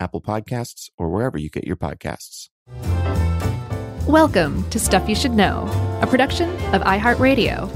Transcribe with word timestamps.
Apple 0.00 0.22
Podcasts, 0.22 0.88
or 0.96 1.10
wherever 1.10 1.38
you 1.38 1.50
get 1.50 1.64
your 1.64 1.76
podcasts. 1.76 2.48
Welcome 4.08 4.68
to 4.70 4.78
Stuff 4.78 5.08
You 5.08 5.14
Should 5.14 5.32
Know, 5.32 5.68
a 6.02 6.06
production 6.06 6.50
of 6.74 6.82
iHeartRadio. 6.82 7.70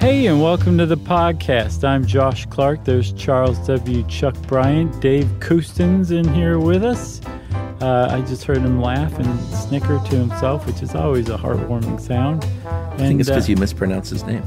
Hey, 0.00 0.26
and 0.26 0.42
welcome 0.42 0.76
to 0.78 0.86
the 0.86 0.96
podcast. 0.96 1.84
I'm 1.84 2.04
Josh 2.04 2.46
Clark. 2.46 2.84
There's 2.84 3.12
Charles 3.12 3.58
W. 3.66 4.02
Chuck 4.08 4.34
Bryant. 4.48 5.00
Dave 5.00 5.28
Coustan's 5.38 6.10
in 6.10 6.26
here 6.34 6.58
with 6.58 6.82
us. 6.82 7.20
Uh, 7.80 8.08
I 8.10 8.22
just 8.22 8.44
heard 8.44 8.58
him 8.58 8.80
laugh 8.80 9.16
and 9.18 9.40
snicker 9.54 9.98
to 9.98 10.16
himself, 10.16 10.66
which 10.66 10.82
is 10.82 10.94
always 10.94 11.28
a 11.28 11.36
heartwarming 11.36 12.00
sound. 12.00 12.42
And, 12.42 12.64
I 12.64 12.96
think 12.96 13.20
it's 13.20 13.28
because 13.28 13.48
uh, 13.48 13.52
you 13.52 13.56
mispronounced 13.56 14.10
his 14.10 14.24
name. 14.24 14.42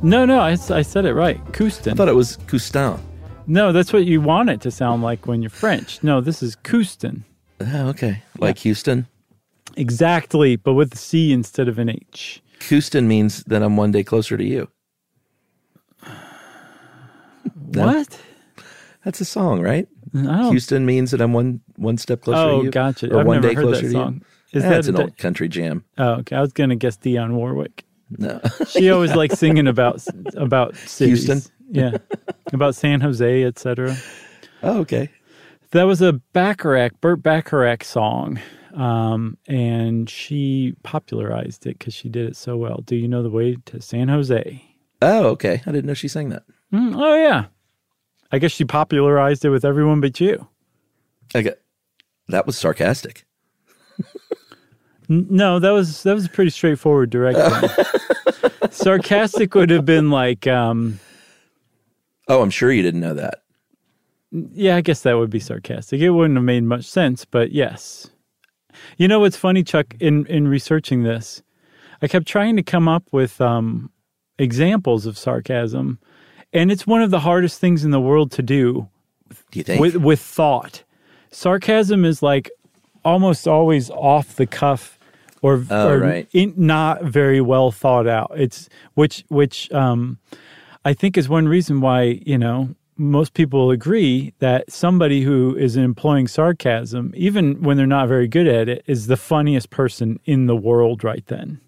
No, 0.00 0.24
no, 0.24 0.38
I, 0.38 0.52
I 0.52 0.82
said 0.82 1.04
it 1.06 1.14
right. 1.14 1.42
Kooston. 1.46 1.92
I 1.92 1.94
thought 1.94 2.08
it 2.08 2.14
was 2.14 2.36
Coustin. 2.46 3.00
no, 3.46 3.72
that's 3.72 3.92
what 3.92 4.04
you 4.04 4.20
want 4.20 4.48
it 4.48 4.60
to 4.60 4.70
sound 4.70 5.02
like 5.02 5.26
when 5.26 5.42
you're 5.42 5.50
French. 5.50 6.02
No, 6.04 6.20
this 6.20 6.42
is 6.42 6.54
Kooston. 6.56 7.22
Oh, 7.60 7.88
okay. 7.88 8.22
Like 8.38 8.58
Houston. 8.58 9.08
Exactly, 9.76 10.56
but 10.56 10.74
with 10.74 10.94
a 10.94 10.96
C 10.96 11.32
instead 11.32 11.68
of 11.68 11.78
an 11.78 11.88
H. 11.88 12.40
Houston 12.68 13.08
means 13.08 13.42
that 13.44 13.62
I'm 13.62 13.76
one 13.76 13.90
day 13.90 14.04
closer 14.04 14.36
to 14.36 14.44
you. 14.44 14.68
No? 17.70 17.86
What? 17.86 18.18
That's 19.04 19.20
a 19.20 19.24
song, 19.26 19.60
right? 19.60 19.86
I 20.14 20.22
don't. 20.22 20.50
Houston 20.52 20.86
means 20.86 21.10
that 21.10 21.20
I'm 21.20 21.32
one 21.34 21.60
one 21.76 21.98
step 21.98 22.22
closer 22.22 22.40
oh, 22.40 22.58
to 22.60 22.64
you. 22.64 22.70
gotcha. 22.70 23.12
Or 23.12 23.20
I've 23.20 23.26
one 23.26 23.36
never 23.36 23.48
day 23.48 23.54
heard 23.54 23.64
closer 23.64 23.82
that 23.82 23.86
to 23.88 23.92
song. 23.92 24.14
you. 24.14 24.58
Is 24.58 24.62
That's 24.62 24.86
that 24.86 24.94
an 24.94 25.00
a- 25.00 25.02
old 25.04 25.18
country 25.18 25.48
jam. 25.48 25.84
Oh, 25.98 26.12
okay. 26.20 26.36
I 26.36 26.40
was 26.40 26.52
gonna 26.52 26.76
guess 26.76 26.96
Dionne 26.96 27.32
Warwick. 27.32 27.84
No. 28.10 28.40
She 28.68 28.90
always 28.90 29.14
likes 29.14 29.38
singing 29.38 29.66
about 29.66 30.02
about 30.34 30.76
cities. 30.76 31.26
Houston? 31.26 31.52
Yeah, 31.70 31.98
about 32.52 32.74
San 32.74 33.00
Jose, 33.00 33.44
etc. 33.44 33.96
oh, 34.62 34.78
okay. 34.80 35.10
That 35.72 35.82
was 35.82 36.00
a 36.00 36.14
Bacharach, 36.14 36.98
Burt 37.02 37.22
Bacharach 37.22 37.84
song, 37.84 38.40
um, 38.72 39.36
and 39.46 40.08
she 40.08 40.74
popularized 40.82 41.66
it 41.66 41.78
because 41.78 41.92
she 41.92 42.08
did 42.08 42.26
it 42.26 42.36
so 42.36 42.56
well. 42.56 42.82
Do 42.86 42.96
you 42.96 43.06
know 43.06 43.22
the 43.22 43.28
way 43.28 43.56
to 43.66 43.82
San 43.82 44.08
Jose? 44.08 44.64
Oh, 45.02 45.26
okay. 45.26 45.62
I 45.66 45.70
didn't 45.72 45.84
know 45.84 45.94
she 45.94 46.08
sang 46.08 46.30
that. 46.30 46.44
Mm, 46.72 46.94
oh 46.96 47.14
yeah, 47.16 47.46
I 48.32 48.38
guess 48.38 48.52
she 48.52 48.64
popularized 48.64 49.44
it 49.44 49.50
with 49.50 49.64
everyone 49.64 50.00
but 50.00 50.18
you. 50.20 50.48
I 51.34 51.42
got 51.42 51.54
that 52.28 52.46
was 52.46 52.56
sarcastic. 52.56 53.26
No, 55.08 55.58
that 55.58 55.70
was 55.70 56.02
that 56.02 56.14
was 56.14 56.26
a 56.26 56.28
pretty 56.28 56.50
straightforward 56.50 57.10
direction. 57.10 57.68
Sarcastic 58.70 59.54
would 59.54 59.70
have 59.70 59.84
been 59.84 60.10
like, 60.10 60.46
um, 60.46 61.00
Oh, 62.28 62.42
I'm 62.42 62.50
sure 62.50 62.70
you 62.70 62.82
didn't 62.82 63.00
know 63.00 63.14
that. 63.14 63.42
yeah, 64.30 64.76
I 64.76 64.82
guess 64.82 65.00
that 65.02 65.14
would 65.16 65.30
be 65.30 65.40
sarcastic. 65.40 66.00
It 66.02 66.10
wouldn't 66.10 66.36
have 66.36 66.44
made 66.44 66.62
much 66.64 66.84
sense, 66.84 67.24
but 67.24 67.52
yes. 67.52 68.10
You 68.98 69.08
know 69.08 69.20
what's 69.20 69.36
funny, 69.36 69.62
Chuck? 69.62 69.94
In 69.98 70.26
in 70.26 70.46
researching 70.46 71.02
this, 71.02 71.42
I 72.02 72.08
kept 72.08 72.26
trying 72.26 72.56
to 72.56 72.62
come 72.62 72.86
up 72.86 73.04
with 73.10 73.40
um, 73.40 73.90
examples 74.38 75.06
of 75.06 75.16
sarcasm, 75.16 75.98
and 76.52 76.70
it's 76.70 76.86
one 76.86 77.00
of 77.02 77.10
the 77.10 77.20
hardest 77.20 77.60
things 77.60 77.84
in 77.84 77.90
the 77.90 78.00
world 78.00 78.30
to 78.32 78.42
do 78.42 78.88
Do 79.50 79.58
you 79.58 79.64
think? 79.64 79.80
with 79.80 79.96
with 79.96 80.20
thought. 80.20 80.84
Sarcasm 81.30 82.04
is 82.04 82.22
like 82.22 82.50
almost 83.04 83.48
always 83.48 83.90
off 83.90 84.36
the 84.36 84.46
cuff 84.46 84.97
or, 85.42 85.64
Oh, 85.70 85.88
or 85.90 85.98
right. 85.98 86.28
in, 86.32 86.54
not 86.56 87.04
very 87.04 87.40
well 87.40 87.70
thought 87.70 88.06
out. 88.06 88.32
It's 88.36 88.68
which 88.94 89.24
which 89.28 89.70
um, 89.72 90.18
I 90.84 90.92
think 90.94 91.16
is 91.16 91.28
one 91.28 91.48
reason 91.48 91.80
why 91.80 92.20
you 92.24 92.38
know 92.38 92.74
most 92.96 93.34
people 93.34 93.70
agree 93.70 94.32
that 94.40 94.70
somebody 94.72 95.22
who 95.22 95.54
is 95.56 95.76
employing 95.76 96.26
sarcasm, 96.26 97.12
even 97.16 97.62
when 97.62 97.76
they're 97.76 97.86
not 97.86 98.08
very 98.08 98.26
good 98.26 98.48
at 98.48 98.68
it, 98.68 98.82
is 98.88 99.06
the 99.06 99.16
funniest 99.16 99.70
person 99.70 100.18
in 100.24 100.46
the 100.46 100.56
world 100.56 101.04
right 101.04 101.24
then. 101.28 101.60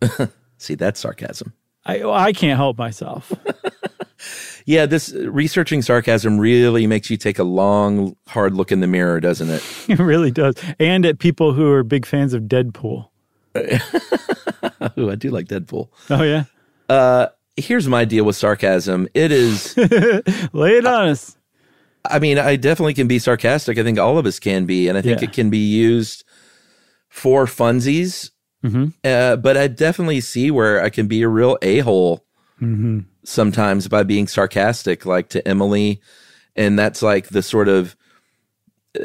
See, 0.58 0.74
that's 0.74 1.00
sarcasm. 1.00 1.52
I 1.84 2.02
I 2.02 2.32
can't 2.32 2.56
help 2.56 2.78
myself. 2.78 3.32
Yeah, 4.66 4.86
this 4.86 5.12
researching 5.12 5.82
sarcasm 5.82 6.38
really 6.38 6.86
makes 6.86 7.10
you 7.10 7.16
take 7.16 7.38
a 7.38 7.44
long, 7.44 8.16
hard 8.28 8.54
look 8.54 8.70
in 8.72 8.80
the 8.80 8.86
mirror, 8.86 9.18
doesn't 9.20 9.50
it? 9.50 9.62
it 9.88 9.98
really 9.98 10.30
does, 10.30 10.54
and 10.78 11.04
at 11.06 11.18
people 11.18 11.52
who 11.52 11.70
are 11.70 11.82
big 11.82 12.06
fans 12.06 12.32
of 12.34 12.42
Deadpool. 12.44 13.08
Ooh, 14.98 15.10
I 15.10 15.14
do 15.14 15.30
like 15.30 15.46
Deadpool. 15.48 15.88
Oh 16.10 16.22
yeah, 16.22 16.44
Uh, 16.88 17.26
Here's 17.56 17.86
my 17.86 18.06
deal 18.06 18.24
with 18.24 18.34
sarcasm. 18.36 19.08
It 19.12 19.30
is, 19.30 19.76
lay 20.54 20.78
it 20.78 20.86
on 20.86 21.08
us. 21.08 21.36
I 22.10 22.18
mean, 22.18 22.38
I 22.38 22.56
definitely 22.56 22.94
can 22.94 23.06
be 23.06 23.18
sarcastic. 23.18 23.76
I 23.78 23.82
think 23.82 23.98
all 23.98 24.16
of 24.16 24.24
us 24.24 24.38
can 24.40 24.64
be, 24.64 24.88
and 24.88 24.96
I 24.96 25.02
think 25.02 25.20
Yeah. 25.20 25.28
it 25.28 25.32
can 25.34 25.50
be 25.50 25.58
used 25.58 26.24
for 27.10 27.44
funsies. 27.46 28.30
Uh, 29.04 29.36
but 29.36 29.56
I 29.56 29.66
definitely 29.66 30.20
see 30.22 30.50
where 30.50 30.82
I 30.82 30.88
can 30.88 31.08
be 31.08 31.20
a 31.22 31.28
real 31.28 31.58
a 31.62 31.80
hole 31.80 32.24
Mm-hmm. 32.62 33.00
sometimes 33.24 33.88
by 33.88 34.04
being 34.04 34.28
sarcastic, 34.28 35.04
like 35.04 35.30
to 35.30 35.46
Emily, 35.46 36.00
and 36.54 36.78
that's 36.78 37.02
like 37.02 37.28
the 37.28 37.42
sort 37.42 37.68
of 37.68 37.96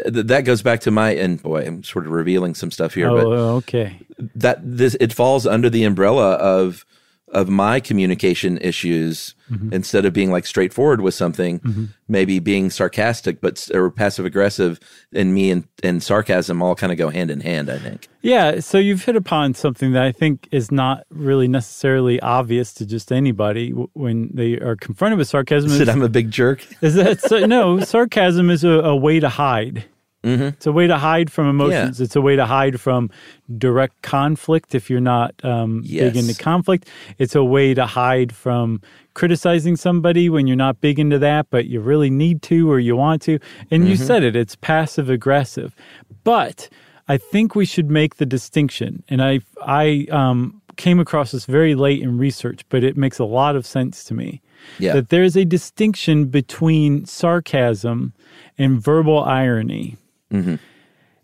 that 0.05 0.43
goes 0.43 0.61
back 0.61 0.81
to 0.81 0.91
my 0.91 1.11
and 1.11 1.41
boy, 1.41 1.65
I'm 1.65 1.83
sort 1.83 2.05
of 2.05 2.11
revealing 2.11 2.55
some 2.55 2.71
stuff 2.71 2.93
here, 2.93 3.09
oh, 3.09 3.15
but 3.15 3.25
Oh, 3.25 3.55
okay. 3.57 3.99
that 4.35 4.59
this 4.61 4.95
it 4.99 5.13
falls 5.13 5.47
under 5.47 5.69
the 5.69 5.85
umbrella 5.85 6.33
of 6.33 6.85
of 7.29 7.49
my 7.49 7.79
communication 7.79 8.57
issues 8.59 9.35
mm-hmm. 9.51 9.73
instead 9.73 10.05
of 10.05 10.13
being 10.13 10.31
like 10.31 10.45
straightforward 10.45 11.01
with 11.01 11.13
something 11.13 11.59
mm-hmm. 11.59 11.85
maybe 12.07 12.39
being 12.39 12.69
sarcastic 12.69 13.41
but 13.41 13.67
or 13.73 13.91
passive 13.91 14.25
aggressive 14.25 14.79
and 15.13 15.33
me 15.33 15.51
and, 15.51 15.67
and 15.83 16.01
sarcasm 16.01 16.61
all 16.61 16.75
kind 16.75 16.91
of 16.91 16.97
go 16.97 17.09
hand 17.09 17.29
in 17.29 17.41
hand 17.41 17.69
i 17.69 17.77
think 17.77 18.07
Yeah, 18.21 18.59
so 18.59 18.77
you've 18.77 19.05
hit 19.05 19.15
upon 19.15 19.53
something 19.53 19.93
that 19.93 20.03
I 20.03 20.11
think 20.11 20.49
is 20.51 20.69
not 20.69 21.05
really 21.09 21.47
necessarily 21.47 22.19
obvious 22.19 22.73
to 22.73 22.85
just 22.85 23.11
anybody 23.11 23.71
when 23.71 24.29
they 24.33 24.55
are 24.55 24.75
confronted 24.75 25.17
with 25.17 25.29
sarcasm. 25.29 25.71
is 25.71 25.79
that 25.79 25.89
i'm 25.89 26.01
a 26.01 26.09
big 26.09 26.29
jerk 26.29 26.65
is 26.81 26.95
that 26.95 27.21
so, 27.21 27.45
no? 27.45 27.79
Sarcasm 27.79 28.49
is 28.49 28.63
a, 28.63 28.69
a 28.69 28.95
way 28.95 29.19
to 29.19 29.29
hide. 29.29 29.85
It's 30.27 30.65
a 30.67 30.71
way 30.71 30.87
to 30.87 30.97
hide 30.97 31.31
from 31.31 31.47
emotions. 31.49 31.99
It's 32.01 32.15
a 32.15 32.21
way 32.21 32.35
to 32.35 32.45
hide 32.45 32.79
from 32.79 33.09
direct 33.57 34.01
conflict 34.01 34.75
if 34.75 34.89
you're 34.89 34.99
not 34.99 35.33
um, 35.43 35.81
big 35.81 36.17
into 36.17 36.33
conflict. 36.35 36.87
It's 37.17 37.35
a 37.35 37.43
way 37.43 37.73
to 37.73 37.85
hide 37.85 38.33
from 38.33 38.81
criticizing 39.13 39.75
somebody 39.75 40.29
when 40.29 40.45
you're 40.47 40.55
not 40.55 40.79
big 40.81 40.99
into 40.99 41.17
that, 41.19 41.47
but 41.49 41.65
you 41.65 41.79
really 41.81 42.09
need 42.09 42.41
to 42.43 42.69
or 42.71 42.79
you 42.79 42.95
want 42.95 43.21
to. 43.23 43.39
And 43.71 43.87
you 43.87 43.95
said 43.95 44.23
it, 44.23 44.35
it's 44.35 44.55
passive 44.55 45.09
aggressive. 45.09 45.75
But 46.23 46.69
I 47.07 47.17
think 47.17 47.55
we 47.55 47.65
should 47.65 47.89
make 47.89 48.17
the 48.17 48.25
distinction. 48.25 49.03
And 49.09 49.21
I, 49.23 49.39
I 49.65 50.07
um, 50.11 50.61
came 50.75 50.99
across 50.99 51.31
this 51.31 51.45
very 51.45 51.73
late 51.73 52.01
in 52.01 52.17
research, 52.17 52.61
but 52.69 52.83
it 52.83 52.97
makes 52.97 53.17
a 53.17 53.25
lot 53.25 53.55
of 53.55 53.65
sense 53.65 54.03
to 54.05 54.13
me 54.13 54.41
Yeah. 54.77 54.93
that 54.93 55.09
there's 55.09 55.35
a 55.35 55.45
distinction 55.45 56.25
between 56.25 57.05
sarcasm 57.05 58.13
and 58.57 58.79
verbal 58.81 59.23
irony. 59.23 59.95
Mm-hmm. 60.31 60.55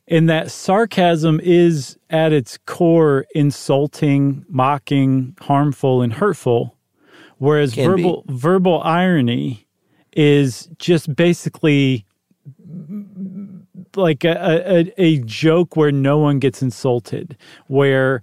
In 0.07 0.25
that 0.25 0.51
sarcasm 0.51 1.39
is 1.41 1.97
at 2.09 2.33
its 2.33 2.57
core 2.65 3.25
insulting, 3.33 4.45
mocking, 4.49 5.35
harmful, 5.39 6.01
and 6.01 6.13
hurtful, 6.13 6.75
whereas 7.37 7.73
Can 7.73 7.95
be. 7.95 8.03
verbal 8.03 8.25
verbal 8.27 8.81
irony 8.83 9.65
is 10.11 10.69
just 10.77 11.15
basically 11.15 12.05
like 13.95 14.23
a, 14.23 14.87
a, 14.97 15.01
a 15.01 15.17
joke 15.19 15.75
where 15.75 15.91
no 15.91 16.17
one 16.17 16.39
gets 16.39 16.61
insulted, 16.61 17.37
where 17.67 18.21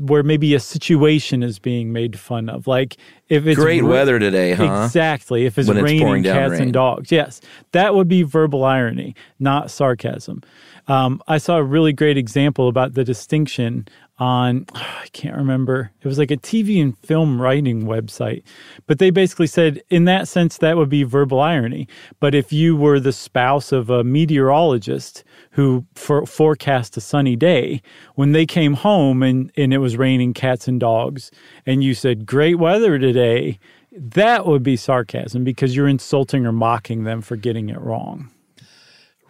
where 0.00 0.22
maybe 0.22 0.54
a 0.54 0.60
situation 0.60 1.42
is 1.42 1.58
being 1.58 1.92
made 1.92 2.18
fun 2.18 2.48
of. 2.48 2.66
Like 2.66 2.96
if 3.28 3.46
it's 3.46 3.58
great 3.58 3.82
ra- 3.82 3.90
weather 3.90 4.18
today, 4.18 4.52
huh? 4.52 4.84
Exactly. 4.84 5.46
If 5.46 5.58
it's 5.58 5.68
when 5.68 5.82
raining 5.82 6.24
it's 6.24 6.28
cats 6.28 6.52
rain. 6.52 6.62
and 6.62 6.72
dogs, 6.72 7.10
yes, 7.10 7.40
that 7.72 7.94
would 7.94 8.08
be 8.08 8.22
verbal 8.22 8.64
irony, 8.64 9.14
not 9.38 9.70
sarcasm. 9.70 10.42
Um, 10.86 11.22
I 11.26 11.38
saw 11.38 11.56
a 11.56 11.62
really 11.62 11.92
great 11.92 12.18
example 12.18 12.68
about 12.68 12.94
the 12.94 13.04
distinction 13.04 13.88
on 14.18 14.66
I 14.74 15.06
can't 15.12 15.36
remember. 15.36 15.90
It 16.02 16.08
was 16.08 16.18
like 16.18 16.30
a 16.30 16.36
TV 16.36 16.80
and 16.80 16.96
film 16.98 17.40
writing 17.40 17.84
website. 17.84 18.42
But 18.86 18.98
they 18.98 19.10
basically 19.10 19.46
said 19.46 19.82
in 19.90 20.04
that 20.04 20.28
sense 20.28 20.58
that 20.58 20.76
would 20.76 20.88
be 20.88 21.02
verbal 21.02 21.40
irony. 21.40 21.88
But 22.20 22.34
if 22.34 22.52
you 22.52 22.76
were 22.76 23.00
the 23.00 23.12
spouse 23.12 23.72
of 23.72 23.90
a 23.90 24.04
meteorologist 24.04 25.24
who 25.52 25.84
for, 25.94 26.26
forecast 26.26 26.96
a 26.96 27.00
sunny 27.00 27.36
day, 27.36 27.82
when 28.14 28.32
they 28.32 28.46
came 28.46 28.74
home 28.74 29.22
and, 29.22 29.52
and 29.56 29.72
it 29.72 29.78
was 29.78 29.96
raining 29.96 30.34
cats 30.34 30.68
and 30.68 30.80
dogs 30.80 31.30
and 31.66 31.82
you 31.84 31.94
said 31.94 32.26
great 32.26 32.56
weather 32.56 32.98
today, 32.98 33.58
that 33.92 34.46
would 34.46 34.62
be 34.62 34.76
sarcasm 34.76 35.44
because 35.44 35.76
you're 35.76 35.88
insulting 35.88 36.44
or 36.46 36.52
mocking 36.52 37.04
them 37.04 37.20
for 37.20 37.36
getting 37.36 37.68
it 37.68 37.80
wrong. 37.80 38.30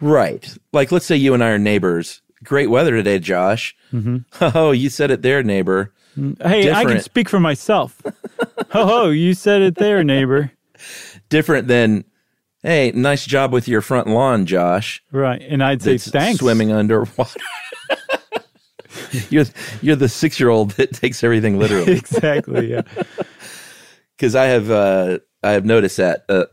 Right. 0.01 0.57
Like 0.73 0.91
let's 0.91 1.05
say 1.05 1.15
you 1.15 1.33
and 1.33 1.43
I 1.43 1.49
are 1.49 1.59
neighbors 1.59 2.21
great 2.45 2.69
weather 2.69 2.91
today, 2.91 3.19
Josh. 3.19 3.75
Mm-hmm. 3.91 4.17
Oh, 4.57 4.71
you 4.71 4.89
said 4.89 5.11
it 5.11 5.21
there, 5.21 5.43
neighbor. 5.43 5.91
Hey, 6.15 6.63
Different. 6.63 6.75
I 6.75 6.85
can 6.85 7.01
speak 7.01 7.27
for 7.27 7.39
myself. 7.39 8.01
ho 8.71 8.85
ho, 8.85 9.09
you 9.09 9.33
said 9.33 9.61
it 9.61 9.75
there, 9.75 10.03
neighbor. 10.03 10.51
Different 11.29 11.67
than, 11.67 12.05
hey, 12.63 12.91
nice 12.91 13.25
job 13.25 13.51
with 13.51 13.67
your 13.67 13.81
front 13.81 14.07
lawn, 14.07 14.45
Josh. 14.45 15.03
Right, 15.11 15.41
and 15.41 15.61
I'd 15.63 15.81
say 15.81 15.97
thanks. 15.97 16.39
Swimming 16.39 16.71
underwater. 16.71 17.39
you're 19.29 19.45
you're 19.81 19.95
the 19.95 20.07
six 20.09 20.39
year 20.39 20.49
old 20.49 20.71
that 20.71 20.93
takes 20.93 21.23
everything 21.23 21.59
literally. 21.59 21.93
exactly. 21.93 22.71
Yeah. 22.71 22.81
Because 24.15 24.35
I 24.35 24.45
have 24.45 24.69
uh, 24.71 25.19
I 25.43 25.51
have 25.51 25.65
noticed 25.65 25.97
that 25.97 26.23
uh, 26.29 26.45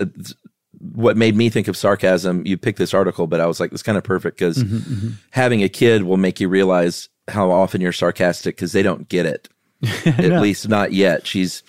what 0.83 1.17
made 1.17 1.37
me 1.37 1.49
think 1.49 1.69
of 1.69 1.77
sarcasm, 1.77 2.45
you 2.45 2.59
picked 2.59 2.79
this 2.79 2.93
article, 2.93 3.27
but 3.27 3.41
I 3.41 3.47
was 3.47 3.61
like, 3.61 3.73
it's 3.73 3.83
kind 3.83 3.97
of 3.97 4.05
perfect 4.05 4.37
because 4.39 4.59
mm-hmm, 4.59 4.77
mm-hmm. 4.77 5.09
having 5.31 5.63
a 5.63 5.69
kid 5.69 6.03
will 6.03 6.17
make 6.17 6.41
you 6.41 6.49
realize 6.49 7.09
how 7.29 7.51
often 7.51 7.81
you're 7.81 7.93
sarcastic 7.93 8.57
because 8.57 8.73
they 8.73 8.83
don't 8.83 9.09
get 9.09 9.25
it. 9.25 9.49
At 10.07 10.19
no. 10.19 10.41
least 10.41 10.69
not 10.69 10.93
yet. 10.93 11.27
She's 11.27 11.63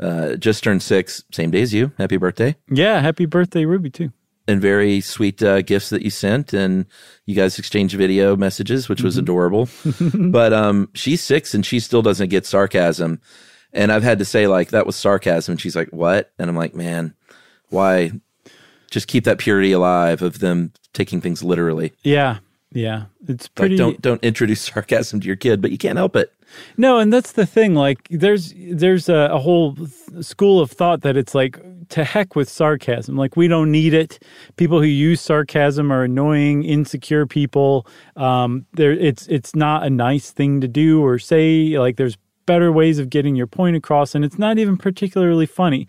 uh, 0.00 0.34
just 0.34 0.64
turned 0.64 0.82
six, 0.82 1.22
same 1.32 1.50
day 1.50 1.62
as 1.62 1.72
you. 1.72 1.92
Happy 1.96 2.16
birthday. 2.16 2.56
Yeah, 2.70 3.00
happy 3.00 3.26
birthday, 3.26 3.64
Ruby, 3.64 3.90
too. 3.90 4.12
And 4.48 4.60
very 4.60 5.00
sweet 5.00 5.42
uh, 5.42 5.62
gifts 5.62 5.90
that 5.90 6.02
you 6.02 6.10
sent. 6.10 6.52
And 6.52 6.86
you 7.24 7.34
guys 7.34 7.58
exchanged 7.58 7.96
video 7.96 8.36
messages, 8.36 8.88
which 8.88 9.02
was 9.02 9.14
mm-hmm. 9.14 9.24
adorable. 9.24 9.68
but 10.32 10.52
um, 10.52 10.88
she's 10.94 11.22
six 11.22 11.54
and 11.54 11.64
she 11.64 11.80
still 11.80 12.02
doesn't 12.02 12.30
get 12.30 12.46
sarcasm. 12.46 13.20
And 13.72 13.92
I've 13.92 14.04
had 14.04 14.18
to 14.20 14.24
say, 14.24 14.46
like, 14.46 14.70
that 14.70 14.86
was 14.86 14.96
sarcasm. 14.96 15.52
And 15.52 15.60
she's 15.60 15.76
like, 15.76 15.88
what? 15.90 16.32
And 16.38 16.48
I'm 16.48 16.56
like, 16.56 16.74
man, 16.74 17.14
why 17.68 18.12
just 18.96 19.08
keep 19.08 19.24
that 19.24 19.36
purity 19.36 19.72
alive 19.72 20.22
of 20.22 20.38
them 20.38 20.72
taking 20.94 21.20
things 21.20 21.44
literally. 21.44 21.92
Yeah. 22.02 22.38
Yeah. 22.72 23.04
It's 23.28 23.46
pretty 23.46 23.76
like 23.76 23.78
don't 23.78 24.00
don't 24.00 24.24
introduce 24.24 24.62
sarcasm 24.72 25.20
to 25.20 25.26
your 25.26 25.36
kid, 25.36 25.60
but 25.60 25.70
you 25.70 25.76
can't 25.76 25.98
help 25.98 26.16
it. 26.16 26.32
No, 26.78 26.98
and 26.98 27.12
that's 27.12 27.32
the 27.32 27.44
thing. 27.44 27.74
Like 27.74 28.08
there's 28.08 28.54
there's 28.56 29.10
a, 29.10 29.28
a 29.32 29.38
whole 29.38 29.76
school 30.22 30.60
of 30.60 30.70
thought 30.70 31.02
that 31.02 31.14
it's 31.14 31.34
like 31.34 31.60
to 31.90 32.04
heck 32.04 32.34
with 32.36 32.48
sarcasm. 32.48 33.18
Like 33.18 33.36
we 33.36 33.48
don't 33.48 33.70
need 33.70 33.92
it. 33.92 34.18
People 34.56 34.80
who 34.80 34.86
use 34.86 35.20
sarcasm 35.20 35.92
are 35.92 36.04
annoying, 36.04 36.64
insecure 36.64 37.26
people. 37.26 37.86
Um, 38.16 38.64
there, 38.72 38.92
it's 38.92 39.26
it's 39.26 39.54
not 39.54 39.82
a 39.82 39.90
nice 39.90 40.30
thing 40.30 40.62
to 40.62 40.68
do 40.68 41.04
or 41.04 41.18
say. 41.18 41.78
Like 41.78 41.96
there's 41.96 42.16
better 42.46 42.72
ways 42.72 42.98
of 42.98 43.10
getting 43.10 43.36
your 43.36 43.46
point 43.46 43.76
across 43.76 44.14
and 44.14 44.24
it's 44.24 44.38
not 44.38 44.58
even 44.58 44.76
particularly 44.76 45.46
funny. 45.46 45.86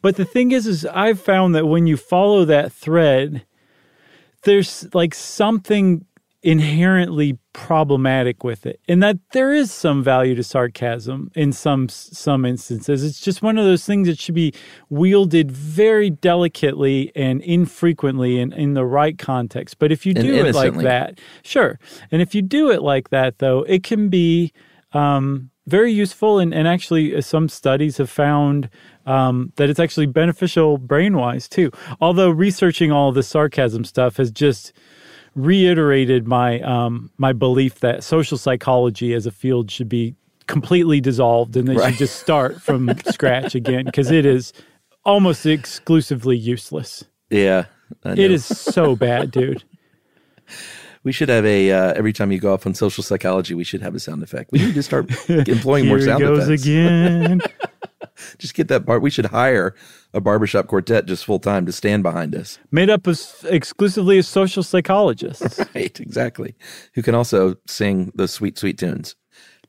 But 0.00 0.16
the 0.16 0.24
thing 0.24 0.52
is 0.52 0.66
is 0.66 0.86
I've 0.86 1.20
found 1.20 1.54
that 1.54 1.66
when 1.66 1.86
you 1.86 1.96
follow 1.96 2.44
that 2.44 2.72
thread 2.72 3.44
there's 4.42 4.86
like 4.94 5.14
something 5.14 6.06
inherently 6.42 7.36
problematic 7.52 8.44
with 8.44 8.66
it 8.66 8.78
and 8.86 9.02
that 9.02 9.18
there 9.32 9.52
is 9.52 9.72
some 9.72 10.00
value 10.00 10.32
to 10.32 10.44
sarcasm 10.44 11.28
in 11.34 11.52
some 11.52 11.88
some 11.88 12.44
instances. 12.44 13.02
It's 13.02 13.20
just 13.20 13.42
one 13.42 13.58
of 13.58 13.64
those 13.64 13.84
things 13.84 14.06
that 14.06 14.18
should 14.18 14.36
be 14.36 14.54
wielded 14.88 15.50
very 15.50 16.08
delicately 16.08 17.10
and 17.16 17.40
infrequently 17.42 18.38
and 18.38 18.52
in 18.54 18.74
the 18.74 18.84
right 18.84 19.18
context. 19.18 19.80
But 19.80 19.90
if 19.90 20.06
you 20.06 20.14
do 20.14 20.46
it 20.46 20.54
like 20.54 20.74
that 20.74 21.20
sure. 21.42 21.80
And 22.12 22.22
if 22.22 22.32
you 22.32 22.42
do 22.42 22.70
it 22.70 22.82
like 22.82 23.10
that 23.10 23.38
though 23.38 23.64
it 23.64 23.82
can 23.82 24.08
be 24.08 24.52
um, 24.92 25.50
very 25.66 25.92
useful. 25.92 26.38
And, 26.38 26.54
and 26.54 26.66
actually, 26.66 27.14
uh, 27.14 27.20
some 27.20 27.48
studies 27.48 27.96
have 27.98 28.10
found 28.10 28.68
um, 29.04 29.52
that 29.56 29.70
it's 29.70 29.80
actually 29.80 30.06
beneficial 30.06 30.78
brain 30.78 31.16
wise 31.16 31.48
too. 31.48 31.70
Although 32.00 32.30
researching 32.30 32.92
all 32.92 33.12
the 33.12 33.22
sarcasm 33.22 33.84
stuff 33.84 34.16
has 34.16 34.30
just 34.30 34.72
reiterated 35.34 36.26
my 36.26 36.60
um, 36.60 37.10
my 37.18 37.32
belief 37.32 37.80
that 37.80 38.02
social 38.02 38.38
psychology 38.38 39.12
as 39.12 39.26
a 39.26 39.30
field 39.30 39.70
should 39.70 39.88
be 39.88 40.14
completely 40.46 41.00
dissolved 41.00 41.56
and 41.56 41.68
they 41.68 41.74
right. 41.74 41.90
should 41.90 41.98
just 41.98 42.18
start 42.20 42.62
from 42.62 42.90
scratch 43.10 43.54
again 43.54 43.84
because 43.84 44.10
it 44.10 44.24
is 44.24 44.52
almost 45.04 45.44
exclusively 45.44 46.36
useless. 46.36 47.04
Yeah. 47.30 47.66
It 48.04 48.30
is 48.30 48.44
so 48.44 48.96
bad, 48.96 49.30
dude. 49.30 49.62
We 51.06 51.12
should 51.12 51.28
have 51.28 51.46
a 51.46 51.70
uh, 51.70 51.92
every 51.92 52.12
time 52.12 52.32
you 52.32 52.40
go 52.40 52.52
off 52.52 52.66
on 52.66 52.74
social 52.74 53.04
psychology, 53.04 53.54
we 53.54 53.62
should 53.62 53.80
have 53.80 53.94
a 53.94 54.00
sound 54.00 54.24
effect. 54.24 54.50
We 54.50 54.58
need 54.58 54.74
to 54.74 54.82
start 54.82 55.08
employing 55.28 55.86
more 55.86 56.00
sound 56.02 56.20
goes 56.20 56.48
effects. 56.48 56.64
again. 56.64 57.40
just 58.38 58.54
get 58.54 58.66
that 58.66 58.86
part. 58.86 59.02
We 59.02 59.10
should 59.10 59.26
hire 59.26 59.76
a 60.12 60.20
barbershop 60.20 60.66
quartet 60.66 61.06
just 61.06 61.24
full 61.24 61.38
time 61.38 61.64
to 61.66 61.70
stand 61.70 62.02
behind 62.02 62.34
us. 62.34 62.58
Made 62.72 62.90
up 62.90 63.06
of 63.06 63.20
exclusively 63.44 64.18
of 64.18 64.26
social 64.26 64.64
psychologists. 64.64 65.60
right, 65.76 66.00
exactly. 66.00 66.56
Who 66.94 67.02
can 67.02 67.14
also 67.14 67.54
sing 67.68 68.10
those 68.16 68.32
sweet, 68.32 68.58
sweet 68.58 68.76
tunes. 68.76 69.14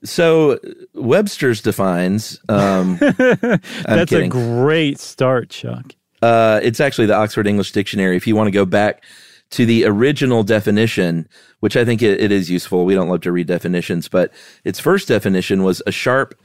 So 0.03 0.57
Webster's 0.95 1.61
defines. 1.61 2.41
Um, 2.49 2.97
That's 2.97 4.11
a 4.11 4.27
great 4.27 4.99
start, 4.99 5.51
Chuck. 5.51 5.93
Uh, 6.19 6.59
it's 6.63 6.79
actually 6.79 7.05
the 7.05 7.15
Oxford 7.15 7.45
English 7.45 7.73
Dictionary. 7.73 8.17
If 8.17 8.25
you 8.25 8.35
want 8.35 8.47
to 8.47 8.51
go 8.51 8.65
back 8.65 9.03
to 9.51 9.65
the 9.65 9.85
original 9.85 10.44
definition, 10.44 11.27
which 11.59 11.77
I 11.77 11.85
think 11.85 12.01
it, 12.01 12.19
it 12.19 12.31
is 12.31 12.49
useful. 12.49 12.85
We 12.85 12.95
don't 12.95 13.09
love 13.09 13.21
to 13.21 13.31
read 13.31 13.47
definitions, 13.47 14.07
but 14.07 14.31
its 14.63 14.80
first 14.80 15.07
definition 15.07 15.63
was 15.63 15.81
a 15.87 15.92
sharp, 15.92 16.39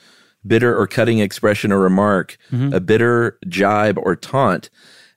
bitter, 0.46 0.76
or 0.76 0.86
cutting 0.86 1.18
expression 1.18 1.72
or 1.72 1.80
remark, 1.80 2.36
mm-hmm. 2.50 2.72
a 2.72 2.80
bitter 2.80 3.38
jibe 3.48 3.98
or 3.98 4.16
taunt. 4.16 4.70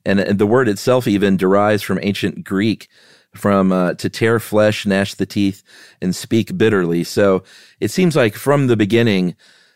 And, 0.06 0.20
and, 0.20 0.38
the 0.38 0.48
word 0.48 0.68
itself 0.68 1.08
even 1.08 1.36
derives 1.36 1.82
from 1.82 2.00
ancient 2.01 2.44
Greek 2.44 2.89
from 3.36 3.72
uh, 3.72 3.94
to 3.96 4.10
tear 4.10 4.39
flesh, 4.39 4.86
gnash 4.86 5.13
the 5.15 5.25
teeth, 5.25 5.63
and 6.01 6.15
speak 6.15 6.58
bitterly. 6.58 7.04
So 7.04 7.44
it 7.80 7.92
seems 7.92 8.15
like 8.15 8.36
from 8.36 8.68
the 8.68 8.77
beginning, 8.77 9.36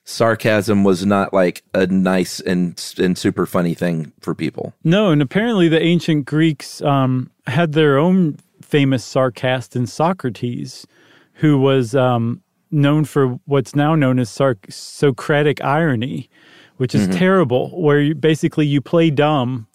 sarcasm 0.10 0.84
was 0.84 1.06
not 1.06 1.34
like 1.34 1.64
a 1.74 1.86
nice 1.88 2.40
and 2.40 2.94
and 2.98 3.18
super 3.18 3.46
funny 3.46 3.74
thing 3.74 4.12
for 4.20 4.34
people. 4.34 4.74
No, 4.84 5.12
and 5.12 5.22
apparently 5.22 5.70
the 5.70 5.82
ancient 5.82 6.26
Greeks 6.26 6.82
um, 6.82 7.30
had 7.48 7.74
their 7.74 7.98
own 7.98 8.38
famous 8.62 9.06
sarcast 9.06 9.76
in 9.76 9.86
Socrates, 9.86 10.88
who 11.34 11.58
was 11.58 11.96
um, 11.96 12.42
known 12.72 13.06
for 13.06 13.40
what's 13.46 13.76
now 13.76 13.96
known 13.96 14.20
as 14.20 14.36
Socratic 14.70 15.64
irony, 15.64 16.30
which 16.78 16.96
is 16.96 17.04
mm-hmm. 17.04 17.18
terrible, 17.18 17.70
where 17.82 18.02
you, 18.02 18.16
basically 18.16 18.66
you 18.66 18.82
play 18.82 19.10
dumb. 19.10 19.68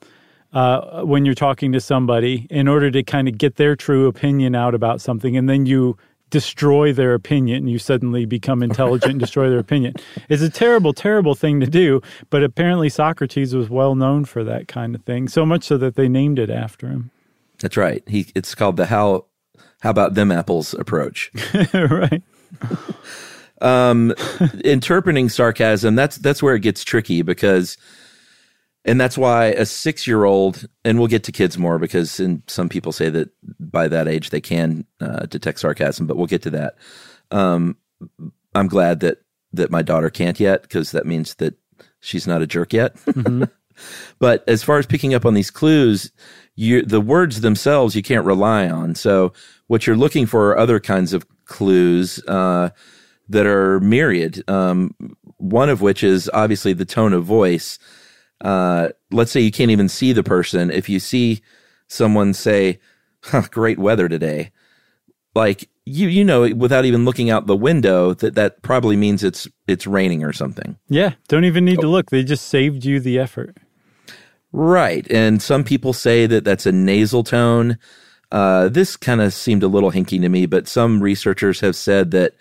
Uh, 0.52 1.02
when 1.02 1.24
you're 1.24 1.34
talking 1.34 1.72
to 1.72 1.80
somebody, 1.80 2.46
in 2.48 2.68
order 2.68 2.88
to 2.88 3.02
kind 3.02 3.26
of 3.26 3.36
get 3.36 3.56
their 3.56 3.74
true 3.74 4.06
opinion 4.06 4.54
out 4.54 4.72
about 4.72 5.00
something, 5.00 5.36
and 5.36 5.48
then 5.48 5.66
you 5.66 5.96
destroy 6.30 6.92
their 6.92 7.14
opinion. 7.14 7.66
You 7.68 7.78
suddenly 7.78 8.24
become 8.24 8.62
intelligent 8.62 9.12
and 9.12 9.20
destroy 9.20 9.48
their 9.48 9.58
opinion. 9.58 9.94
It's 10.28 10.42
a 10.42 10.50
terrible, 10.50 10.92
terrible 10.92 11.34
thing 11.34 11.60
to 11.60 11.66
do. 11.66 12.00
But 12.30 12.42
apparently, 12.42 12.88
Socrates 12.88 13.54
was 13.54 13.70
well 13.70 13.94
known 13.94 14.24
for 14.24 14.44
that 14.44 14.68
kind 14.68 14.94
of 14.94 15.04
thing, 15.04 15.28
so 15.28 15.46
much 15.46 15.64
so 15.64 15.78
that 15.78 15.96
they 15.96 16.08
named 16.08 16.38
it 16.38 16.50
after 16.50 16.88
him. 16.88 17.10
That's 17.60 17.76
right. 17.76 18.02
He 18.06 18.26
it's 18.34 18.54
called 18.54 18.76
the 18.76 18.86
how 18.86 19.26
how 19.80 19.90
about 19.90 20.14
them 20.14 20.32
apples 20.32 20.74
approach. 20.74 21.30
right. 21.74 22.22
um, 23.60 24.14
interpreting 24.64 25.28
sarcasm 25.28 25.94
that's 25.94 26.16
that's 26.18 26.42
where 26.42 26.54
it 26.54 26.60
gets 26.60 26.84
tricky 26.84 27.22
because 27.22 27.76
and 28.84 29.00
that's 29.00 29.16
why 29.16 29.46
a 29.46 29.64
six 29.64 30.06
year 30.06 30.24
old, 30.24 30.66
and 30.84 30.98
we'll 30.98 31.08
get 31.08 31.24
to 31.24 31.32
kids 31.32 31.56
more 31.56 31.78
because 31.78 32.20
in, 32.20 32.42
some 32.46 32.68
people 32.68 32.92
say 32.92 33.10
that 33.10 33.30
by 33.60 33.88
that 33.88 34.08
age 34.08 34.30
they 34.30 34.40
can 34.40 34.84
uh, 35.00 35.26
detect 35.26 35.60
sarcasm, 35.60 36.06
but 36.06 36.16
we'll 36.16 36.26
get 36.26 36.42
to 36.42 36.50
that. 36.50 36.74
Um, 37.30 37.76
I'm 38.54 38.68
glad 38.68 39.00
that 39.00 39.18
that 39.52 39.70
my 39.70 39.82
daughter 39.82 40.10
can't 40.10 40.38
yet 40.40 40.62
because 40.62 40.90
that 40.90 41.06
means 41.06 41.36
that 41.36 41.54
she's 42.00 42.26
not 42.26 42.42
a 42.42 42.46
jerk 42.46 42.72
yet. 42.72 42.96
Mm-hmm. 43.06 43.44
but 44.18 44.44
as 44.48 44.62
far 44.62 44.78
as 44.78 44.86
picking 44.86 45.14
up 45.14 45.24
on 45.24 45.34
these 45.34 45.50
clues, 45.50 46.12
you, 46.56 46.82
the 46.82 47.00
words 47.00 47.40
themselves 47.40 47.96
you 47.96 48.02
can't 48.02 48.26
rely 48.26 48.68
on. 48.68 48.94
So 48.94 49.32
what 49.68 49.86
you're 49.86 49.96
looking 49.96 50.26
for 50.26 50.50
are 50.50 50.58
other 50.58 50.80
kinds 50.80 51.12
of 51.12 51.26
clues 51.46 52.22
uh, 52.26 52.70
that 53.28 53.46
are 53.46 53.80
myriad. 53.80 54.48
Um, 54.48 54.94
one 55.38 55.68
of 55.68 55.80
which 55.80 56.02
is 56.02 56.30
obviously 56.34 56.72
the 56.72 56.84
tone 56.84 57.12
of 57.12 57.24
voice. 57.24 57.78
Uh, 58.40 58.88
let's 59.10 59.30
say 59.30 59.40
you 59.40 59.52
can't 59.52 59.70
even 59.70 59.88
see 59.88 60.12
the 60.12 60.22
person. 60.22 60.70
If 60.70 60.88
you 60.88 61.00
see 61.00 61.42
someone 61.88 62.34
say, 62.34 62.78
huh, 63.22 63.42
"Great 63.50 63.78
weather 63.78 64.08
today," 64.08 64.50
like 65.34 65.68
you 65.86 66.08
you 66.08 66.24
know 66.24 66.52
without 66.54 66.84
even 66.84 67.04
looking 67.04 67.30
out 67.30 67.46
the 67.46 67.56
window 67.56 68.14
that 68.14 68.34
that 68.34 68.62
probably 68.62 68.96
means 68.96 69.22
it's 69.22 69.48
it's 69.66 69.86
raining 69.86 70.24
or 70.24 70.32
something. 70.32 70.78
Yeah, 70.88 71.14
don't 71.28 71.44
even 71.44 71.64
need 71.64 71.80
to 71.80 71.88
look. 71.88 72.10
They 72.10 72.22
just 72.22 72.48
saved 72.48 72.84
you 72.84 73.00
the 73.00 73.18
effort. 73.18 73.56
Right, 74.52 75.10
and 75.10 75.42
some 75.42 75.64
people 75.64 75.92
say 75.92 76.26
that 76.26 76.44
that's 76.44 76.66
a 76.66 76.72
nasal 76.72 77.24
tone. 77.24 77.78
Uh, 78.30 78.68
this 78.68 78.96
kind 78.96 79.20
of 79.20 79.34
seemed 79.34 79.62
a 79.62 79.68
little 79.68 79.90
hinky 79.90 80.20
to 80.20 80.28
me, 80.28 80.46
but 80.46 80.68
some 80.68 81.02
researchers 81.02 81.60
have 81.60 81.76
said 81.76 82.10
that 82.12 82.34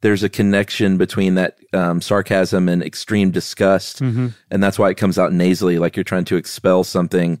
there's 0.00 0.22
a 0.22 0.28
connection 0.28 0.96
between 0.96 1.34
that 1.34 1.58
um, 1.72 2.00
sarcasm 2.00 2.68
and 2.68 2.82
extreme 2.82 3.30
disgust, 3.30 4.00
mm-hmm. 4.00 4.28
and 4.50 4.62
that's 4.62 4.78
why 4.78 4.90
it 4.90 4.96
comes 4.96 5.18
out 5.18 5.32
nasally, 5.32 5.78
like 5.78 5.96
you're 5.96 6.04
trying 6.04 6.24
to 6.26 6.36
expel 6.36 6.84
something 6.84 7.40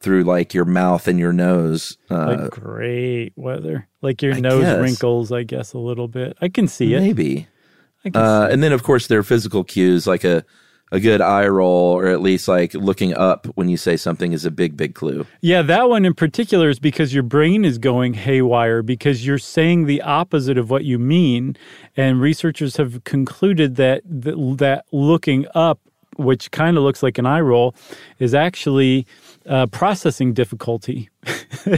through 0.00 0.24
like 0.24 0.54
your 0.54 0.64
mouth 0.64 1.08
and 1.08 1.18
your 1.18 1.32
nose. 1.32 1.96
Uh, 2.10 2.36
like 2.38 2.50
great 2.50 3.32
weather, 3.36 3.88
like 4.02 4.22
your 4.22 4.34
I 4.34 4.40
nose 4.40 4.62
guess. 4.62 4.80
wrinkles, 4.80 5.32
I 5.32 5.42
guess 5.42 5.72
a 5.72 5.78
little 5.78 6.08
bit. 6.08 6.36
I 6.40 6.48
can 6.48 6.68
see 6.68 6.94
it. 6.94 7.00
Maybe. 7.00 7.48
Uh, 8.14 8.46
and 8.52 8.62
then 8.62 8.72
of 8.72 8.84
course 8.84 9.08
there 9.08 9.18
are 9.18 9.24
physical 9.24 9.64
cues 9.64 10.06
like 10.06 10.22
a 10.22 10.44
a 10.92 11.00
good 11.00 11.20
eye 11.20 11.48
roll 11.48 11.94
or 11.94 12.06
at 12.06 12.20
least 12.20 12.46
like 12.46 12.72
looking 12.74 13.14
up 13.14 13.46
when 13.56 13.68
you 13.68 13.76
say 13.76 13.96
something 13.96 14.32
is 14.32 14.44
a 14.44 14.50
big 14.50 14.76
big 14.76 14.94
clue. 14.94 15.26
Yeah, 15.40 15.62
that 15.62 15.88
one 15.88 16.04
in 16.04 16.14
particular 16.14 16.68
is 16.68 16.78
because 16.78 17.12
your 17.12 17.24
brain 17.24 17.64
is 17.64 17.78
going 17.78 18.14
haywire 18.14 18.82
because 18.82 19.26
you're 19.26 19.38
saying 19.38 19.86
the 19.86 20.02
opposite 20.02 20.58
of 20.58 20.70
what 20.70 20.84
you 20.84 20.98
mean 20.98 21.56
and 21.96 22.20
researchers 22.20 22.76
have 22.76 23.02
concluded 23.04 23.76
that 23.76 24.02
that 24.06 24.84
looking 24.92 25.46
up 25.54 25.80
which 26.16 26.50
kind 26.50 26.76
of 26.76 26.82
looks 26.82 27.02
like 27.02 27.18
an 27.18 27.26
eye 27.26 27.40
roll 27.40 27.74
is 28.18 28.34
actually 28.34 29.06
uh, 29.46 29.66
processing 29.66 30.32
difficulty. 30.32 31.10
your 31.66 31.76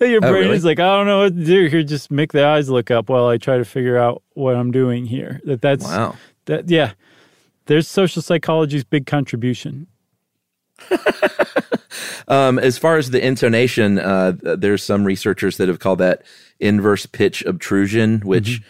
oh, 0.00 0.20
brain 0.20 0.32
really? 0.32 0.56
is 0.56 0.64
like, 0.64 0.80
I 0.80 0.96
don't 0.96 1.06
know 1.06 1.20
what 1.20 1.36
to 1.36 1.44
do 1.44 1.66
here. 1.66 1.82
Just 1.82 2.10
make 2.10 2.32
the 2.32 2.44
eyes 2.44 2.68
look 2.68 2.90
up 2.90 3.08
while 3.08 3.28
I 3.28 3.38
try 3.38 3.58
to 3.58 3.64
figure 3.64 3.96
out 3.96 4.22
what 4.34 4.56
I'm 4.56 4.70
doing 4.70 5.06
here. 5.06 5.40
That 5.44 5.62
that's 5.62 5.84
wow. 5.84 6.16
That 6.46 6.68
yeah, 6.68 6.92
there's 7.66 7.88
social 7.88 8.22
psychology's 8.22 8.84
big 8.84 9.06
contribution. 9.06 9.86
um, 12.28 12.58
as 12.58 12.78
far 12.78 12.96
as 12.96 13.10
the 13.10 13.24
intonation, 13.24 13.98
uh, 13.98 14.32
there's 14.40 14.82
some 14.82 15.04
researchers 15.04 15.56
that 15.58 15.68
have 15.68 15.78
called 15.78 15.98
that 15.98 16.22
inverse 16.58 17.06
pitch 17.06 17.42
obtrusion, 17.44 18.20
which 18.20 18.62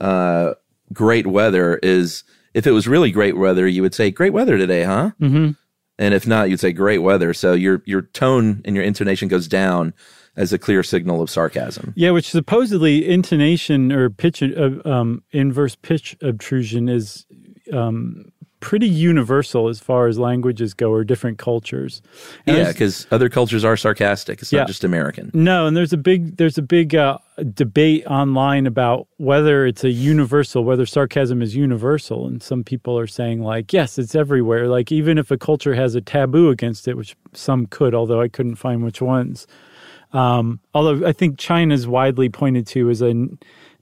mm-hmm. 0.00 0.50
uh, 0.50 0.54
great 0.92 1.26
weather 1.26 1.78
is. 1.82 2.24
If 2.54 2.66
it 2.66 2.72
was 2.72 2.88
really 2.88 3.10
great 3.10 3.36
weather, 3.36 3.66
you 3.66 3.82
would 3.82 3.94
say 3.94 4.10
"great 4.10 4.32
weather 4.32 4.56
today," 4.56 4.84
huh? 4.84 5.10
Mm-hmm 5.20 5.50
and 5.98 6.14
if 6.14 6.26
not, 6.26 6.50
you'd 6.50 6.60
say 6.60 6.72
great 6.72 6.98
weather. 6.98 7.32
So 7.32 7.52
your 7.52 7.82
your 7.86 8.02
tone 8.02 8.62
and 8.64 8.76
your 8.76 8.84
intonation 8.84 9.28
goes 9.28 9.48
down 9.48 9.94
as 10.36 10.52
a 10.52 10.58
clear 10.58 10.82
signal 10.82 11.22
of 11.22 11.30
sarcasm. 11.30 11.94
Yeah, 11.96 12.10
which 12.10 12.30
supposedly 12.30 13.08
intonation 13.08 13.92
or 13.92 14.10
pitch 14.10 14.42
uh, 14.42 14.70
um, 14.84 15.22
inverse 15.32 15.74
pitch 15.76 16.16
obtrusion 16.20 16.88
is 16.88 17.24
um, 17.72 18.30
pretty 18.66 18.88
universal 18.88 19.68
as 19.68 19.78
far 19.78 20.08
as 20.08 20.18
languages 20.18 20.74
go 20.74 20.90
or 20.90 21.04
different 21.04 21.38
cultures. 21.38 22.02
And 22.48 22.56
yeah, 22.56 22.72
because 22.72 23.06
other 23.12 23.28
cultures 23.28 23.64
are 23.64 23.76
sarcastic. 23.76 24.42
It's 24.42 24.52
yeah. 24.52 24.62
not 24.62 24.66
just 24.66 24.82
American. 24.82 25.30
No, 25.32 25.68
and 25.68 25.76
there's 25.76 25.92
a 25.92 25.96
big 25.96 26.36
there's 26.36 26.58
a 26.58 26.62
big 26.62 26.92
uh, 26.92 27.18
debate 27.54 28.04
online 28.08 28.66
about 28.66 29.06
whether 29.18 29.66
it's 29.66 29.84
a 29.84 29.90
universal, 29.90 30.64
whether 30.64 30.84
sarcasm 30.84 31.42
is 31.42 31.54
universal, 31.54 32.26
and 32.26 32.42
some 32.42 32.64
people 32.64 32.98
are 32.98 33.06
saying 33.06 33.40
like, 33.40 33.72
yes, 33.72 34.00
it's 34.00 34.16
everywhere. 34.16 34.66
Like 34.66 34.90
even 34.90 35.16
if 35.16 35.30
a 35.30 35.38
culture 35.38 35.76
has 35.76 35.94
a 35.94 36.00
taboo 36.00 36.50
against 36.50 36.88
it, 36.88 36.96
which 36.96 37.14
some 37.34 37.66
could, 37.66 37.94
although 37.94 38.20
I 38.20 38.26
couldn't 38.26 38.56
find 38.56 38.82
which 38.82 39.00
ones. 39.00 39.46
Um, 40.12 40.58
although 40.74 41.06
I 41.06 41.12
think 41.12 41.38
China 41.38 41.72
is 41.72 41.86
widely 41.86 42.30
pointed 42.30 42.66
to 42.68 42.90
as 42.90 43.00
a 43.00 43.14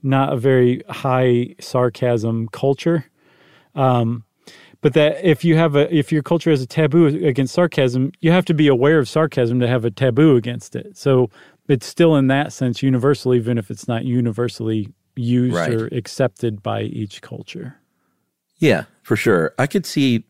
not 0.03 0.35
a 0.35 0.37
very 0.37 0.83
high 0.91 1.55
sarcasm 1.59 2.49
culture. 2.49 3.07
Um, 3.75 4.25
but 4.85 4.93
that 4.93 5.25
if 5.25 5.47
you 5.47 5.57
have 5.57 5.77
a 5.77 5.93
if 5.93 6.13
your 6.13 6.23
culture 6.23 6.51
has 6.51 6.61
a 6.61 6.67
taboo 6.67 7.07
against 7.07 7.55
sarcasm, 7.55 8.13
you 8.21 8.31
have 8.31 8.45
to 8.45 8.53
be 8.53 8.69
aware 8.69 8.99
of 8.99 9.09
sarcasm 9.09 9.59
to 9.61 9.67
have 9.67 9.83
a 9.87 9.91
taboo 9.91 10.37
against 10.37 10.77
it. 10.77 10.95
So 10.95 11.31
it's 11.69 11.87
still 11.87 12.17
in 12.17 12.27
that 12.27 12.53
sense 12.53 12.83
universal, 12.83 13.35
even 13.35 13.57
if 13.57 13.71
it's 13.71 13.89
not 13.89 14.05
universally 14.05 14.93
used 15.17 15.57
right. 15.57 15.73
or 15.73 15.87
accepted 15.87 16.63
by 16.63 16.83
each 16.83 17.23
culture. 17.23 17.81
Yeah, 18.59 18.85
for 19.03 19.17
sure. 19.17 19.55
I 19.59 19.67
could 19.67 19.87
see 19.87 20.27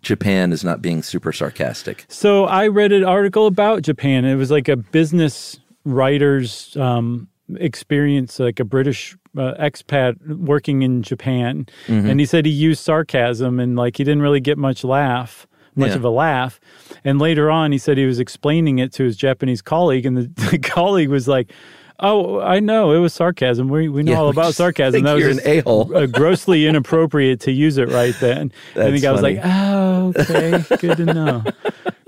Japan 0.00 0.52
as 0.52 0.62
not 0.62 0.80
being 0.80 1.02
super 1.02 1.32
sarcastic. 1.32 2.06
So 2.08 2.44
I 2.44 2.68
read 2.68 2.92
an 2.92 3.02
article 3.02 3.48
about 3.48 3.82
Japan. 3.82 4.24
It 4.24 4.36
was 4.36 4.52
like 4.52 4.68
a 4.68 4.76
business 4.76 5.58
writer's 5.84 6.76
um, 6.76 7.26
experience, 7.56 8.38
like 8.38 8.60
a 8.60 8.64
British 8.64 9.16
uh, 9.38 9.54
expat 9.58 10.16
working 10.38 10.82
in 10.82 11.02
Japan, 11.02 11.66
mm-hmm. 11.86 12.08
and 12.08 12.20
he 12.20 12.26
said 12.26 12.44
he 12.44 12.52
used 12.52 12.82
sarcasm 12.82 13.60
and 13.60 13.76
like 13.76 13.96
he 13.96 14.04
didn't 14.04 14.22
really 14.22 14.40
get 14.40 14.58
much 14.58 14.84
laugh, 14.84 15.46
much 15.74 15.90
yeah. 15.90 15.96
of 15.96 16.04
a 16.04 16.10
laugh. 16.10 16.60
And 17.04 17.18
later 17.18 17.50
on, 17.50 17.72
he 17.72 17.78
said 17.78 17.96
he 17.96 18.06
was 18.06 18.18
explaining 18.18 18.78
it 18.78 18.92
to 18.94 19.04
his 19.04 19.16
Japanese 19.16 19.62
colleague, 19.62 20.06
and 20.06 20.16
the, 20.16 20.50
the 20.50 20.58
colleague 20.58 21.10
was 21.10 21.28
like. 21.28 21.52
Oh, 22.00 22.38
I 22.38 22.60
know 22.60 22.92
it 22.92 23.00
was 23.00 23.12
sarcasm. 23.12 23.68
We 23.68 23.88
we 23.88 24.04
know 24.04 24.12
yeah, 24.12 24.18
all 24.20 24.28
about 24.28 24.54
sarcasm. 24.54 25.02
That 25.02 25.14
was 25.14 25.38
an 25.38 25.40
a 25.44 25.62
hole. 25.62 25.96
uh, 25.96 26.06
grossly 26.06 26.64
inappropriate 26.68 27.40
to 27.40 27.50
use 27.50 27.76
it 27.76 27.88
right 27.88 28.14
then. 28.20 28.52
and 28.76 28.94
the 28.94 29.00
guy 29.00 29.10
was 29.10 29.20
like, 29.20 29.40
"Oh, 29.42 30.12
okay, 30.16 30.62
good 30.78 30.96
to 30.98 31.04
know. 31.04 31.42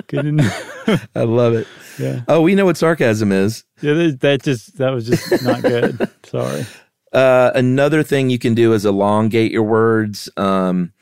Good 0.07 0.23
to 0.23 0.31
know." 0.31 0.51
I 1.17 1.25
love 1.25 1.55
it. 1.55 1.67
Yeah. 1.99 2.21
Oh, 2.29 2.41
we 2.41 2.55
know 2.55 2.67
what 2.67 2.77
sarcasm 2.77 3.33
is. 3.33 3.65
Yeah, 3.83 4.13
that 4.21 4.45
just 4.45 4.79
that 4.79 4.91
was 4.91 5.09
just 5.09 5.43
not 5.43 5.63
good. 5.63 6.09
Sorry. 6.25 6.67
Uh, 7.13 7.51
another 7.55 8.03
thing 8.03 8.31
you 8.31 8.39
can 8.39 8.55
do 8.55 8.73
is 8.73 8.85
elongate 8.85 9.51
your 9.51 9.65
words. 9.65 10.29
Um, 10.37 10.93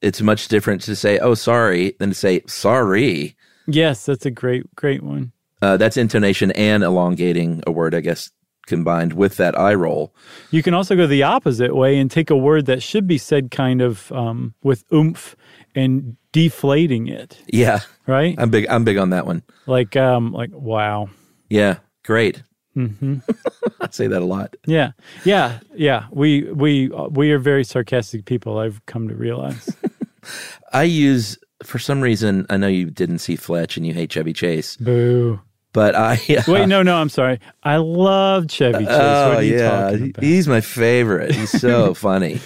it's 0.00 0.20
much 0.20 0.48
different 0.48 0.82
to 0.82 0.96
say 0.96 1.18
"oh 1.18 1.34
sorry" 1.34 1.96
than 1.98 2.10
to 2.10 2.14
say 2.14 2.42
"sorry." 2.46 3.36
Yes, 3.66 4.04
that's 4.04 4.26
a 4.26 4.30
great 4.30 4.74
great 4.76 5.02
one. 5.02 5.32
Uh, 5.62 5.76
that's 5.76 5.96
intonation 5.96 6.50
and 6.52 6.82
elongating 6.82 7.62
a 7.66 7.72
word, 7.72 7.94
I 7.94 8.00
guess, 8.00 8.30
combined 8.66 9.14
with 9.14 9.36
that 9.36 9.58
eye 9.58 9.74
roll. 9.74 10.14
You 10.50 10.62
can 10.62 10.74
also 10.74 10.96
go 10.96 11.06
the 11.06 11.22
opposite 11.22 11.74
way 11.74 11.98
and 11.98 12.10
take 12.10 12.28
a 12.28 12.36
word 12.36 12.66
that 12.66 12.82
should 12.82 13.06
be 13.06 13.16
said 13.16 13.50
kind 13.50 13.80
of 13.80 14.12
um, 14.12 14.54
with 14.62 14.84
oomph 14.92 15.36
and 15.74 16.16
deflating 16.32 17.08
it. 17.08 17.40
Yeah, 17.46 17.80
right. 18.06 18.34
I'm 18.38 18.50
big. 18.50 18.66
I'm 18.68 18.84
big 18.84 18.98
on 18.98 19.10
that 19.10 19.26
one. 19.26 19.42
Like, 19.66 19.96
um, 19.96 20.32
like 20.32 20.50
wow. 20.52 21.08
Yeah, 21.48 21.78
great. 22.04 22.42
Mm-hmm. 22.76 23.18
I 23.80 23.88
say 23.90 24.06
that 24.06 24.22
a 24.22 24.24
lot. 24.24 24.56
Yeah, 24.66 24.92
yeah, 25.24 25.60
yeah. 25.74 26.06
We 26.10 26.44
we 26.52 26.88
we 26.88 27.30
are 27.32 27.38
very 27.38 27.64
sarcastic 27.64 28.24
people. 28.24 28.58
I've 28.58 28.84
come 28.86 29.08
to 29.08 29.14
realize. 29.14 29.74
I 30.72 30.84
use 30.84 31.38
for 31.62 31.78
some 31.78 32.00
reason. 32.00 32.46
I 32.50 32.56
know 32.56 32.66
you 32.66 32.90
didn't 32.90 33.18
see 33.18 33.36
Fletch 33.36 33.76
and 33.76 33.86
you 33.86 33.94
hate 33.94 34.12
Chevy 34.12 34.32
Chase. 34.32 34.76
Boo. 34.76 35.40
But 35.72 35.94
I 35.94 36.14
uh, 36.14 36.42
wait. 36.48 36.66
No, 36.66 36.82
no. 36.82 36.96
I'm 36.96 37.08
sorry. 37.08 37.40
I 37.62 37.76
love 37.76 38.48
Chevy 38.48 38.84
Chase. 38.84 38.94
Oh 38.94 39.38
yeah, 39.40 39.96
he's 40.20 40.48
my 40.48 40.60
favorite. 40.60 41.34
He's 41.34 41.50
so 41.50 41.94
funny. 41.94 42.40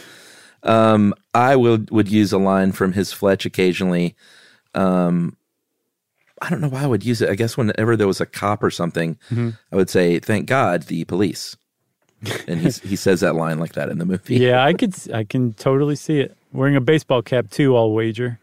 Um, 0.62 1.14
I 1.34 1.56
would 1.56 1.90
would 1.90 2.08
use 2.08 2.32
a 2.32 2.38
line 2.38 2.72
from 2.72 2.92
his 2.92 3.12
Fletch 3.12 3.46
occasionally. 3.46 4.16
Um, 4.74 5.36
I 6.42 6.50
don't 6.50 6.60
know 6.60 6.68
why 6.68 6.82
I 6.82 6.86
would 6.86 7.04
use 7.04 7.20
it. 7.20 7.30
I 7.30 7.34
guess 7.34 7.56
whenever 7.56 7.96
there 7.96 8.06
was 8.06 8.20
a 8.20 8.26
cop 8.26 8.62
or 8.62 8.70
something, 8.70 9.16
mm-hmm. 9.30 9.50
I 9.72 9.76
would 9.76 9.90
say, 9.90 10.18
"Thank 10.18 10.46
God, 10.46 10.84
the 10.84 11.04
police." 11.04 11.56
and 12.48 12.60
he 12.60 12.70
he 12.88 12.96
says 12.96 13.20
that 13.20 13.34
line 13.34 13.58
like 13.58 13.72
that 13.72 13.88
in 13.88 13.98
the 13.98 14.04
movie. 14.04 14.36
Yeah, 14.36 14.64
I 14.64 14.72
could 14.72 14.94
I 15.12 15.24
can 15.24 15.54
totally 15.54 15.96
see 15.96 16.20
it. 16.20 16.36
Wearing 16.52 16.76
a 16.76 16.80
baseball 16.80 17.22
cap 17.22 17.50
too, 17.50 17.76
I'll 17.76 17.92
wager. 17.92 18.38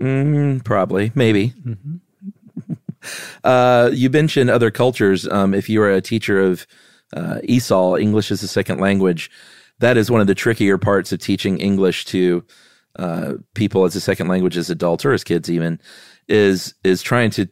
Mm, 0.00 0.64
probably, 0.64 1.12
maybe. 1.14 1.54
Mm-hmm. 1.64 2.72
uh, 3.44 3.90
you 3.92 4.10
mentioned 4.10 4.50
other 4.50 4.70
cultures. 4.70 5.28
Um, 5.28 5.54
if 5.54 5.68
you 5.68 5.80
are 5.82 5.90
a 5.90 6.00
teacher 6.00 6.40
of 6.40 6.66
uh, 7.14 7.38
ESOL, 7.48 8.00
English 8.00 8.30
as 8.30 8.42
a 8.42 8.48
second 8.48 8.80
language, 8.80 9.30
that 9.78 9.96
is 9.96 10.10
one 10.10 10.20
of 10.20 10.26
the 10.26 10.34
trickier 10.34 10.78
parts 10.78 11.12
of 11.12 11.20
teaching 11.20 11.58
English 11.58 12.04
to 12.06 12.44
uh, 12.98 13.34
people 13.54 13.84
as 13.84 13.94
a 13.94 14.00
second 14.00 14.28
language 14.28 14.56
as 14.56 14.70
adults 14.70 15.04
or 15.04 15.12
as 15.12 15.22
kids 15.22 15.50
even 15.50 15.78
is 16.28 16.74
is 16.84 17.02
trying 17.02 17.30
to 17.30 17.48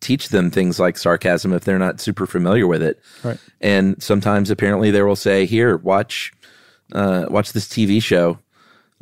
teach 0.00 0.28
them 0.28 0.50
things 0.50 0.78
like 0.78 0.98
sarcasm 0.98 1.52
if 1.52 1.64
they're 1.64 1.78
not 1.78 1.98
super 1.98 2.26
familiar 2.26 2.66
with 2.66 2.82
it. 2.82 3.00
Right. 3.22 3.38
And 3.60 4.00
sometimes 4.02 4.50
apparently 4.50 4.90
they 4.90 5.02
will 5.02 5.16
say, 5.16 5.46
"Here, 5.46 5.76
watch 5.78 6.32
uh, 6.92 7.26
watch 7.28 7.52
this 7.52 7.66
TV 7.66 8.02
show," 8.02 8.38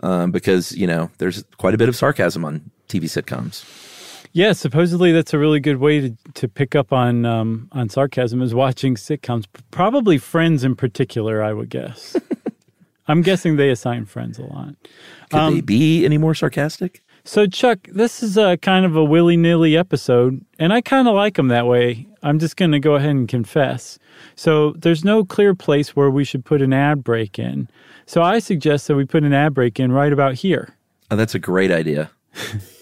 um, 0.03 0.31
because 0.31 0.73
you 0.73 0.87
know 0.87 1.11
there's 1.19 1.45
quite 1.59 1.75
a 1.75 1.79
bit 1.79 1.89
of 1.89 1.97
sarcasm 1.97 2.45
on 2.45 2.71
TV 2.89 3.05
sitcoms. 3.05 3.65
Yeah, 4.35 4.53
supposedly 4.53 5.13
that's 5.13 5.35
a 5.35 5.39
really 5.39 5.61
good 5.61 5.77
way 5.77 6.01
to, 6.01 6.17
to 6.35 6.49
pick 6.49 6.75
up 6.75 6.93
on 6.93 7.27
um, 7.27 7.69
on 7.73 7.89
sarcasm 7.89 8.41
is 8.41 8.55
watching 8.55 8.95
sitcoms. 8.95 9.45
Probably 9.71 10.19
Friends 10.19 10.65
in 10.65 10.75
particular, 10.75 11.43
I 11.43 11.53
would 11.53 11.69
guess. 11.69 12.17
I'm 13.09 13.21
guessing 13.21 13.57
they 13.57 13.71
assign 13.71 14.07
Friends 14.07 14.39
a 14.39 14.45
lot. 14.45 14.75
Could 15.31 15.39
um, 15.39 15.55
they 15.55 15.61
be 15.61 16.05
any 16.05 16.17
more 16.17 16.35
sarcastic? 16.35 17.03
So, 17.25 17.47
Chuck, 17.47 17.87
this 17.93 18.21
is 18.21 18.37
a 18.37 18.57
kind 18.57 18.85
of 18.85 18.97
a 18.97 19.05
willy 19.05 19.37
nilly 19.37 19.77
episode, 19.77 20.45
and 20.59 20.73
I 20.73 20.81
kind 20.81 21.07
of 21.07 21.15
like 21.15 21.37
them 21.37 21.49
that 21.49 21.69
way. 21.69 22.09
I'm 22.23 22.41
just 22.41 22.57
going 22.57 22.73
to 22.73 22.81
go 22.81 22.97
ahead 22.97 23.11
and 23.11 23.29
confess. 23.29 23.99
So, 24.35 24.73
there's 24.73 25.05
no 25.05 25.25
clear 25.25 25.55
place 25.55 25.95
where 25.95 26.11
we 26.11 26.25
should 26.25 26.45
put 26.45 26.61
an 26.63 26.73
ad 26.73 27.05
break 27.05 27.39
in. 27.39 27.69
So, 28.07 28.23
I 28.23 28.41
suggest 28.41 28.89
that 28.89 28.97
we 28.97 29.05
put 29.05 29.23
an 29.23 29.33
ad 29.33 29.55
break 29.55 29.79
in 29.79 29.93
right 29.93 30.13
about 30.13 30.35
here. 30.35 30.75
Oh, 31.13 31.17
that's 31.17 31.35
a 31.35 31.39
great 31.39 31.71
idea. 31.71 32.11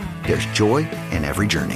There's 0.31 0.45
joy 0.53 0.87
in 1.11 1.25
every 1.25 1.45
journey. 1.45 1.75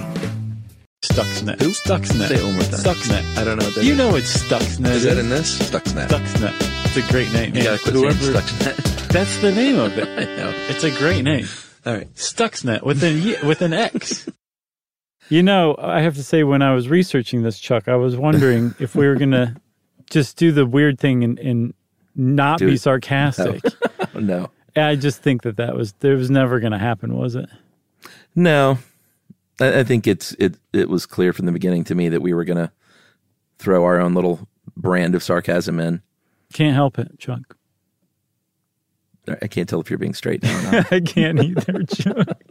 Stuxnet. 1.03 1.61
Who? 1.61 1.71
Stuxnet. 1.71 2.29
Say 2.29 2.35
it 2.35 2.43
one 2.45 2.53
more 2.53 2.63
time. 2.63 2.79
Stuxnet. 2.79 3.37
I 3.37 3.43
don't 3.43 3.57
know 3.59 3.65
what 3.65 3.75
that 3.75 3.83
you 3.83 3.91
is. 3.91 3.97
know 3.97 4.15
it's 4.15 4.43
Stuxnet. 4.43 4.91
Is 4.91 5.03
that 5.03 5.17
in 5.17 5.27
this? 5.27 5.59
Stuxnet. 5.59 6.07
Stuxnet. 6.07 6.85
It's 6.85 6.95
a 6.95 7.11
great 7.11 7.33
name. 7.33 7.53
You 7.53 7.63
gotta 7.63 7.83
quit 7.83 7.95
Whoever, 7.95 8.13
saying 8.13 8.33
Stuxnet. 8.37 9.07
That's 9.09 9.37
the 9.39 9.51
name 9.51 9.77
of 9.77 9.97
it. 9.97 10.07
I 10.17 10.23
know. 10.37 10.53
It's 10.69 10.85
a 10.85 10.91
great 10.91 11.23
name. 11.25 11.45
All 11.85 11.95
right. 11.95 12.07
Stuxnet 12.15 12.83
with 12.83 13.03
an 13.03 13.45
with 13.45 13.61
an 13.61 13.73
X. 13.73 14.29
You 15.27 15.43
know, 15.43 15.75
I 15.77 16.01
have 16.01 16.15
to 16.15 16.23
say, 16.23 16.43
when 16.43 16.61
I 16.61 16.75
was 16.75 16.87
researching 16.87 17.41
this, 17.41 17.59
Chuck, 17.59 17.87
I 17.89 17.95
was 17.95 18.15
wondering 18.15 18.75
if 18.79 18.95
we 18.95 19.05
were 19.05 19.15
gonna 19.15 19.55
just 20.09 20.37
do 20.37 20.53
the 20.53 20.65
weird 20.65 20.97
thing 20.97 21.25
and, 21.25 21.39
and 21.39 21.73
not 22.15 22.59
Do 22.59 22.67
be 22.67 22.75
it. 22.75 22.81
sarcastic. 22.81 23.61
Oh, 24.13 24.19
no. 24.19 24.49
I 24.77 24.95
just 24.95 25.21
think 25.21 25.41
that 25.41 25.57
that 25.57 25.75
was 25.75 25.93
there 25.99 26.15
was 26.15 26.29
never 26.29 26.59
going 26.59 26.73
to 26.73 26.77
happen, 26.77 27.15
was 27.17 27.35
it? 27.35 27.49
No. 28.35 28.77
I, 29.59 29.79
I 29.79 29.83
think 29.83 30.07
it's 30.07 30.33
it 30.33 30.55
it 30.73 30.89
was 30.89 31.05
clear 31.05 31.33
from 31.33 31.45
the 31.45 31.51
beginning 31.51 31.83
to 31.85 31.95
me 31.95 32.09
that 32.09 32.21
we 32.21 32.33
were 32.33 32.43
gonna 32.43 32.71
throw 33.57 33.83
our 33.85 33.99
own 33.99 34.13
little 34.13 34.47
brand 34.75 35.15
of 35.15 35.23
sarcasm 35.23 35.79
in. 35.79 36.01
Can't 36.53 36.75
help 36.75 36.99
it, 36.99 37.17
Chuck. 37.19 37.57
I 39.41 39.47
can't 39.47 39.67
tell 39.67 39.81
if 39.81 39.89
you're 39.89 39.97
being 39.97 40.13
straight 40.13 40.43
now 40.43 40.57
or 40.57 40.71
not. 40.71 40.91
I 40.93 40.99
can't 40.99 41.41
either, 41.41 41.83
Chuck. 41.83 42.41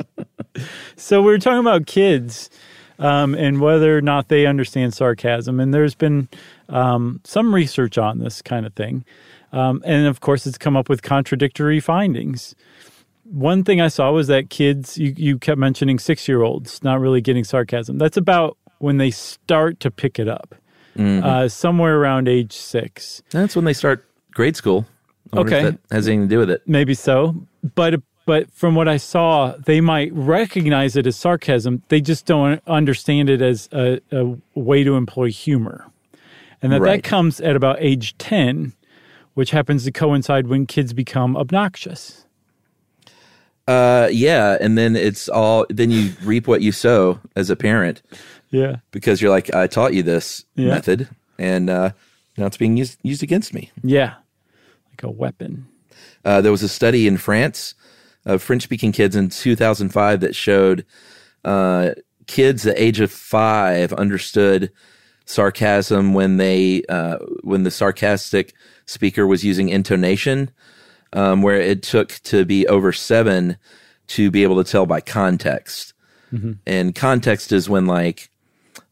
so 0.96 1.22
we 1.22 1.32
are 1.32 1.38
talking 1.38 1.60
about 1.60 1.86
kids 1.86 2.50
um, 2.98 3.34
and 3.34 3.60
whether 3.60 3.96
or 3.96 4.00
not 4.00 4.28
they 4.28 4.46
understand 4.46 4.92
sarcasm, 4.92 5.60
and 5.60 5.72
there's 5.72 5.94
been 5.94 6.28
um, 6.68 7.20
some 7.24 7.54
research 7.54 7.96
on 7.96 8.18
this 8.18 8.42
kind 8.42 8.66
of 8.66 8.74
thing, 8.74 9.04
um, 9.52 9.82
and 9.84 10.06
of 10.06 10.20
course, 10.20 10.46
it's 10.46 10.58
come 10.58 10.76
up 10.76 10.88
with 10.88 11.02
contradictory 11.02 11.78
findings. 11.80 12.54
One 13.24 13.64
thing 13.64 13.80
I 13.80 13.88
saw 13.88 14.12
was 14.12 14.26
that 14.28 14.50
kids, 14.50 14.98
you, 14.98 15.14
you 15.16 15.38
kept 15.38 15.58
mentioning 15.58 15.98
six 15.98 16.28
year 16.28 16.42
olds 16.42 16.82
not 16.82 17.00
really 17.00 17.20
getting 17.20 17.44
sarcasm. 17.44 17.98
That's 17.98 18.16
about 18.16 18.56
when 18.78 18.98
they 18.98 19.10
start 19.10 19.80
to 19.80 19.90
pick 19.90 20.18
it 20.18 20.28
up, 20.28 20.54
uh, 20.98 21.48
somewhere 21.48 21.98
around 21.98 22.28
age 22.28 22.52
six. 22.52 23.22
That's 23.30 23.56
when 23.56 23.64
they 23.64 23.72
start 23.72 24.06
grade 24.32 24.56
school. 24.56 24.86
I 25.32 25.36
wonder 25.38 25.52
if 25.52 25.58
Okay. 25.64 25.70
that 25.70 25.94
has 25.94 26.06
anything 26.06 26.28
to 26.28 26.34
do 26.34 26.38
with 26.38 26.50
it. 26.50 26.62
Maybe 26.66 26.94
so, 26.94 27.34
but 27.74 28.00
but 28.26 28.50
from 28.52 28.74
what 28.74 28.88
I 28.88 28.96
saw, 28.96 29.54
they 29.66 29.80
might 29.82 30.10
recognize 30.14 30.96
it 30.96 31.06
as 31.06 31.14
sarcasm. 31.16 31.82
They 31.88 32.00
just 32.00 32.24
don't 32.24 32.62
understand 32.66 33.28
it 33.28 33.42
as 33.42 33.68
a, 33.72 34.00
a 34.12 34.36
way 34.54 34.82
to 34.84 34.96
employ 34.96 35.30
humor, 35.30 35.86
and 36.62 36.72
that 36.72 36.80
Right. 36.80 37.02
that 37.02 37.08
comes 37.08 37.40
at 37.40 37.56
about 37.56 37.76
age 37.80 38.16
ten, 38.18 38.72
which 39.34 39.50
happens 39.50 39.84
to 39.84 39.92
coincide 39.92 40.46
when 40.46 40.66
kids 40.66 40.92
become 40.92 41.36
obnoxious. 41.36 42.26
Uh, 43.66 44.08
yeah, 44.12 44.58
and 44.60 44.76
then 44.76 44.94
it's 44.96 45.28
all. 45.28 45.66
Then 45.70 45.90
you 45.90 46.12
reap 46.22 46.46
what 46.46 46.60
you 46.60 46.70
sow 46.72 47.18
as 47.34 47.48
a 47.50 47.56
parent 47.56 48.02
Yeah, 48.50 48.76
because 48.90 49.22
you're 49.22 49.30
like, 49.30 49.54
I 49.54 49.66
taught 49.66 49.94
you 49.94 50.02
this 50.02 50.44
Yeah. 50.54 50.68
method, 50.68 51.08
and 51.38 51.70
uh, 51.70 51.90
now 52.36 52.46
it's 52.46 52.58
being 52.58 52.76
used 52.76 52.98
used 53.02 53.22
against 53.22 53.54
me. 53.54 53.70
yeah, 53.82 54.14
like 54.90 55.02
a 55.02 55.10
weapon. 55.10 55.66
Uh, 56.24 56.40
there 56.42 56.52
was 56.52 56.62
a 56.62 56.68
study 56.68 57.06
in 57.06 57.16
France 57.16 57.74
of 58.26 58.42
French 58.42 58.62
speaking 58.62 58.92
kids 58.92 59.14
in 59.16 59.28
2005 59.30 60.20
that 60.20 60.34
showed 60.34 60.84
uh, 61.44 61.90
kids 62.26 62.62
the 62.62 62.82
age 62.82 63.00
of 63.00 63.10
five 63.12 63.92
understood 63.94 64.70
sarcasm 65.26 66.12
when 66.14 66.36
they 66.36 66.82
uh, 66.88 67.16
when 67.42 67.62
the 67.62 67.70
sarcastic 67.70 68.52
speaker 68.86 69.26
was 69.26 69.42
using 69.44 69.68
intonation, 69.70 70.50
um, 71.14 71.40
where 71.40 71.60
it 71.60 71.82
took 71.82 72.10
to 72.24 72.44
be 72.44 72.66
over 72.68 72.92
seven 72.92 73.56
to 74.08 74.30
be 74.30 74.42
able 74.42 74.62
to 74.62 74.70
tell 74.70 74.84
by 74.86 75.00
context. 75.00 75.92
And 76.66 76.94
context 76.94 77.52
is 77.52 77.68
when 77.70 77.86
like 77.86 78.28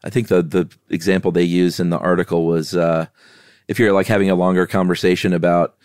I 0.01 0.09
think 0.09 0.29
the 0.29 0.41
the 0.41 0.69
example 0.89 1.31
they 1.31 1.43
use 1.43 1.77
in 1.79 1.89
the 1.89 1.99
article 1.99 2.45
was 2.45 2.73
uh, 2.73 3.07
if 3.67 3.77
you're 3.79 3.91
like 3.91 4.07
having 4.07 4.29
a 4.29 4.35
longer 4.35 4.65
conversation 4.65 5.33
about 5.33 5.75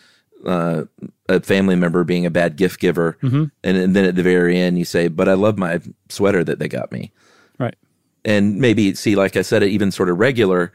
uh, 0.46 0.84
a 1.28 1.40
family 1.40 1.74
member 1.74 2.04
being 2.04 2.24
a 2.24 2.30
bad 2.30 2.54
gift 2.54 2.78
giver, 2.78 3.18
and, 3.22 3.50
and 3.64 3.96
then 3.96 4.04
at 4.04 4.14
the 4.14 4.22
very 4.22 4.56
end 4.56 4.78
you 4.78 4.84
say, 4.84 5.08
"But 5.08 5.28
I 5.28 5.34
love 5.34 5.58
my 5.58 5.80
sweater 6.08 6.44
that 6.44 6.60
they 6.60 6.68
got 6.68 6.92
me," 6.92 7.10
Right. 7.58 7.74
and 8.24 8.58
maybe 8.60 8.94
see, 8.94 9.16
like 9.16 9.36
I 9.36 9.42
said, 9.42 9.64
it 9.64 9.70
even 9.70 9.90
sort 9.90 10.10
of 10.10 10.18
regular, 10.20 10.72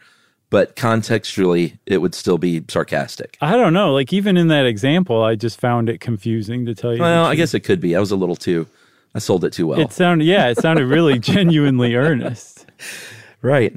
but 0.54 0.76
contextually, 0.76 1.80
it 1.88 1.98
would 1.98 2.14
still 2.14 2.38
be 2.38 2.64
sarcastic. 2.68 3.40
I 3.42 3.54
don't 3.54 3.74
know. 3.74 3.92
Like 3.92 4.14
even 4.14 4.38
in 4.38 4.50
that 4.50 4.68
example, 4.68 5.24
I 5.24 5.34
just 5.34 5.60
found 5.60 5.90
it 5.90 6.00
confusing 6.00 6.68
to 6.68 6.76
tell 6.76 6.94
you. 6.94 7.02
Well, 7.02 7.26
I 7.26 7.34
guess 7.34 7.56
it 7.56 7.62
could 7.62 7.80
be. 7.80 7.96
I 7.96 8.00
was 8.00 8.12
a 8.12 8.16
little 8.16 8.36
too. 8.36 8.68
I 9.16 9.20
sold 9.20 9.46
it 9.46 9.52
too 9.52 9.66
well. 9.66 9.80
It 9.80 9.92
sounded 9.92 10.26
yeah, 10.26 10.50
it 10.50 10.60
sounded 10.60 10.86
really 10.86 11.18
genuinely 11.34 11.96
earnest. 11.96 12.68
Right. 13.42 13.74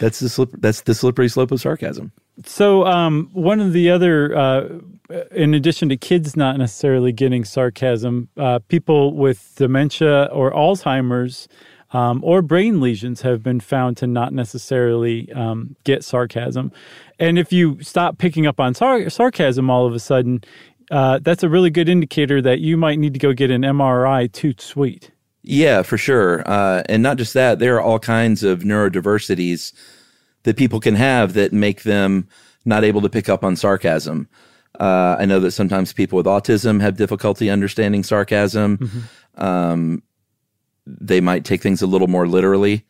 That's 0.00 0.18
the 0.18 0.28
slip, 0.28 0.50
that's 0.58 0.82
the 0.82 0.94
slippery 0.94 1.30
slope 1.30 1.50
of 1.50 1.62
sarcasm. 1.62 2.12
So 2.44 2.84
um, 2.84 3.30
one 3.32 3.58
of 3.60 3.72
the 3.72 3.88
other, 3.88 4.36
uh, 4.36 4.68
in 5.30 5.54
addition 5.54 5.88
to 5.88 5.96
kids 5.96 6.36
not 6.36 6.58
necessarily 6.58 7.10
getting 7.10 7.46
sarcasm, 7.46 8.28
uh, 8.36 8.58
people 8.68 9.14
with 9.14 9.54
dementia 9.56 10.24
or 10.26 10.52
Alzheimer's 10.52 11.48
um, 11.92 12.22
or 12.22 12.42
brain 12.42 12.80
lesions 12.80 13.22
have 13.22 13.42
been 13.42 13.60
found 13.60 13.96
to 13.98 14.06
not 14.06 14.32
necessarily 14.32 15.32
um, 15.32 15.76
get 15.84 16.04
sarcasm. 16.04 16.70
And 17.18 17.38
if 17.38 17.52
you 17.52 17.82
stop 17.82 18.18
picking 18.18 18.46
up 18.46 18.60
on 18.60 18.74
sar- 18.74 19.08
sarcasm 19.10 19.70
all 19.70 19.86
of 19.86 19.94
a 19.94 19.98
sudden, 19.98 20.42
uh, 20.90 21.18
that's 21.22 21.42
a 21.42 21.48
really 21.48 21.70
good 21.70 21.88
indicator 21.88 22.40
that 22.42 22.60
you 22.60 22.76
might 22.76 22.98
need 22.98 23.14
to 23.14 23.18
go 23.18 23.32
get 23.32 23.50
an 23.50 23.62
MRI 23.62 24.30
toot 24.30 24.60
sweet. 24.60 25.10
Yeah, 25.42 25.82
for 25.82 25.96
sure. 25.96 26.42
Uh, 26.46 26.82
and 26.88 27.02
not 27.02 27.16
just 27.16 27.34
that, 27.34 27.58
there 27.58 27.76
are 27.76 27.80
all 27.80 27.98
kinds 27.98 28.42
of 28.42 28.60
neurodiversities 28.60 29.72
that 30.42 30.56
people 30.56 30.80
can 30.80 30.94
have 30.94 31.34
that 31.34 31.52
make 31.52 31.82
them 31.82 32.28
not 32.64 32.84
able 32.84 33.00
to 33.00 33.08
pick 33.08 33.28
up 33.28 33.44
on 33.44 33.56
sarcasm. 33.56 34.28
Uh, 34.78 35.16
I 35.18 35.24
know 35.24 35.40
that 35.40 35.52
sometimes 35.52 35.92
people 35.92 36.16
with 36.16 36.26
autism 36.26 36.80
have 36.80 36.96
difficulty 36.96 37.50
understanding 37.50 38.04
sarcasm. 38.04 38.78
Mm-hmm. 38.78 39.44
Um, 39.44 40.02
they 41.00 41.20
might 41.20 41.44
take 41.44 41.62
things 41.62 41.82
a 41.82 41.86
little 41.86 42.08
more 42.08 42.26
literally 42.26 42.84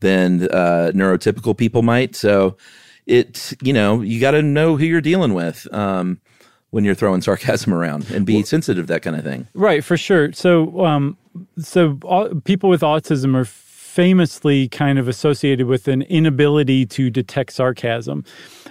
than 0.00 0.44
uh, 0.44 0.92
neurotypical 0.94 1.56
people 1.56 1.82
might. 1.82 2.16
So 2.16 2.56
it, 3.06 3.52
you 3.62 3.72
know, 3.72 4.00
you 4.00 4.20
got 4.20 4.32
to 4.32 4.42
know 4.42 4.76
who 4.76 4.84
you're 4.84 5.00
dealing 5.00 5.34
with. 5.34 5.66
Um, 5.72 6.20
when 6.70 6.84
you're 6.84 6.94
throwing 6.94 7.20
sarcasm 7.20 7.74
around 7.74 8.08
and 8.10 8.24
be 8.24 8.36
well, 8.36 8.44
sensitive 8.44 8.86
to 8.86 8.92
that 8.92 9.02
kind 9.02 9.16
of 9.16 9.24
thing. 9.24 9.48
Right, 9.54 9.84
for 9.84 9.96
sure. 9.96 10.32
So, 10.32 10.84
um, 10.84 11.18
so 11.58 11.96
people 12.44 12.70
with 12.70 12.82
autism 12.82 13.34
are 13.34 13.44
famously 13.44 14.68
kind 14.68 14.98
of 14.98 15.08
associated 15.08 15.66
with 15.66 15.88
an 15.88 16.02
inability 16.02 16.86
to 16.86 17.10
detect 17.10 17.52
sarcasm. 17.52 18.24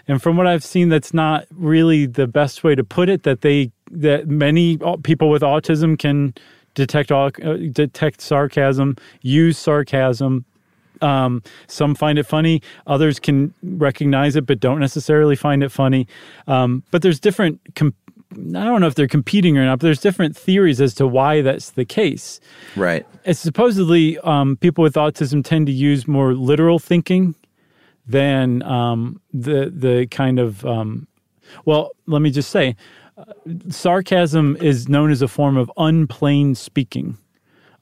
And 0.07 0.21
from 0.21 0.37
what 0.37 0.47
I've 0.47 0.63
seen, 0.63 0.89
that's 0.89 1.13
not 1.13 1.45
really 1.51 2.05
the 2.05 2.25
best 2.25 2.63
way 2.63 2.73
to 2.73 2.83
put 2.83 3.09
it. 3.09 3.23
That 3.23 3.41
they 3.41 3.71
that 3.91 4.27
many 4.27 4.79
people 5.03 5.29
with 5.29 5.41
autism 5.41 5.99
can 5.99 6.33
detect 6.73 7.11
uh, 7.11 7.29
detect 7.71 8.21
sarcasm, 8.21 8.95
use 9.21 9.57
sarcasm. 9.57 10.45
Um, 11.01 11.41
some 11.67 11.95
find 11.95 12.19
it 12.19 12.25
funny, 12.25 12.61
others 12.85 13.19
can 13.19 13.53
recognize 13.63 14.35
it 14.35 14.45
but 14.45 14.59
don't 14.59 14.79
necessarily 14.79 15.37
find 15.37 15.63
it 15.63 15.69
funny. 15.69 16.07
Um, 16.47 16.83
but 16.91 17.01
there's 17.01 17.19
different. 17.19 17.61
Com- 17.75 17.93
I 18.31 18.63
don't 18.63 18.79
know 18.79 18.87
if 18.87 18.95
they're 18.95 19.07
competing 19.07 19.57
or 19.57 19.65
not, 19.65 19.79
but 19.79 19.85
there's 19.85 20.01
different 20.01 20.37
theories 20.37 20.79
as 20.79 20.93
to 20.95 21.07
why 21.07 21.41
that's 21.41 21.71
the 21.71 21.85
case. 21.85 22.39
Right. 22.75 23.05
It's 23.25 23.39
supposedly 23.39 24.19
um, 24.19 24.57
people 24.57 24.83
with 24.83 24.93
autism 24.93 25.43
tend 25.43 25.65
to 25.65 25.71
use 25.71 26.07
more 26.07 26.35
literal 26.35 26.77
thinking 26.77 27.33
than 28.05 28.61
um, 28.63 29.21
the 29.33 29.71
the 29.73 30.07
kind 30.07 30.39
of 30.39 30.65
um, 30.65 31.07
well. 31.65 31.91
Let 32.07 32.21
me 32.21 32.29
just 32.31 32.49
say, 32.49 32.75
sarcasm 33.69 34.57
is 34.61 34.89
known 34.89 35.11
as 35.11 35.21
a 35.21 35.27
form 35.27 35.57
of 35.57 35.71
unplain 35.77 36.55
speaking 36.55 37.17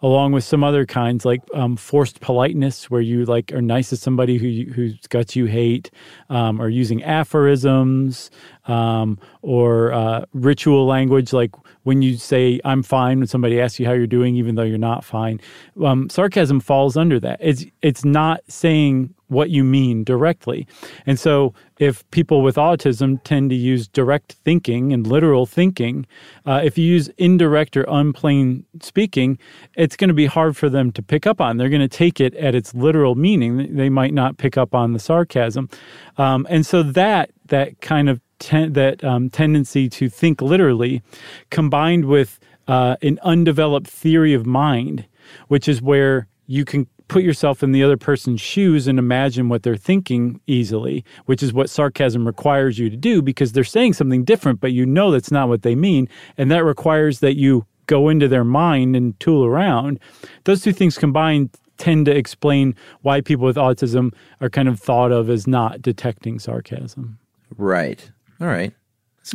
along 0.01 0.31
with 0.31 0.43
some 0.43 0.63
other 0.63 0.85
kinds 0.85 1.25
like 1.25 1.41
um, 1.53 1.75
forced 1.75 2.19
politeness 2.21 2.89
where 2.89 3.01
you 3.01 3.25
like 3.25 3.51
are 3.51 3.61
nice 3.61 3.89
to 3.89 3.97
somebody 3.97 4.37
who 4.37 4.71
whose 4.71 4.95
guts 5.07 5.35
you 5.35 5.45
hate 5.45 5.89
um, 6.29 6.61
or 6.61 6.69
using 6.69 7.03
aphorisms 7.03 8.29
um, 8.67 9.17
or 9.41 9.91
uh, 9.93 10.23
ritual 10.33 10.85
language 10.85 11.33
like 11.33 11.51
when 11.83 12.01
you 12.01 12.15
say 12.17 12.59
i'm 12.65 12.83
fine 12.83 13.17
when 13.19 13.27
somebody 13.27 13.59
asks 13.59 13.79
you 13.79 13.85
how 13.85 13.93
you're 13.93 14.07
doing 14.07 14.35
even 14.35 14.55
though 14.55 14.63
you're 14.63 14.77
not 14.77 15.03
fine. 15.03 15.39
Um, 15.83 16.09
sarcasm 16.09 16.59
falls 16.59 16.97
under 16.97 17.19
that. 17.19 17.39
It's 17.41 17.65
it's 17.81 18.05
not 18.05 18.41
saying 18.47 19.13
what 19.27 19.49
you 19.49 19.63
mean 19.63 20.03
directly. 20.03 20.67
And 21.05 21.19
so, 21.19 21.53
if 21.79 22.09
people 22.11 22.41
with 22.41 22.55
autism 22.55 23.21
tend 23.23 23.49
to 23.51 23.55
use 23.55 23.87
direct 23.87 24.33
thinking 24.43 24.93
and 24.93 25.05
literal 25.05 25.45
thinking, 25.45 26.07
uh, 26.45 26.61
if 26.63 26.77
you 26.77 26.85
use 26.85 27.07
indirect 27.17 27.77
or 27.77 27.85
unplain 27.87 28.65
speaking, 28.81 29.37
it's 29.75 29.95
going 29.95 30.07
to 30.07 30.13
be 30.13 30.25
hard 30.25 30.57
for 30.57 30.69
them 30.69 30.91
to 30.93 31.03
pick 31.03 31.27
up 31.27 31.39
on. 31.39 31.57
They're 31.57 31.69
going 31.69 31.81
to 31.81 31.87
take 31.87 32.19
it 32.19 32.33
at 32.35 32.55
its 32.55 32.73
literal 32.73 33.15
meaning. 33.15 33.75
They 33.75 33.89
might 33.89 34.13
not 34.13 34.37
pick 34.37 34.57
up 34.57 34.73
on 34.73 34.93
the 34.93 34.99
sarcasm, 34.99 35.69
um, 36.17 36.47
and 36.49 36.65
so 36.65 36.83
that 36.83 37.31
that 37.47 37.79
kind 37.81 38.09
of 38.09 38.21
ten, 38.39 38.73
that 38.73 39.03
um, 39.03 39.29
tendency 39.29 39.89
to 39.89 40.09
think 40.09 40.41
literally, 40.41 41.01
combined 41.49 42.05
with 42.05 42.39
uh, 42.67 42.95
an 43.01 43.19
undeveloped 43.23 43.87
theory 43.87 44.33
of 44.33 44.45
mind, 44.45 45.05
which 45.47 45.67
is 45.67 45.81
where 45.81 46.27
you 46.47 46.65
can 46.65 46.87
put 47.07 47.23
yourself 47.23 47.63
in 47.63 47.71
the 47.71 47.83
other 47.83 47.97
person's 47.97 48.41
shoes 48.41 48.87
and 48.87 48.99
imagine 48.99 49.49
what 49.49 49.63
they're 49.63 49.75
thinking 49.75 50.39
easily, 50.47 51.03
which 51.25 51.41
is 51.41 51.53
what 51.53 51.69
sarcasm 51.69 52.25
requires 52.25 52.79
you 52.79 52.89
to 52.89 52.97
do 52.97 53.21
because 53.21 53.53
they're 53.53 53.63
saying 53.63 53.93
something 53.93 54.23
different, 54.23 54.59
but 54.59 54.73
you 54.73 54.85
know 54.85 55.11
that's 55.11 55.31
not 55.31 55.47
what 55.49 55.61
they 55.61 55.75
mean. 55.75 56.07
And 56.37 56.51
that 56.51 56.63
requires 56.63 57.19
that 57.19 57.35
you 57.35 57.65
go 57.87 58.09
into 58.09 58.27
their 58.27 58.43
mind 58.43 58.95
and 58.95 59.17
tool 59.19 59.45
around. 59.45 59.99
Those 60.43 60.61
two 60.61 60.73
things 60.73 60.97
combined 60.97 61.49
tend 61.77 62.05
to 62.05 62.15
explain 62.15 62.75
why 63.01 63.21
people 63.21 63.45
with 63.45 63.55
autism 63.55 64.13
are 64.41 64.49
kind 64.49 64.67
of 64.67 64.79
thought 64.79 65.11
of 65.11 65.29
as 65.29 65.47
not 65.47 65.81
detecting 65.81 66.39
sarcasm. 66.39 67.19
Right. 67.57 68.09
All 68.41 68.47
right. 68.47 68.73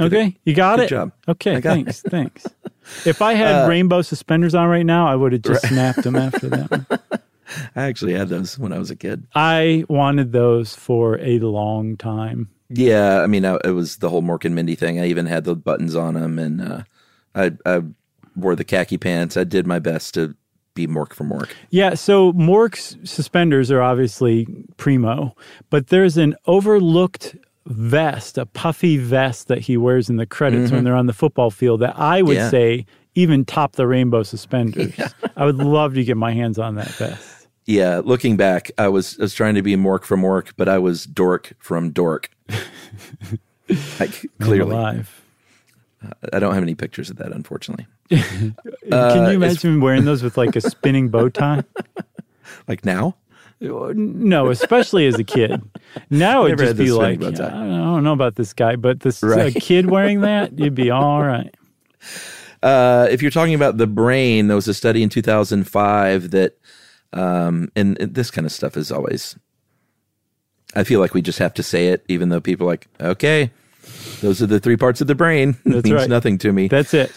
Okay, 0.01 0.37
you 0.45 0.55
got 0.55 0.77
good 0.77 0.85
it. 0.85 0.89
Job. 0.89 1.13
Okay, 1.29 1.61
thanks, 1.61 2.01
thanks. 2.09 2.47
If 3.05 3.21
I 3.21 3.35
had 3.35 3.65
uh, 3.65 3.69
rainbow 3.69 4.03
suspenders 4.03 4.55
on 4.55 4.69
right 4.69 4.87
now, 4.87 5.07
I 5.07 5.15
would 5.17 5.33
have 5.33 5.43
just 5.43 5.63
right. 5.65 5.73
snapped 5.73 6.03
them 6.03 6.17
after 6.17 6.49
that. 6.49 7.22
I 7.77 7.85
actually 7.85 8.15
had 8.15 8.29
those 8.29 8.59
when 8.59 8.73
I 8.73 8.79
was 8.79 8.91
a 8.91 8.97
kid. 8.97 9.27
I 9.35 9.85
wanted 9.89 10.33
those 10.33 10.75
for 10.75 11.19
a 11.21 11.39
long 11.39 11.97
time. 11.97 12.49
Yeah, 12.69 13.21
I 13.21 13.27
mean, 13.27 13.45
I, 13.45 13.59
it 13.65 13.73
was 13.73 13.99
the 13.99 14.09
whole 14.09 14.23
Mork 14.23 14.45
and 14.45 14.55
Mindy 14.55 14.75
thing. 14.75 14.99
I 14.99 15.07
even 15.07 15.27
had 15.27 15.45
the 15.45 15.55
buttons 15.55 15.95
on 15.95 16.15
them, 16.15 16.39
and 16.39 16.61
uh, 16.61 16.83
I, 17.35 17.53
I 17.67 17.83
wore 18.35 18.57
the 18.57 18.65
khaki 18.65 18.97
pants. 18.97 19.37
I 19.37 19.45
did 19.45 19.67
my 19.67 19.79
best 19.79 20.15
to 20.15 20.35
be 20.75 20.87
Mork 20.87 21.13
for 21.13 21.25
Mork. 21.25 21.51
Yeah, 21.71 21.95
so 21.95 22.33
Mork's 22.33 22.97
suspenders 23.05 23.71
are 23.71 23.83
obviously 23.83 24.47
primo, 24.79 25.37
but 25.69 25.89
there's 25.89 26.17
an 26.17 26.35
overlooked 26.47 27.37
vest, 27.67 28.39
a 28.39 28.47
puffy 28.47 28.97
vest 28.97 29.49
that 29.49 29.59
he 29.61 29.77
wears 29.77 30.09
in 30.09 30.17
the 30.17 30.27
credits 30.27 30.67
mm-hmm. 30.67 30.77
when 30.77 30.85
they're 30.85 30.97
on 30.97 31.07
the 31.07 31.13
football 31.13 31.51
field 31.51 31.81
that 31.81 31.99
I 31.99 32.23
would 32.23 32.37
yeah. 32.37 32.51
say 32.51 32.87
even 33.15 33.45
top 33.45 33.77
the 33.77 33.87
rainbow 33.87 34.23
suspenders. 34.23 34.93
Yeah. 34.99 35.09
I 35.37 35.45
would 35.45 35.57
love 35.57 35.95
to 35.95 36.05
get 36.05 36.17
my 36.17 36.33
hands 36.33 36.59
on 36.59 36.75
that 36.77 36.89
vest. 36.89 37.49
Yeah, 37.65 38.03
looking 38.05 38.37
back, 38.37 38.71
I 38.77 38.89
was 38.89 39.19
I 39.19 39.23
was 39.23 39.35
trying 39.35 39.55
to 39.55 39.63
be 39.63 39.77
Mork 39.77 40.05
from 40.05 40.23
Mork, 40.23 40.53
but 40.57 40.69
I 40.69 40.79
was 40.79 41.07
Dork 41.07 41.53
from 41.59 41.91
Dork. 41.91 42.31
like, 44.01 44.27
clearly, 44.41 44.73
alive. 44.73 45.23
I 46.33 46.39
don't 46.41 46.55
have 46.55 46.63
any 46.63 46.75
pictures 46.75 47.09
of 47.11 47.17
that, 47.17 47.33
unfortunately. 47.33 47.87
Can 48.11 48.57
uh, 48.91 49.29
you 49.29 49.37
imagine 49.37 49.81
wearing 49.81 50.05
those 50.05 50.23
with 50.23 50.37
like 50.37 50.57
a 50.57 50.61
spinning 50.61 51.09
bow 51.09 51.29
tie? 51.29 51.63
like 52.69 52.85
now? 52.85 53.17
No, 53.61 54.51
especially 54.51 55.07
as 55.07 55.19
a 55.21 55.25
kid. 55.25 55.63
Now 56.11 56.47
it'd 56.47 56.59
just 56.59 56.77
be 56.77 56.91
like, 56.91 57.23
I 57.23 57.31
don't, 57.31 57.41
I 57.41 57.67
don't, 57.67 58.03
know 58.03 58.13
about 58.13 58.35
this 58.35 58.53
guy, 58.53 58.75
but 58.75 59.01
this 59.01 59.23
right. 59.23 59.55
a 59.55 59.61
kid 59.61 59.89
wearing 59.89 60.23
that, 60.23 60.59
you'd 60.59 60.75
be 60.75 60.91
all 60.91 61.23
right. 61.23 61.55
Uh, 62.63 63.09
if 63.11 63.23
you're 63.23 63.31
talking 63.31 63.55
about 63.55 63.79
the 63.79 63.87
brain, 63.87 64.47
there 64.47 64.57
was 64.57 64.69
a 64.69 64.75
study 64.75 65.03
in 65.03 65.09
2005 65.09 66.31
that 66.31 66.59
um, 67.13 67.71
and, 67.77 67.99
and 68.01 68.15
this 68.15 68.31
kind 68.31 68.47
of 68.47 68.53
stuff 68.53 68.77
is 68.77 68.91
always, 68.91 69.37
I 70.75 70.85
feel 70.85 71.01
like 71.01 71.15
we 71.15 71.23
just 71.23 71.39
have 71.39 71.55
to 71.55 71.63
say 71.63 71.89
it, 71.89 72.05
even 72.09 72.31
though 72.31 72.41
people 72.41 72.67
are 72.67 72.71
like, 72.71 72.89
okay, 73.01 73.51
those 74.21 74.41
are 74.41 74.47
the 74.47 74.61
three 74.61 74.77
parts 74.77 75.01
of 75.01 75.07
the 75.07 75.15
brain. 75.15 75.57
That 75.65 75.85
means 75.85 75.95
right. 75.95 76.09
nothing 76.09 76.39
to 76.39 76.53
me. 76.53 76.69
That's 76.69 76.95
it. 76.95 77.13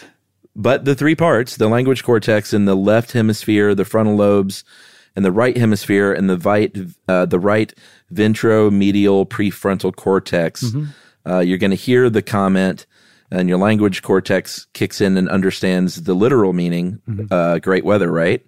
But 0.54 0.84
the 0.84 0.94
three 0.94 1.14
parts, 1.14 1.56
the 1.56 1.68
language 1.68 2.02
cortex 2.02 2.52
in 2.52 2.64
the 2.64 2.74
left 2.74 3.12
hemisphere, 3.12 3.74
the 3.74 3.84
frontal 3.84 4.16
lobes, 4.16 4.64
and 5.14 5.24
the 5.24 5.32
right 5.32 5.56
hemisphere, 5.56 6.12
and 6.12 6.28
the 6.28 6.38
right, 6.38 6.74
uh, 7.08 7.26
the 7.26 7.40
right 7.40 7.72
ventromedial 8.12 9.26
prefrontal 9.26 9.94
cortex, 9.94 10.64
mm-hmm. 10.64 11.30
uh, 11.30 11.40
you're 11.40 11.58
going 11.58 11.70
to 11.70 11.76
hear 11.76 12.08
the 12.10 12.22
comment, 12.22 12.86
and 13.30 13.48
your 13.48 13.58
language 13.58 14.02
cortex 14.02 14.66
kicks 14.72 15.00
in 15.00 15.16
and 15.16 15.28
understands 15.28 16.02
the 16.04 16.14
literal 16.14 16.52
meaning. 16.52 17.00
Mm-hmm. 17.08 17.26
Uh, 17.30 17.58
great 17.58 17.84
weather, 17.84 18.10
right? 18.10 18.44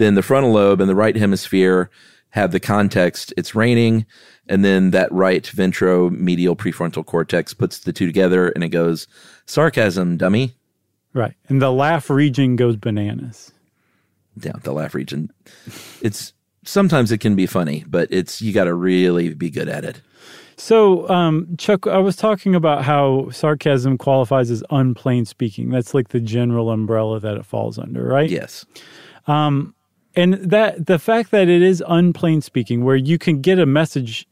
then 0.00 0.14
the 0.14 0.22
frontal 0.22 0.52
lobe 0.52 0.80
and 0.80 0.88
the 0.88 0.94
right 0.94 1.14
hemisphere 1.14 1.90
have 2.30 2.52
the 2.52 2.60
context 2.60 3.34
it's 3.36 3.54
raining 3.54 4.06
and 4.48 4.64
then 4.64 4.92
that 4.92 5.12
right 5.12 5.44
ventromedial 5.54 6.56
prefrontal 6.56 7.04
cortex 7.04 7.52
puts 7.52 7.80
the 7.80 7.92
two 7.92 8.06
together 8.06 8.48
and 8.48 8.64
it 8.64 8.70
goes 8.70 9.06
sarcasm 9.46 10.16
dummy 10.16 10.54
right 11.12 11.34
and 11.48 11.60
the 11.60 11.70
laugh 11.70 12.08
region 12.08 12.56
goes 12.56 12.76
bananas 12.76 13.52
yeah 14.42 14.52
the 14.62 14.72
laugh 14.72 14.94
region 14.94 15.30
it's 16.00 16.32
sometimes 16.64 17.12
it 17.12 17.18
can 17.18 17.36
be 17.36 17.46
funny 17.46 17.84
but 17.86 18.08
it's 18.10 18.40
you 18.40 18.52
got 18.52 18.64
to 18.64 18.74
really 18.74 19.34
be 19.34 19.50
good 19.50 19.68
at 19.68 19.84
it 19.84 20.00
So, 20.60 21.08
um, 21.08 21.56
Chuck, 21.56 21.86
I 21.86 21.96
was 21.96 22.16
talking 22.16 22.54
about 22.54 22.84
how 22.84 23.30
sarcasm 23.30 23.96
qualifies 23.96 24.50
as 24.50 24.62
unplain 24.68 25.24
speaking. 25.24 25.70
That's 25.70 25.94
like 25.94 26.08
the 26.08 26.20
general 26.20 26.70
umbrella 26.70 27.18
that 27.18 27.38
it 27.38 27.46
falls 27.46 27.78
under, 27.78 28.04
right? 28.04 28.28
Yes. 28.28 28.66
Um, 29.26 29.74
and 30.14 30.34
that 30.34 30.86
the 30.86 30.98
fact 30.98 31.30
that 31.30 31.48
it 31.48 31.62
is 31.62 31.82
unplain 31.88 32.42
speaking, 32.42 32.84
where 32.84 32.96
you 32.96 33.16
can 33.16 33.40
get 33.40 33.58
a 33.58 33.64
message 33.64 34.28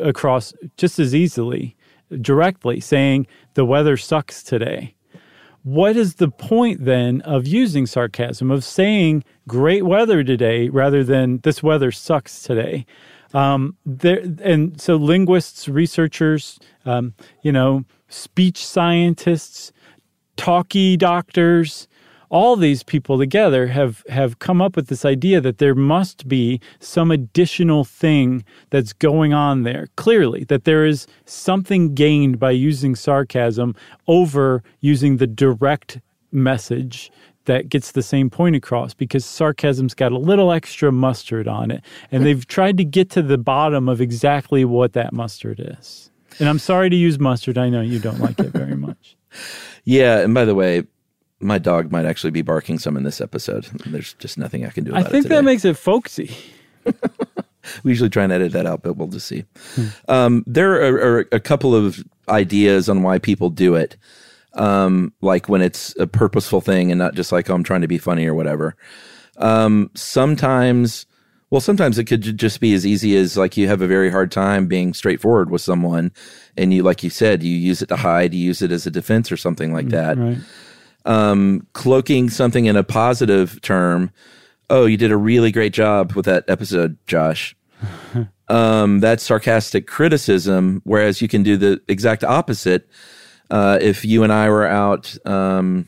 across 0.00 0.52
just 0.78 0.98
as 0.98 1.14
easily, 1.14 1.76
directly, 2.20 2.80
saying 2.80 3.28
the 3.54 3.64
weather 3.64 3.96
sucks 3.96 4.42
today. 4.42 4.96
What 5.62 5.96
is 5.96 6.16
the 6.16 6.28
point 6.28 6.84
then 6.84 7.20
of 7.20 7.46
using 7.46 7.86
sarcasm, 7.86 8.50
of 8.50 8.64
saying 8.64 9.22
great 9.46 9.84
weather 9.84 10.24
today 10.24 10.70
rather 10.70 11.04
than 11.04 11.38
this 11.44 11.62
weather 11.62 11.92
sucks 11.92 12.42
today? 12.42 12.84
Um, 13.34 13.76
there 13.86 14.22
and 14.42 14.80
so 14.80 14.96
linguists, 14.96 15.68
researchers, 15.68 16.58
um, 16.84 17.14
you 17.42 17.52
know, 17.52 17.84
speech 18.08 18.64
scientists, 18.64 19.72
talkie 20.36 20.96
doctors, 20.96 21.88
all 22.32 22.56
these 22.56 22.82
people 22.82 23.18
together 23.18 23.66
have 23.68 24.02
have 24.08 24.38
come 24.38 24.62
up 24.62 24.74
with 24.74 24.88
this 24.88 25.04
idea 25.04 25.40
that 25.40 25.58
there 25.58 25.74
must 25.74 26.26
be 26.26 26.60
some 26.80 27.10
additional 27.10 27.84
thing 27.84 28.42
that's 28.70 28.94
going 28.94 29.34
on 29.34 29.64
there 29.64 29.88
clearly 29.96 30.42
that 30.44 30.64
there 30.64 30.86
is 30.86 31.06
something 31.26 31.94
gained 31.94 32.38
by 32.38 32.50
using 32.50 32.94
sarcasm 32.94 33.76
over 34.08 34.62
using 34.80 35.18
the 35.18 35.26
direct 35.26 36.00
message 36.32 37.12
that 37.46 37.68
gets 37.68 37.92
the 37.92 38.02
same 38.02 38.30
point 38.30 38.56
across 38.56 38.94
because 38.94 39.24
sarcasm's 39.24 39.94
got 39.94 40.12
a 40.12 40.18
little 40.18 40.52
extra 40.52 40.92
mustard 40.92 41.48
on 41.48 41.70
it. 41.70 41.82
And 42.10 42.24
they've 42.24 42.46
tried 42.46 42.76
to 42.78 42.84
get 42.84 43.10
to 43.10 43.22
the 43.22 43.38
bottom 43.38 43.88
of 43.88 44.00
exactly 44.00 44.64
what 44.64 44.92
that 44.92 45.12
mustard 45.12 45.60
is. 45.80 46.10
And 46.38 46.48
I'm 46.48 46.58
sorry 46.58 46.90
to 46.90 46.96
use 46.96 47.18
mustard. 47.18 47.58
I 47.58 47.68
know 47.68 47.80
you 47.80 47.98
don't 47.98 48.20
like 48.20 48.38
it 48.38 48.52
very 48.52 48.76
much. 48.76 49.16
Yeah. 49.84 50.20
And 50.20 50.32
by 50.32 50.44
the 50.44 50.54
way, 50.54 50.84
my 51.40 51.58
dog 51.58 51.90
might 51.90 52.04
actually 52.04 52.30
be 52.30 52.42
barking 52.42 52.78
some 52.78 52.96
in 52.96 53.02
this 53.02 53.20
episode. 53.20 53.64
There's 53.86 54.14
just 54.14 54.38
nothing 54.38 54.64
I 54.64 54.68
can 54.68 54.84
do. 54.84 54.94
I 54.94 55.02
think 55.02 55.26
that 55.26 55.42
makes 55.42 55.64
it 55.64 55.76
folksy. 55.76 56.36
we 57.82 57.90
usually 57.90 58.10
try 58.10 58.24
and 58.24 58.32
edit 58.32 58.52
that 58.52 58.66
out, 58.66 58.82
but 58.82 58.92
we'll 58.96 59.08
just 59.08 59.26
see. 59.26 59.44
Hmm. 59.74 59.86
Um, 60.08 60.44
there 60.46 60.74
are, 60.74 61.16
are, 61.18 61.28
a 61.32 61.40
couple 61.40 61.74
of 61.74 62.04
ideas 62.28 62.88
on 62.88 63.02
why 63.02 63.18
people 63.18 63.50
do 63.50 63.74
it 63.74 63.96
um, 64.54 65.12
like 65.20 65.48
when 65.48 65.62
it's 65.62 65.96
a 65.98 66.06
purposeful 66.06 66.60
thing 66.60 66.90
and 66.90 66.98
not 66.98 67.14
just 67.14 67.32
like, 67.32 67.48
oh, 67.48 67.54
I'm 67.54 67.64
trying 67.64 67.80
to 67.82 67.88
be 67.88 67.98
funny 67.98 68.26
or 68.26 68.34
whatever. 68.34 68.76
Um, 69.38 69.90
sometimes, 69.94 71.06
well, 71.50 71.60
sometimes 71.60 71.98
it 71.98 72.04
could 72.04 72.36
just 72.36 72.60
be 72.60 72.74
as 72.74 72.86
easy 72.86 73.16
as 73.16 73.36
like 73.36 73.56
you 73.56 73.68
have 73.68 73.80
a 73.82 73.86
very 73.86 74.10
hard 74.10 74.30
time 74.30 74.66
being 74.66 74.94
straightforward 74.94 75.50
with 75.50 75.62
someone, 75.62 76.12
and 76.56 76.72
you, 76.72 76.82
like 76.82 77.02
you 77.02 77.10
said, 77.10 77.42
you 77.42 77.56
use 77.56 77.82
it 77.82 77.86
to 77.86 77.96
hide, 77.96 78.34
you 78.34 78.44
use 78.44 78.62
it 78.62 78.72
as 78.72 78.86
a 78.86 78.90
defense 78.90 79.32
or 79.32 79.36
something 79.36 79.72
like 79.72 79.88
that. 79.88 80.18
Right. 80.18 80.38
Um, 81.04 81.66
cloaking 81.72 82.30
something 82.30 82.66
in 82.66 82.76
a 82.76 82.84
positive 82.84 83.60
term. 83.62 84.12
Oh, 84.70 84.86
you 84.86 84.96
did 84.96 85.10
a 85.10 85.16
really 85.16 85.50
great 85.50 85.72
job 85.72 86.12
with 86.12 86.26
that 86.26 86.44
episode, 86.48 86.96
Josh. 87.06 87.56
um, 88.48 89.00
that's 89.00 89.24
sarcastic 89.24 89.86
criticism, 89.86 90.80
whereas 90.84 91.20
you 91.20 91.28
can 91.28 91.42
do 91.42 91.56
the 91.56 91.80
exact 91.88 92.22
opposite 92.22 92.88
uh, 93.52 93.78
if 93.82 94.02
you 94.02 94.24
and 94.24 94.32
I 94.32 94.48
were 94.48 94.66
out, 94.66 95.14
um, 95.26 95.86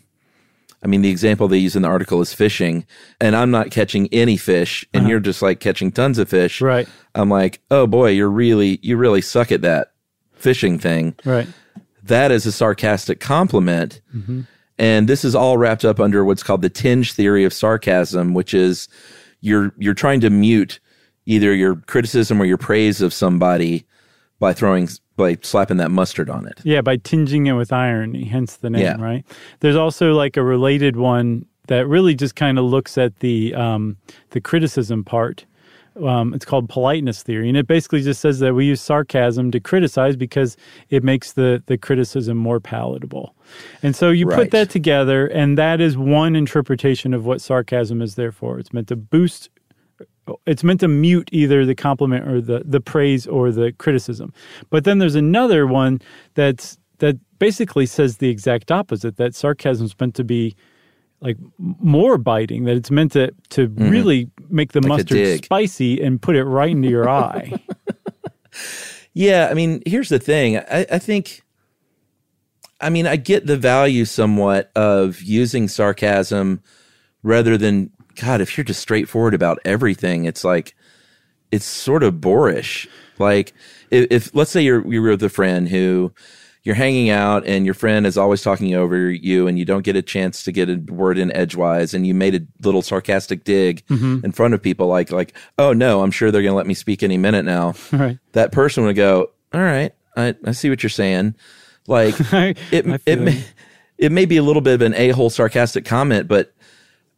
I 0.83 0.87
mean, 0.87 1.01
the 1.01 1.09
example 1.09 1.49
they 1.49 1.57
use 1.57 1.75
in 1.75 1.81
the 1.81 1.89
article 1.89 2.21
is 2.21 2.35
fishing, 2.35 2.85
and 3.23 3.35
I'm 3.35 3.51
not 3.51 3.71
catching 3.71 4.07
any 4.13 4.37
fish, 4.37 4.87
and 4.93 5.03
uh-huh. 5.03 5.11
you're 5.11 5.21
just 5.21 5.41
like 5.41 5.61
catching 5.61 5.91
tons 5.91 6.19
of 6.19 6.29
fish. 6.29 6.61
Right. 6.61 6.87
I'm 7.15 7.31
like, 7.31 7.63
oh 7.71 7.87
boy, 7.87 8.11
you're 8.11 8.29
really, 8.29 8.79
you 8.83 8.99
really 8.99 9.23
suck 9.23 9.51
at 9.51 9.63
that 9.63 9.93
fishing 10.35 10.79
thing. 10.79 11.15
Right. 11.25 11.49
That 12.03 12.31
is 12.31 12.45
a 12.45 12.53
sarcastic 12.53 13.19
compliment. 13.19 14.03
Mm-hmm. 14.15 14.43
And 14.79 15.09
this 15.09 15.25
is 15.25 15.35
all 15.35 15.57
wrapped 15.57 15.87
up 15.87 15.99
under 16.01 16.23
what's 16.23 16.43
called 16.43 16.61
the 16.61 16.69
tinge 16.69 17.15
theory 17.15 17.45
of 17.45 17.55
sarcasm, 17.55 18.35
which 18.35 18.53
is 18.53 18.89
you're 19.41 19.73
you're 19.79 19.95
trying 19.95 20.21
to 20.21 20.29
mute 20.29 20.81
either 21.25 21.55
your 21.55 21.77
criticism 21.77 22.43
or 22.43 22.45
your 22.45 22.59
praise 22.59 23.01
of 23.01 23.15
somebody 23.15 23.87
by 24.39 24.53
throwing 24.53 24.89
by 25.17 25.39
slapping 25.43 25.77
that 25.77 25.91
mustard 25.91 26.29
on 26.29 26.47
it. 26.47 26.61
Yeah, 26.65 26.81
by 26.81 26.97
tinging 26.97 27.47
it 27.47 27.53
with 27.53 27.73
irony, 27.73 28.25
hence 28.25 28.57
the 28.57 28.71
name, 28.71 28.83
yeah. 28.83 29.01
right? 29.01 29.25
There's 29.61 29.77
also 29.77 30.13
like 30.15 30.37
a 30.37 30.43
related 30.43 30.97
one 30.97 31.47
that 31.69 31.87
really 31.87 32.15
just 32.15 32.35
kind 32.35 32.59
of 32.59 32.65
looks 32.65 32.99
at 32.99 33.21
the 33.21 33.55
um, 33.55 33.97
the 34.31 34.41
criticism 34.41 35.05
part. 35.05 35.47
Um, 36.05 36.35
it's 36.35 36.45
called 36.45 36.69
politeness 36.69 37.23
theory, 37.23 37.49
and 37.49 37.57
it 37.57 37.69
basically 37.69 38.03
just 38.03 38.21
says 38.21 38.41
that 38.41 38.55
we 38.55 38.67
use 38.67 38.81
sarcasm 38.81 39.53
to 39.53 39.61
criticize 39.61 40.17
because 40.17 40.57
it 40.91 41.05
makes 41.05 41.33
the 41.33 41.63
the 41.67 41.79
criticism 41.79 42.37
more 42.37 42.59
palatable. 42.59 43.37
And 43.83 43.95
so 43.95 44.11
you 44.11 44.27
right. 44.27 44.37
put 44.37 44.51
that 44.51 44.71
together, 44.71 45.29
and 45.29 45.57
that 45.57 45.81
is 45.81 45.97
one 45.97 46.35
interpretation 46.35 47.15
of 47.15 47.25
what 47.25 47.41
sarcasm 47.41 48.03
is 48.03 48.17
there 48.17 48.33
for. 48.33 48.59
It's 48.59 48.73
meant 48.73 48.89
to 48.89 48.97
boost 48.97 49.51
it's 50.47 50.65
meant 50.65 50.81
to 50.81 50.89
mute 50.89 51.29
either 51.33 51.65
the 51.67 51.75
compliment 51.75 52.29
or 52.29 52.41
the 52.41 52.63
the 52.65 52.81
praise 52.81 53.27
or 53.27 53.51
the 53.51 53.73
criticism. 53.73 54.33
But 54.71 54.85
then 54.85 54.99
there's 54.99 55.15
another 55.15 55.67
one 55.67 56.01
that's 56.35 56.79
that 56.99 57.17
basically 57.39 57.87
says 57.87 58.19
the 58.19 58.29
exact 58.29 58.71
opposite. 58.71 59.17
That 59.17 59.35
sarcasm 59.35 59.87
is 59.87 59.95
meant 59.99 60.15
to 60.17 60.25
be 60.25 60.57
like 61.21 61.37
more 61.59 62.19
biting. 62.19 62.65
That 62.65 62.77
it's 62.77 62.91
meant 62.91 63.13
to 63.13 63.33
to 63.51 63.69
mm-hmm. 63.69 63.89
really 63.89 64.31
make 64.49 64.73
the 64.73 64.81
like 64.81 64.89
mustard 64.89 65.45
spicy 65.45 66.03
and 66.03 66.21
put 66.21 66.37
it 66.37 66.45
right 66.45 66.71
into 66.71 66.89
your 66.89 67.09
eye. 67.09 67.53
Yeah, 69.15 69.47
I 69.49 69.55
mean, 69.55 69.81
here's 69.87 70.09
the 70.09 70.19
thing. 70.19 70.59
I, 70.59 70.87
I 70.91 70.99
think. 70.99 71.43
I 72.81 72.91
mean, 72.91 73.07
I 73.07 73.17
get 73.17 73.47
the 73.47 73.57
value 73.57 74.05
somewhat 74.05 74.71
of 74.75 75.23
using 75.23 75.69
sarcasm 75.69 76.61
rather 77.23 77.57
than 77.57 77.93
God, 78.21 78.41
if 78.41 78.57
you're 78.57 78.65
just 78.65 78.81
straightforward 78.81 79.35
about 79.35 79.59
everything, 79.65 80.25
it's 80.25 80.45
like 80.45 80.75
it's 81.51 81.65
sort 81.65 82.03
of 82.03 82.21
boorish. 82.21 82.89
Like 83.19 83.53
if, 83.91 84.07
if 84.11 84.35
let's 84.35 84.51
say 84.51 84.63
you're 84.63 84.87
you're 84.93 85.03
with 85.03 85.23
a 85.23 85.29
friend 85.29 85.69
who 85.69 86.13
you're 86.65 86.75
hanging 86.75 87.11
out 87.11 87.47
and 87.47 87.65
your 87.65 87.75
friend 87.75 88.07
is 88.07 88.17
always 88.17 88.43
talking 88.43 88.75
over 88.75 89.11
you 89.11 89.47
and 89.47 89.59
you 89.59 89.65
don't 89.65 89.85
get 89.85 89.97
a 89.97 90.03
chance 90.03 90.43
to 90.43 90.53
get 90.53 90.71
a 90.71 90.77
word 90.89 91.19
in 91.19 91.31
edgewise 91.37 91.93
and 91.95 92.07
you 92.07 92.15
made 92.15 92.35
a 92.35 92.41
little 92.67 92.83
sarcastic 92.83 93.45
dig 93.45 93.87
mm-hmm. 93.87 94.25
in 94.25 94.33
front 94.33 94.55
of 94.55 94.63
people 94.63 94.87
like 94.87 95.13
like 95.13 95.37
oh 95.59 95.73
no 95.73 96.03
i'm 96.03 96.11
sure 96.11 96.31
they're 96.31 96.43
going 96.43 96.53
to 96.53 96.57
let 96.57 96.67
me 96.67 96.75
speak 96.75 97.03
any 97.03 97.19
minute 97.19 97.45
now 97.45 97.75
right. 97.93 98.19
that 98.33 98.51
person 98.51 98.85
would 98.85 98.97
go 98.97 99.31
all 99.53 99.61
right 99.61 99.95
i, 100.17 100.35
I 100.45 100.53
see 100.53 100.71
what 100.71 100.83
you're 100.83 100.91
saying 100.91 101.35
like 101.87 102.15
it 102.73 103.01
it 103.07 103.21
may, 103.21 103.45
it 103.99 104.11
may 104.11 104.25
be 104.25 104.39
a 104.39 104.43
little 104.43 104.63
bit 104.63 104.75
of 104.75 104.83
an 104.83 104.95
a-hole 104.95 105.31
sarcastic 105.31 105.85
comment 105.85 106.27
but 106.27 106.55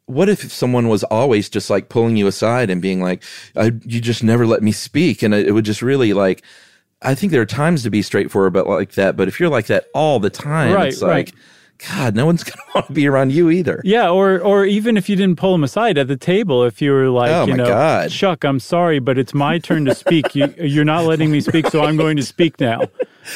what 0.06 0.28
if 0.28 0.50
someone 0.52 0.88
was 0.88 1.04
always 1.04 1.48
just 1.48 1.68
like 1.68 1.88
pulling 1.88 2.16
you 2.16 2.26
aside 2.26 2.70
and 2.70 2.80
being 2.80 3.00
like, 3.00 3.22
uh, 3.56 3.70
you 3.84 4.00
just 4.00 4.22
never 4.22 4.46
let 4.46 4.62
me 4.62 4.72
speak? 4.72 5.22
And 5.22 5.34
it 5.34 5.52
would 5.52 5.64
just 5.64 5.82
really 5.82 6.12
like, 6.12 6.42
I 7.02 7.14
think 7.14 7.32
there 7.32 7.42
are 7.42 7.46
times 7.46 7.82
to 7.82 7.90
be 7.90 8.02
straightforward 8.02 8.48
about 8.48 8.68
like 8.68 8.92
that, 8.92 9.16
but 9.16 9.28
if 9.28 9.38
you're 9.38 9.48
like 9.48 9.66
that 9.66 9.86
all 9.94 10.18
the 10.18 10.30
time, 10.30 10.72
right, 10.72 10.88
it's 10.88 11.02
like, 11.02 11.10
right. 11.10 11.32
God, 11.90 12.14
no 12.14 12.24
one's 12.24 12.42
going 12.42 12.56
to 12.56 12.64
want 12.74 12.86
to 12.86 12.92
be 12.92 13.06
around 13.06 13.32
you 13.32 13.50
either. 13.50 13.82
Yeah, 13.84 14.08
or 14.08 14.40
or 14.40 14.64
even 14.64 14.96
if 14.96 15.10
you 15.10 15.16
didn't 15.16 15.36
pull 15.36 15.52
them 15.52 15.62
aside 15.62 15.98
at 15.98 16.08
the 16.08 16.16
table, 16.16 16.64
if 16.64 16.80
you 16.80 16.90
were 16.90 17.10
like, 17.10 17.30
oh 17.30 17.46
you 17.46 17.54
know, 17.54 17.66
God. 17.66 18.10
Chuck, 18.10 18.44
I'm 18.44 18.60
sorry, 18.60 18.98
but 18.98 19.18
it's 19.18 19.34
my 19.34 19.58
turn 19.58 19.84
to 19.84 19.94
speak. 19.94 20.34
you, 20.34 20.54
you're 20.58 20.86
not 20.86 21.04
letting 21.04 21.30
me 21.30 21.40
speak, 21.42 21.66
so 21.66 21.84
I'm 21.84 21.98
going 21.98 22.16
to 22.16 22.22
speak 22.22 22.60
now. 22.60 22.82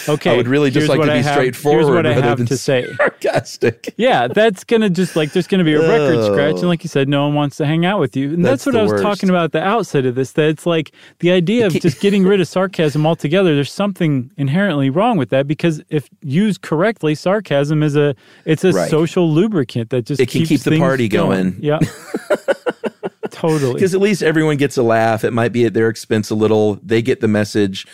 Okay, 0.09 0.33
I 0.33 0.37
would 0.37 0.48
really 0.48 0.70
just 0.70 0.88
like 0.88 1.00
to 1.00 1.07
be 1.07 1.22
have, 1.22 1.35
straightforward. 1.35 1.85
Here's 1.85 1.94
what 1.94 2.07
I 2.07 2.12
have 2.12 2.44
to 2.44 2.57
say. 2.57 2.92
Sarcastic. 2.94 3.94
Yeah, 4.00 4.29
that's 4.29 4.64
gonna 4.64 4.88
just 4.88 5.14
like 5.14 5.33
there's 5.33 5.46
gonna 5.46 5.64
be 5.64 5.74
a 5.74 5.81
record 5.81 6.16
oh. 6.16 6.33
scratch, 6.33 6.57
and 6.57 6.68
like 6.68 6.83
you 6.83 6.88
said, 6.88 7.09
no 7.09 7.24
one 7.24 7.35
wants 7.35 7.57
to 7.59 7.66
hang 7.66 7.85
out 7.85 8.00
with 8.00 8.16
you. 8.16 8.33
And 8.33 8.44
that's, 8.44 8.64
that's 8.64 8.74
what 8.74 8.76
I 8.76 8.83
was 8.83 8.92
worst. 8.92 9.03
talking 9.03 9.29
about 9.29 9.44
at 9.44 9.53
the 9.53 9.62
outset 9.62 10.07
of 10.07 10.14
this. 10.14 10.33
That 10.33 10.48
it's 10.48 10.64
like 10.64 10.92
the 11.18 11.31
idea 11.31 11.66
of 11.66 11.72
just 11.74 12.00
getting 12.00 12.24
rid 12.24 12.40
of 12.40 12.48
sarcasm 12.48 13.07
altogether. 13.07 13.55
There's 13.55 13.72
something 13.72 14.31
inherently 14.38 14.88
wrong 14.88 15.18
with 15.18 15.29
that 15.31 15.46
because 15.46 15.83
if 15.90 16.09
used 16.22 16.62
correctly, 16.62 17.14
sarcasm 17.14 17.83
is 17.83 17.94
a 17.94 18.14
it's 18.44 18.64
a 18.64 18.72
right. 18.72 18.90
social 18.90 19.31
lubricant 19.31 19.90
that 19.90 20.07
just 20.07 20.20
it 20.20 20.31
can 20.31 20.46
keep 20.46 20.62
the 20.62 20.79
party 20.79 21.09
going. 21.09 21.53
going. 21.53 21.62
Yeah. 21.62 21.79
totally. 23.31 23.74
Because 23.74 23.94
at 23.94 24.00
least 24.00 24.22
everyone 24.22 24.57
gets 24.57 24.76
a 24.76 24.83
laugh. 24.83 25.24
It 25.24 25.33
might 25.33 25.53
be 25.53 25.64
at 25.64 25.74
their 25.74 25.88
expense 25.88 26.31
a 26.31 26.35
little. 26.35 26.76
They 26.76 27.03
get 27.03 27.20
the 27.20 27.29
message 27.29 27.87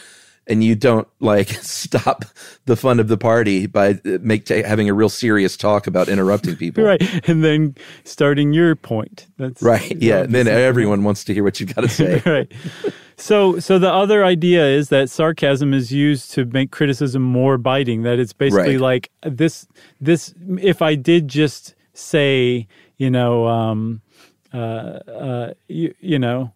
and 0.46 0.62
you 0.62 0.74
don't 0.74 1.08
like 1.20 1.48
stop 1.62 2.24
the 2.66 2.76
fun 2.76 3.00
of 3.00 3.08
the 3.08 3.16
party 3.16 3.66
by 3.66 3.90
uh, 4.04 4.18
make 4.20 4.44
t- 4.44 4.62
having 4.62 4.88
a 4.88 4.94
real 4.94 5.08
serious 5.08 5.56
talk 5.56 5.86
about 5.86 6.08
interrupting 6.08 6.56
people. 6.56 6.84
right. 6.84 7.02
And 7.28 7.44
then 7.44 7.74
starting 8.04 8.52
your 8.52 8.76
point. 8.76 9.26
That's 9.38 9.62
right. 9.62 9.96
Yeah. 10.00 10.22
And 10.22 10.34
then 10.34 10.48
everyone 10.48 11.04
wants 11.04 11.24
to 11.24 11.34
hear 11.34 11.44
what 11.44 11.60
you've 11.60 11.74
got 11.74 11.82
to 11.82 11.88
say. 11.88 12.22
right. 12.24 12.50
So, 13.18 13.58
so 13.58 13.78
the 13.78 13.90
other 13.90 14.24
idea 14.24 14.66
is 14.66 14.90
that 14.90 15.08
sarcasm 15.08 15.72
is 15.72 15.90
used 15.90 16.32
to 16.32 16.44
make 16.44 16.70
criticism 16.70 17.22
more 17.22 17.56
biting. 17.56 18.02
That 18.02 18.18
it's 18.18 18.34
basically 18.34 18.76
right. 18.76 18.80
like 18.80 19.10
this, 19.22 19.66
this, 20.00 20.34
if 20.60 20.82
I 20.82 20.96
did 20.96 21.26
just 21.26 21.74
say, 21.94 22.68
you 22.98 23.10
know, 23.10 23.46
um, 23.46 24.02
uh, 24.52 24.56
uh, 24.56 25.54
you, 25.68 25.94
you 26.00 26.18
know, 26.18 26.52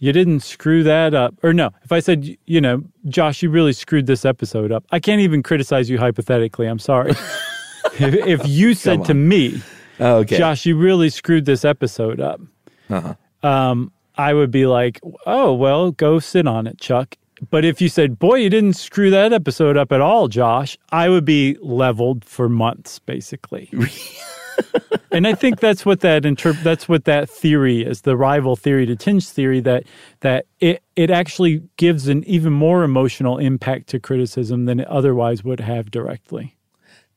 you 0.00 0.12
didn't 0.12 0.40
screw 0.40 0.82
that 0.82 1.14
up. 1.14 1.34
Or 1.42 1.52
no, 1.52 1.70
if 1.84 1.92
I 1.92 2.00
said, 2.00 2.36
you 2.46 2.60
know, 2.60 2.82
Josh, 3.06 3.42
you 3.42 3.50
really 3.50 3.74
screwed 3.74 4.06
this 4.06 4.24
episode 4.24 4.72
up. 4.72 4.84
I 4.90 4.98
can't 4.98 5.20
even 5.20 5.42
criticize 5.42 5.88
you 5.88 5.98
hypothetically. 5.98 6.66
I'm 6.66 6.78
sorry. 6.78 7.10
if, 7.98 8.14
if, 8.14 8.46
you 8.46 8.74
said 8.74 9.04
to 9.04 9.14
me, 9.14 9.62
oh, 10.00 10.16
okay. 10.16 10.38
Josh, 10.38 10.64
you 10.64 10.76
really 10.76 11.10
screwed 11.10 11.44
this 11.44 11.64
episode 11.64 12.18
up, 12.18 12.40
uh-huh. 12.88 13.14
um, 13.46 13.92
I 14.16 14.32
would 14.32 14.50
be 14.50 14.66
like, 14.66 15.00
oh, 15.26 15.52
well, 15.52 15.92
go 15.92 16.18
sit 16.18 16.46
on 16.46 16.66
it, 16.66 16.78
Chuck. 16.78 17.16
But 17.50 17.64
if 17.64 17.80
you 17.80 17.88
said, 17.88 18.18
boy, 18.18 18.36
you 18.36 18.50
didn't 18.50 18.74
screw 18.74 19.10
that 19.10 19.32
episode 19.32 19.76
up 19.76 19.92
at 19.92 20.00
all, 20.00 20.28
Josh, 20.28 20.76
I 20.90 21.08
would 21.08 21.24
be 21.24 21.56
leveled 21.60 22.24
for 22.24 22.48
months, 22.48 22.98
basically. 22.98 23.70
and 25.10 25.26
I 25.26 25.34
think 25.34 25.60
that's 25.60 25.84
what 25.84 26.00
that 26.00 26.22
interp- 26.22 26.62
that's 26.62 26.88
what 26.88 27.04
that 27.04 27.28
theory 27.28 27.82
is, 27.82 28.02
the 28.02 28.16
rival 28.16 28.56
theory 28.56 28.86
to 28.86 28.96
tinge 28.96 29.28
theory 29.28 29.60
that 29.60 29.84
that 30.20 30.46
it 30.60 30.82
it 30.96 31.10
actually 31.10 31.62
gives 31.76 32.08
an 32.08 32.24
even 32.24 32.52
more 32.52 32.82
emotional 32.82 33.38
impact 33.38 33.88
to 33.88 34.00
criticism 34.00 34.64
than 34.66 34.80
it 34.80 34.88
otherwise 34.88 35.44
would 35.44 35.60
have 35.60 35.90
directly. 35.90 36.56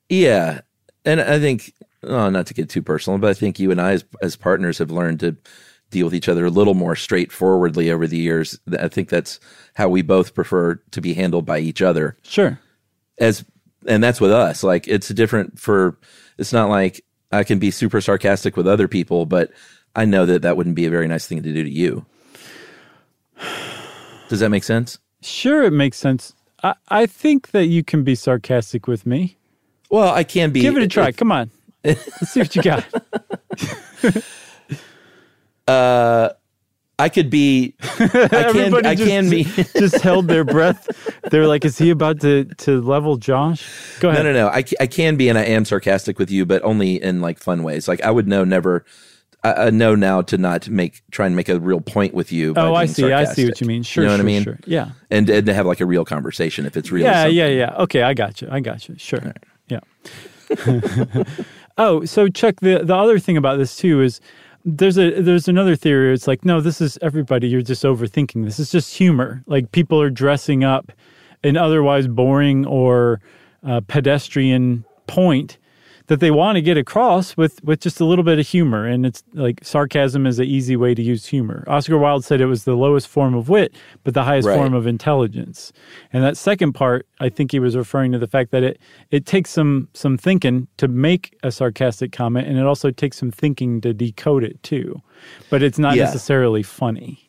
Yeah. 0.10 0.62
And 1.06 1.22
I 1.22 1.39
think 1.39 1.74
oh, 2.04 2.30
not 2.30 2.48
to 2.48 2.54
get 2.54 2.69
too 2.69 2.82
personal, 2.82 3.19
but 3.19 3.30
I 3.30 3.34
think 3.34 3.60
you 3.60 3.72
and 3.72 3.82
I 3.82 3.93
as 3.93 4.06
as 4.22 4.36
partners 4.36 4.78
have 4.78 4.91
learned 4.91 5.19
to 5.22 5.36
deal 5.89 6.06
with 6.06 6.15
each 6.15 6.28
other 6.28 6.46
a 6.46 6.50
little 6.50 6.74
more 6.74 6.96
straightforwardly 6.96 7.91
over 7.91 8.08
the 8.08 8.17
years. 8.17 8.60
I 8.80 8.88
think 8.88 9.10
that's 9.10 9.39
how 9.76 9.89
we 9.89 10.02
both 10.02 10.34
prefer 10.34 10.76
to 10.91 11.02
be 11.02 11.13
handled 11.13 11.46
by 11.46 11.60
each 11.60 11.82
other. 11.82 12.17
Sure. 12.24 12.60
As 13.19 13.46
and 13.88 14.04
that's 14.04 14.19
with 14.19 14.32
us. 14.32 14.63
Like 14.63 14.88
it's 14.88 15.10
different 15.10 15.60
for 15.60 15.98
it's 16.38 16.54
not 16.54 16.69
like 16.69 17.04
I 17.34 17.43
can 17.43 17.60
be 17.60 17.72
super 17.72 18.00
sarcastic 18.00 18.56
with 18.56 18.67
other 18.67 18.88
people, 18.88 19.26
but 19.26 19.52
I 19.96 20.06
know 20.06 20.26
that 20.26 20.41
that 20.43 20.56
wouldn't 20.58 20.76
be 20.76 20.86
a 20.86 20.89
very 20.89 21.08
nice 21.08 21.28
thing 21.28 21.41
to 21.41 21.54
do 21.54 21.63
to 21.63 21.69
you. 21.69 22.06
Does 24.30 24.39
that 24.39 24.50
make 24.50 24.63
sense? 24.63 25.00
Sure, 25.22 25.63
it 25.63 25.72
makes 25.72 25.98
sense. 25.98 26.34
I, 26.63 26.76
I 26.89 27.06
think 27.06 27.52
that 27.52 27.65
you 27.65 27.84
can 27.84 28.04
be 28.04 28.15
sarcastic 28.15 28.88
with 28.88 29.06
me. 29.06 29.38
Well, 29.89 30.13
I 30.13 30.24
can 30.24 30.52
be. 30.52 30.62
Give 30.62 30.78
it 30.78 30.84
a 30.84 30.88
try. 30.88 31.10
If, 31.10 31.17
Come 31.17 31.32
on. 31.32 31.52
Let's 31.84 32.32
see 32.32 32.39
what 32.39 32.56
you 32.56 32.62
got. 32.62 32.86
uh, 35.67 36.30
I 36.99 37.10
could 37.10 37.29
be. 37.29 37.73
I 37.82 37.88
can. 38.53 38.86
I 38.86 38.95
just, 38.95 39.10
can 39.10 39.29
be. 39.29 39.43
just 39.77 39.99
held 40.01 40.27
their 40.27 40.43
breath. 40.43 40.88
They're 41.32 41.47
like, 41.47 41.65
"Is 41.65 41.77
he 41.77 41.89
about 41.89 42.21
to 42.21 42.45
to 42.45 42.82
level 42.82 43.17
Josh?" 43.17 43.67
Go 43.99 44.10
ahead. 44.10 44.23
No, 44.23 44.32
no, 44.32 44.45
no. 44.45 44.47
I, 44.49 44.63
I 44.79 44.88
can 44.88 45.15
be, 45.15 45.27
and 45.27 45.38
I 45.38 45.43
am 45.43 45.65
sarcastic 45.65 46.19
with 46.19 46.29
you, 46.29 46.45
but 46.45 46.63
only 46.63 47.01
in 47.01 47.19
like 47.19 47.39
fun 47.39 47.63
ways. 47.63 47.88
Like 47.88 48.01
I 48.01 48.12
would 48.12 48.27
know 48.27 48.43
never. 48.43 48.86
I, 49.43 49.53
I 49.53 49.69
know 49.71 49.95
now 49.95 50.21
to 50.21 50.38
not 50.38 50.69
make 50.69 51.01
try 51.10 51.25
and 51.25 51.36
make 51.36 51.49
a 51.49 51.60
real 51.60 51.82
point 51.82 52.13
with 52.13 52.32
you. 52.32 52.53
Oh, 52.56 52.75
I 52.75 52.86
see. 52.86 53.01
Sarcastic. 53.01 53.29
I 53.29 53.34
see 53.34 53.45
what 53.45 53.62
you 53.62 53.67
mean. 53.67 53.82
Sure, 53.82 54.03
you 54.03 54.10
know 54.10 54.15
sure, 54.15 54.17
what 54.19 54.23
I 54.23 54.34
mean. 54.34 54.43
Sure. 54.43 54.60
Yeah. 54.67 54.91
And, 55.10 55.29
and 55.29 55.45
to 55.47 55.53
have 55.53 55.65
like 55.65 55.82
a 55.82 55.86
real 55.86 56.06
conversation 56.06 56.65
if 56.67 56.77
it's 56.77 56.91
real. 56.91 57.06
Yeah, 57.06 57.25
yeah, 57.25 57.47
yeah. 57.47 57.75
Okay, 57.79 58.03
I 58.03 58.13
got 58.13 58.41
you. 58.41 58.49
I 58.51 58.60
got 58.60 58.88
you. 58.88 58.95
Sure. 58.99 59.19
Right. 59.19 59.43
Yeah. 59.67 59.79
oh, 61.77 62.06
so 62.06 62.27
Chuck, 62.27 62.60
the 62.60 62.84
the 62.84 62.95
other 62.95 63.17
thing 63.17 63.36
about 63.36 63.58
this 63.58 63.75
too 63.75 64.01
is 64.01 64.21
there's 64.65 64.97
a 64.97 65.21
there's 65.21 65.47
another 65.47 65.76
theory. 65.76 66.13
It's 66.13 66.28
like 66.28 66.45
no, 66.45 66.62
this 66.62 66.82
is 66.82 66.97
everybody. 67.02 67.47
You're 67.47 67.62
just 67.62 67.84
overthinking. 67.84 68.43
This 68.45 68.60
is 68.60 68.71
just 68.71 68.95
humor. 68.95 69.43
Like 69.45 69.71
people 69.71 70.02
are 70.02 70.10
dressing 70.10 70.63
up 70.63 70.91
an 71.43 71.58
otherwise 71.58 72.08
boring 72.08 72.65
or 72.65 73.21
uh, 73.63 73.82
pedestrian 73.88 74.86
point 75.08 75.58
that 76.13 76.19
they 76.19 76.30
want 76.30 76.58
to 76.58 76.62
get 76.62 76.78
across 76.78 77.36
with 77.36 77.63
with 77.63 77.80
just 77.80 77.99
a 77.99 78.06
little 78.06 78.23
bit 78.23 78.38
of 78.38 78.47
humor 78.47 78.86
and 78.86 79.04
it's 79.04 79.23
like 79.34 79.60
sarcasm 79.63 80.28
is 80.28 80.38
an 80.38 80.45
easy 80.45 80.76
way 80.76 80.93
to 80.93 81.02
use 81.02 81.26
humor. 81.26 81.63
Oscar 81.65 81.97
wilde 81.97 82.23
said 82.23 82.39
it 82.39 82.45
was 82.45 82.65
the 82.65 82.76
lowest 82.76 83.08
form 83.08 83.34
of 83.34 83.49
wit 83.49 83.73
but 84.04 84.13
the 84.13 84.23
highest 84.23 84.47
right. 84.47 84.56
form 84.56 84.76
of 84.76 84.86
intelligence. 84.86 85.73
And 86.12 86.23
that 86.23 86.38
second 86.38 86.73
part 86.73 87.08
i 87.19 87.30
think 87.30 87.52
he 87.52 87.58
was 87.58 87.76
referring 87.76 88.12
to 88.12 88.19
the 88.19 88.28
fact 88.28 88.52
that 88.52 88.62
it 88.62 88.80
it 89.10 89.26
takes 89.26 89.49
some 89.49 89.89
some 89.95 90.15
thinking 90.15 90.67
to 90.78 90.88
make 90.88 91.36
a 91.41 91.52
sarcastic 91.52 92.12
comment 92.12 92.47
and 92.47 92.60
it 92.60 92.65
also 92.67 92.91
takes 92.91 93.17
some 93.17 93.32
thinking 93.32 93.82
to 93.82 93.91
decode 93.91 94.43
it 94.43 94.62
too. 94.62 95.02
But 95.49 95.63
it's 95.63 95.80
not 95.80 95.95
yeah. 95.95 96.04
necessarily 96.04 96.62
funny. 96.62 97.28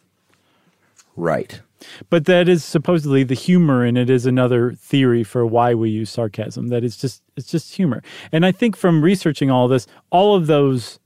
Right 1.17 1.63
but 2.11 2.27
that 2.27 2.49
is 2.49 2.65
supposedly 2.65 3.25
the 3.25 3.35
humor 3.35 3.85
in 3.85 3.97
it 3.97 4.11
is 4.11 4.27
another 4.27 4.73
theory 4.73 5.25
for 5.25 5.47
why 5.47 5.75
we 5.75 5.91
use 5.91 6.11
sarcasm. 6.11 6.69
That 6.69 6.85
it's 6.85 6.97
just 6.97 7.23
it's 7.37 7.51
just 7.51 7.75
humor. 7.75 8.03
And 8.33 8.45
I 8.47 8.53
think 8.53 8.77
from 8.77 9.03
researching 9.03 9.51
all 9.51 9.69
this, 9.69 9.87
all 10.11 10.35
of 10.35 10.47
those 10.47 10.99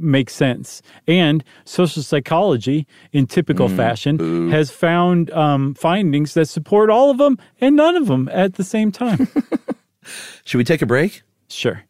make 0.00 0.30
sense. 0.30 0.82
And 1.06 1.44
social 1.64 2.02
psychology, 2.02 2.86
in 3.12 3.26
typical 3.26 3.68
mm, 3.68 3.76
fashion, 3.76 4.20
ooh. 4.20 4.48
has 4.50 4.70
found 4.70 5.30
um, 5.32 5.74
findings 5.74 6.34
that 6.34 6.46
support 6.46 6.90
all 6.90 7.10
of 7.10 7.18
them 7.18 7.38
and 7.60 7.76
none 7.76 7.96
of 7.96 8.06
them 8.06 8.28
at 8.32 8.54
the 8.54 8.64
same 8.64 8.92
time. 8.92 9.28
Should 10.44 10.58
we 10.58 10.64
take 10.64 10.82
a 10.82 10.86
break? 10.86 11.22
Sure. 11.48 11.82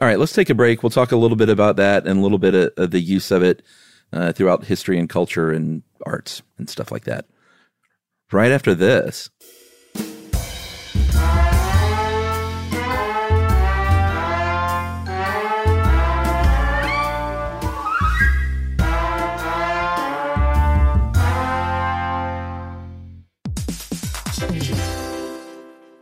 All 0.00 0.08
right, 0.08 0.18
let's 0.18 0.32
take 0.32 0.48
a 0.48 0.54
break. 0.54 0.82
We'll 0.82 0.90
talk 0.90 1.12
a 1.12 1.16
little 1.16 1.36
bit 1.36 1.50
about 1.50 1.76
that 1.76 2.06
and 2.06 2.18
a 2.18 2.22
little 2.22 2.38
bit 2.38 2.54
of, 2.54 2.72
of 2.76 2.90
the 2.90 3.00
use 3.00 3.30
of 3.30 3.42
it 3.42 3.62
uh, 4.12 4.32
throughout 4.32 4.64
history 4.64 4.98
and 4.98 5.08
culture 5.08 5.50
and 5.50 5.82
arts 6.06 6.42
and 6.58 6.68
stuff 6.68 6.90
like 6.90 7.04
that 7.04 7.26
right 8.32 8.52
after 8.52 8.74
this. 8.74 9.30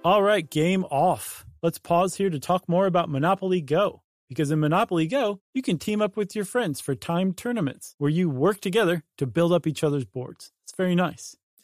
All 0.05 0.23
right, 0.23 0.49
game 0.49 0.85
off. 0.85 1.45
Let's 1.63 1.79
pause 1.79 2.15
here 2.15 2.31
to 2.31 2.39
talk 2.39 2.67
more 2.67 2.87
about 2.87 3.11
Monopoly 3.11 3.61
Go. 3.61 4.03
Because 4.29 4.51
in 4.51 4.59
Monopoly 4.59 5.07
Go, 5.07 5.41
you 5.53 5.61
can 5.61 5.79
team 5.79 6.01
up 6.01 6.17
with 6.17 6.35
your 6.35 6.47
friends 6.47 6.81
for 6.81 6.95
timed 6.95 7.37
tournaments 7.37 7.95
where 7.99 8.11
you 8.11 8.31
work 8.31 8.61
together 8.61 9.03
to 9.19 9.27
build 9.27 9.53
up 9.53 9.67
each 9.67 9.85
other's 9.85 10.07
boards. 10.07 10.51
It's 10.65 10.75
very 10.75 10.95
nice. 10.95 11.37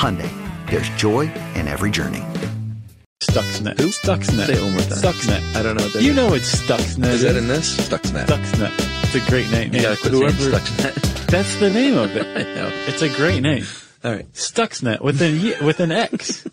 Hyundai. 0.00 0.30
there's 0.70 0.88
joy 0.90 1.30
in 1.54 1.68
every 1.68 1.90
journey. 1.90 2.22
Stuxnet. 3.22 3.78
Who? 3.78 3.88
Stuxnet. 3.88 4.46
Say 4.46 4.54
it 4.54 4.62
one 4.62 4.72
more 4.72 4.80
time. 4.80 4.98
Stuxnet. 4.98 5.54
I 5.56 5.62
don't 5.62 5.76
know 5.76 5.84
what 5.84 5.92
that 5.92 6.02
You 6.02 6.10
is. 6.10 6.16
know 6.16 6.32
it's 6.34 6.54
Stuxnet. 6.56 7.06
Is 7.10 7.22
that 7.22 7.36
in 7.36 7.48
this? 7.48 7.76
Stuxnet. 7.76 8.26
Stuxnet. 8.26 8.72
It's 9.04 9.14
a 9.26 9.30
great 9.30 9.50
name. 9.50 9.74
You 9.74 9.80
Yeah, 9.80 9.94
gotta 9.94 10.00
quit 10.00 10.12
whoever- 10.14 10.32
saying 10.42 10.54
Stuxnet. 10.54 11.26
That's 11.30 11.60
the 11.60 11.70
name 11.70 11.98
of 11.98 12.16
it. 12.16 12.26
I 12.36 12.42
know. 12.54 12.70
It's 12.86 13.02
a 13.02 13.08
great 13.10 13.42
name. 13.42 13.64
All 14.02 14.12
right. 14.12 14.32
Stuxnet 14.32 15.02
with 15.02 15.20
an 15.20 15.64
with 15.66 15.80
an 15.80 15.92
X. 15.92 16.46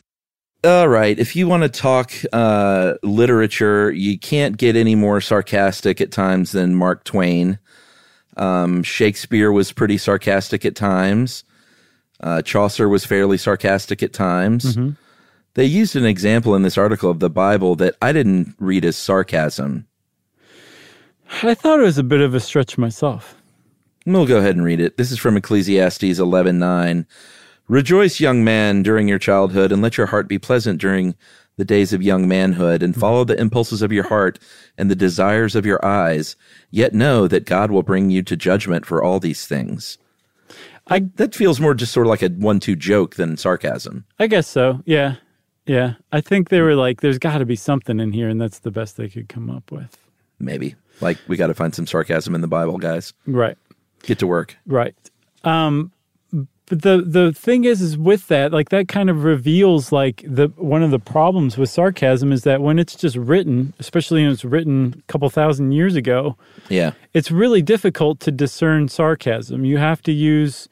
All 0.63 0.87
right. 0.89 1.17
If 1.17 1.35
you 1.35 1.47
want 1.47 1.63
to 1.63 1.69
talk 1.69 2.11
uh, 2.33 2.95
literature, 3.01 3.91
you 3.91 4.19
can't 4.19 4.57
get 4.57 4.75
any 4.75 4.95
more 4.95 5.21
sarcastic 5.21 6.01
at 6.01 6.11
times 6.11 6.51
than 6.51 6.75
Mark 6.75 7.05
Twain. 7.05 7.59
Um, 8.35 8.83
Shakespeare 8.83 9.51
was 9.51 9.71
pretty 9.71 9.97
sarcastic 9.97 10.65
at 10.65 10.75
times. 10.75 11.43
Uh, 12.19 12.41
Chaucer 12.41 12.89
was 12.89 13.05
fairly 13.05 13.37
sarcastic 13.37 14.01
at 14.01 14.13
times. 14.13 14.75
They 15.53 15.65
used 15.65 15.95
an 15.95 16.05
example 16.05 16.55
in 16.55 16.61
this 16.61 16.77
article 16.77 17.09
of 17.09 17.19
the 17.19 17.29
Bible 17.29 17.75
that 17.77 17.95
I 18.01 18.11
didn't 18.11 18.55
read 18.59 18.85
as 18.85 18.95
sarcasm. 18.95 19.87
I 21.43 21.53
thought 21.53 21.79
it 21.79 21.83
was 21.83 21.97
a 21.97 22.03
bit 22.03 22.21
of 22.21 22.33
a 22.33 22.39
stretch 22.39 22.77
myself. 22.77 23.35
We'll 24.05 24.25
go 24.25 24.37
ahead 24.37 24.55
and 24.55 24.63
read 24.63 24.79
it. 24.79 24.97
This 24.97 25.11
is 25.11 25.19
from 25.19 25.35
Ecclesiastes 25.35 26.19
11:9. 26.19 27.05
Rejoice, 27.67 28.19
young 28.21 28.43
man, 28.43 28.81
during 28.81 29.09
your 29.09 29.19
childhood, 29.19 29.71
and 29.71 29.81
let 29.81 29.97
your 29.97 30.07
heart 30.07 30.29
be 30.29 30.39
pleasant 30.39 30.79
during 30.79 31.15
the 31.57 31.65
days 31.65 31.91
of 31.91 32.03
young 32.03 32.27
manhood, 32.27 32.81
and 32.83 32.95
follow 32.95 33.25
the 33.25 33.39
impulses 33.39 33.81
of 33.81 33.91
your 33.91 34.07
heart 34.07 34.39
and 34.77 34.89
the 34.89 34.95
desires 34.95 35.55
of 35.55 35.65
your 35.65 35.83
eyes. 35.83 36.35
Yet 36.71 36.93
know 36.93 37.27
that 37.27 37.45
God 37.45 37.71
will 37.71 37.83
bring 37.83 38.09
you 38.11 38.21
to 38.23 38.37
judgment 38.37 38.85
for 38.85 39.03
all 39.03 39.19
these 39.19 39.45
things. 39.45 39.97
I 40.89 40.99
that 41.15 41.35
feels 41.35 41.59
more 41.59 41.73
just 41.73 41.91
sort 41.93 42.05
of 42.07 42.09
like 42.09 42.21
a 42.21 42.29
one-two 42.29 42.75
joke 42.75 43.15
than 43.15 43.37
sarcasm. 43.37 44.05
I 44.19 44.27
guess 44.27 44.47
so. 44.47 44.81
Yeah. 44.85 45.15
Yeah. 45.65 45.95
I 46.11 46.21
think 46.21 46.49
they 46.49 46.61
were 46.61 46.75
like, 46.75 47.01
there's 47.01 47.19
got 47.19 47.39
to 47.39 47.45
be 47.45 47.55
something 47.57 47.99
in 47.99 48.13
here, 48.13 48.29
and 48.29 48.39
that's 48.39 48.59
the 48.59 48.71
best 48.71 48.95
they 48.97 49.09
could 49.09 49.27
come 49.29 49.49
up 49.49 49.71
with. 49.71 49.97
Maybe 50.39 50.75
like 51.01 51.17
we 51.27 51.35
got 51.37 51.47
to 51.47 51.53
find 51.53 51.73
some 51.75 51.87
sarcasm 51.87 52.33
in 52.35 52.41
the 52.41 52.47
Bible, 52.47 52.77
guys. 52.77 53.13
Right. 53.25 53.57
Get 54.03 54.19
to 54.19 54.27
work. 54.27 54.55
Right. 54.65 54.95
Um, 55.43 55.91
but 56.69 56.81
the 56.81 57.01
the 57.01 57.31
thing 57.33 57.63
is, 57.63 57.81
is 57.81 57.97
with 57.97 58.27
that, 58.27 58.51
like 58.51 58.69
that 58.69 58.87
kind 58.89 59.09
of 59.09 59.23
reveals 59.23 59.91
like 59.93 60.23
the 60.27 60.47
one 60.57 60.83
of 60.83 60.91
the 60.91 60.99
problems 60.99 61.57
with 61.57 61.69
sarcasm 61.69 62.31
is 62.31 62.43
that 62.43 62.61
when 62.61 62.77
it's 62.77 62.95
just 62.95 63.15
written, 63.15 63.73
especially 63.79 64.23
when 64.23 64.31
it's 64.33 64.43
written 64.45 64.95
a 64.99 65.11
couple 65.11 65.29
thousand 65.29 65.71
years 65.71 65.95
ago, 65.95 66.35
Yeah. 66.69 66.91
it's 67.13 67.31
really 67.31 67.61
difficult 67.61 68.19
to 68.21 68.31
discern 68.31 68.89
sarcasm. 68.89 69.63
You 69.63 69.77
have 69.77 70.01
to 70.03 70.11
use 70.11 70.67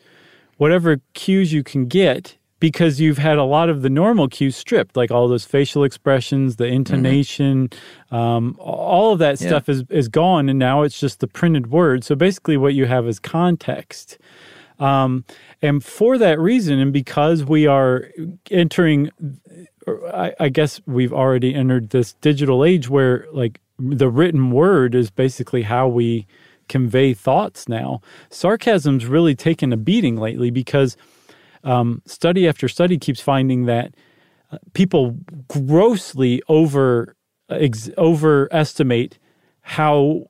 whatever 0.57 1.01
cues 1.13 1.51
you 1.53 1.63
can 1.63 1.85
get 1.85 2.37
because 2.59 2.99
you've 3.01 3.17
had 3.17 3.37
a 3.37 3.43
lot 3.43 3.69
of 3.69 3.81
the 3.81 3.89
normal 3.89 4.27
cues 4.27 4.55
stripped, 4.55 4.95
like 4.95 5.11
all 5.11 5.27
those 5.27 5.45
facial 5.45 5.83
expressions, 5.83 6.55
the 6.55 6.65
intonation, 6.65 7.69
um, 8.11 8.55
all 8.59 9.13
of 9.13 9.19
that 9.19 9.39
Yeah. 9.41 9.47
stuff 9.47 9.69
is, 9.69 9.83
is 9.89 10.07
gone, 10.07 10.47
and 10.49 10.57
now 10.57 10.81
it's 10.83 10.99
just 10.99 11.19
the 11.19 11.27
printed 11.27 11.67
word. 11.69 12.03
So 12.03 12.15
basically, 12.15 12.57
what 12.57 12.73
you 12.73 12.85
have 12.85 13.07
is 13.07 13.19
context. 13.19 14.17
Um, 14.79 15.25
and 15.61 15.83
for 15.83 16.17
that 16.17 16.39
reason, 16.39 16.79
and 16.79 16.91
because 16.93 17.43
we 17.43 17.67
are 17.67 18.09
entering, 18.51 19.09
I, 20.13 20.33
I 20.39 20.49
guess 20.49 20.81
we've 20.85 21.13
already 21.13 21.53
entered 21.53 21.89
this 21.91 22.13
digital 22.13 22.63
age 22.65 22.89
where 22.89 23.27
like 23.31 23.59
the 23.77 24.09
written 24.09 24.51
word 24.51 24.95
is 24.95 25.11
basically 25.11 25.63
how 25.63 25.87
we 25.87 26.25
convey 26.67 27.13
thoughts 27.13 27.67
now. 27.67 28.01
Sarcasm's 28.29 29.05
really 29.05 29.35
taken 29.35 29.71
a 29.73 29.77
beating 29.77 30.17
lately 30.17 30.51
because 30.51 30.97
um, 31.63 32.01
study 32.05 32.47
after 32.47 32.67
study 32.67 32.97
keeps 32.97 33.19
finding 33.19 33.65
that 33.65 33.93
uh, 34.51 34.57
people 34.73 35.17
grossly 35.47 36.41
over 36.47 37.15
ex- 37.49 37.89
overestimate 37.97 39.17
how 39.61 40.25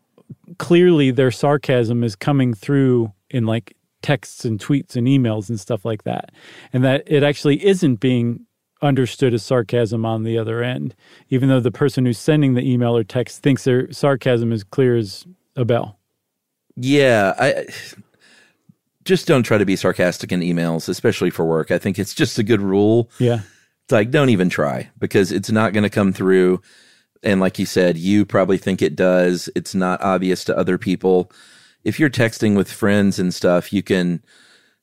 clearly 0.57 1.11
their 1.11 1.31
sarcasm 1.31 2.03
is 2.03 2.15
coming 2.15 2.53
through 2.53 3.11
in 3.29 3.45
like 3.45 3.75
texts 4.01 4.45
and 4.45 4.59
tweets 4.59 4.95
and 4.95 5.07
emails 5.07 5.49
and 5.49 5.59
stuff 5.59 5.83
like 5.83 6.03
that 6.03 6.31
and 6.71 6.83
that 6.83 7.03
it 7.07 7.23
actually 7.23 7.63
isn't 7.65 7.95
being 7.95 8.45
understood 8.81 9.33
as 9.33 9.43
sarcasm 9.43 10.05
on 10.05 10.23
the 10.23 10.37
other 10.37 10.63
end 10.63 10.95
even 11.29 11.49
though 11.49 11.59
the 11.59 11.71
person 11.71 12.05
who's 12.05 12.19
sending 12.19 12.53
the 12.53 12.71
email 12.71 12.95
or 12.95 13.03
text 13.03 13.41
thinks 13.41 13.63
their 13.63 13.91
sarcasm 13.91 14.51
is 14.51 14.63
clear 14.63 14.95
as 14.95 15.25
a 15.55 15.65
bell 15.65 15.97
Yeah, 16.75 17.33
I 17.37 17.67
just 19.05 19.27
don't 19.27 19.43
try 19.43 19.57
to 19.57 19.65
be 19.65 19.75
sarcastic 19.75 20.31
in 20.31 20.41
emails, 20.41 20.89
especially 20.89 21.29
for 21.29 21.45
work. 21.45 21.71
I 21.71 21.77
think 21.77 21.97
it's 21.97 22.13
just 22.13 22.39
a 22.39 22.43
good 22.43 22.61
rule. 22.61 23.09
yeah 23.19 23.41
It's 23.83 23.91
like 23.91 24.11
don't 24.11 24.29
even 24.29 24.49
try 24.49 24.89
because 24.99 25.31
it's 25.31 25.51
not 25.51 25.73
going 25.73 25.83
to 25.83 25.89
come 25.89 26.11
through. 26.11 26.61
And 27.23 27.39
like 27.39 27.57
you 27.57 27.65
said, 27.65 27.97
you 27.97 28.25
probably 28.25 28.57
think 28.57 28.81
it 28.81 28.95
does. 28.95 29.49
It's 29.55 29.73
not 29.73 30.01
obvious 30.01 30.43
to 30.45 30.57
other 30.57 30.77
people. 30.77 31.31
If 31.83 31.99
you're 31.99 32.09
texting 32.09 32.55
with 32.55 32.71
friends 32.71 33.19
and 33.19 33.33
stuff, 33.33 33.71
you 33.71 33.83
can 33.83 34.23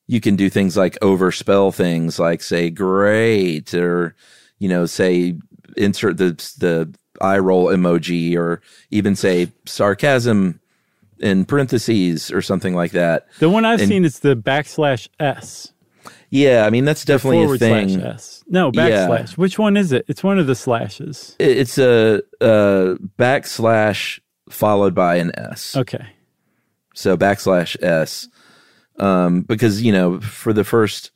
you 0.07 0.21
can 0.21 0.37
do 0.37 0.51
things 0.51 0.77
like 0.77 0.99
overspell 1.01 1.75
things, 1.75 2.19
like 2.19 2.43
say 2.43 2.71
"great" 2.71 3.75
or 3.75 4.15
you 4.59 4.69
know 4.69 4.87
say 4.87 5.37
insert 5.77 6.17
the 6.17 6.33
the 6.59 6.93
eye 7.21 7.39
roll 7.39 7.67
emoji 7.67 8.37
or 8.37 8.61
even 8.91 9.15
say 9.15 9.53
sarcasm 9.67 10.61
in 11.23 11.45
parentheses 11.45 12.31
or 12.31 12.43
something 12.43 12.75
like 12.75 12.93
that. 12.93 13.27
the 13.39 13.49
one 13.49 13.65
i've 13.65 13.81
And- 13.81 13.89
seen 13.89 14.05
is 14.05 14.19
the 14.21 14.35
backslash 14.37 15.09
s 15.21 15.73
Yeah, 16.31 16.65
I 16.67 16.71
mean 16.71 16.85
that's 16.85 17.05
definitely 17.05 17.45
a 17.45 17.59
thing. 17.59 17.89
slash 18.01 18.15
s 18.15 18.45
no 18.49 18.71
Yeah. 18.75 19.07
backslash 19.07 19.39
which 19.39 19.59
one 19.59 19.77
is 19.77 19.93
it 19.93 20.05
it's 20.09 20.23
one 20.25 20.39
of 20.39 20.47
the 20.47 20.55
slashes 20.55 21.37
It's 21.39 21.79
a, 21.79 22.23
a 22.41 22.97
backslash 23.19 24.19
followed 24.51 24.95
by 24.95 25.17
an 25.17 25.31
S. 25.39 25.77
okay 25.77 26.07
So 26.95 27.17
backslash 27.17 27.77
S. 27.83 28.29
Um, 28.99 29.43
because, 29.43 29.81
you 29.83 29.91
know, 29.93 30.21
for 30.21 30.53
the 30.53 30.65
first, 30.65 31.11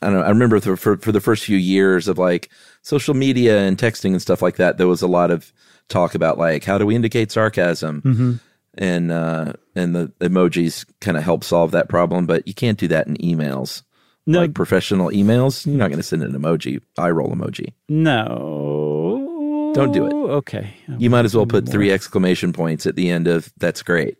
I 0.00 0.06
don't 0.06 0.14
know, 0.20 0.22
I 0.22 0.30
remember 0.30 0.58
for, 0.60 0.76
for, 0.78 0.96
for 0.96 1.12
the 1.12 1.20
first 1.20 1.44
few 1.44 1.58
years 1.58 2.08
of 2.08 2.16
like 2.18 2.48
social 2.80 3.12
media 3.14 3.60
and 3.60 3.76
texting 3.76 4.12
and 4.12 4.22
stuff 4.22 4.40
like 4.40 4.56
that, 4.56 4.78
there 4.78 4.88
was 4.88 5.02
a 5.02 5.06
lot 5.06 5.30
of 5.30 5.52
talk 5.88 6.14
about 6.14 6.38
like, 6.38 6.64
how 6.64 6.78
do 6.78 6.86
we 6.86 6.96
indicate 6.96 7.30
sarcasm? 7.30 8.00
Mm-hmm. 8.02 8.32
And, 8.76 9.12
uh, 9.12 9.52
and 9.76 9.94
the 9.94 10.12
emojis 10.20 10.84
kind 11.00 11.16
of 11.16 11.22
help 11.22 11.44
solve 11.44 11.70
that 11.72 11.88
problem, 11.88 12.26
but 12.26 12.46
you 12.48 12.54
can't 12.54 12.78
do 12.78 12.88
that 12.88 13.06
in 13.06 13.16
emails. 13.18 13.82
No. 14.26 14.40
Like 14.40 14.54
professional 14.54 15.10
emails, 15.10 15.66
you're 15.66 15.76
not 15.76 15.88
going 15.88 15.98
to 15.98 16.02
send 16.02 16.22
an 16.22 16.32
emoji, 16.32 16.80
eye 16.98 17.10
roll 17.10 17.30
emoji. 17.30 17.72
no 17.88 19.72
Don't 19.74 19.92
do 19.92 20.06
it. 20.06 20.12
okay 20.12 20.74
You 20.98 21.10
might 21.10 21.24
as 21.26 21.34
well 21.36 21.46
put 21.46 21.68
three 21.68 21.92
exclamation 21.92 22.52
points 22.52 22.86
at 22.86 22.96
the 22.96 23.10
end 23.10 23.26
of 23.28 23.52
that's 23.58 23.82
great. 23.82 24.16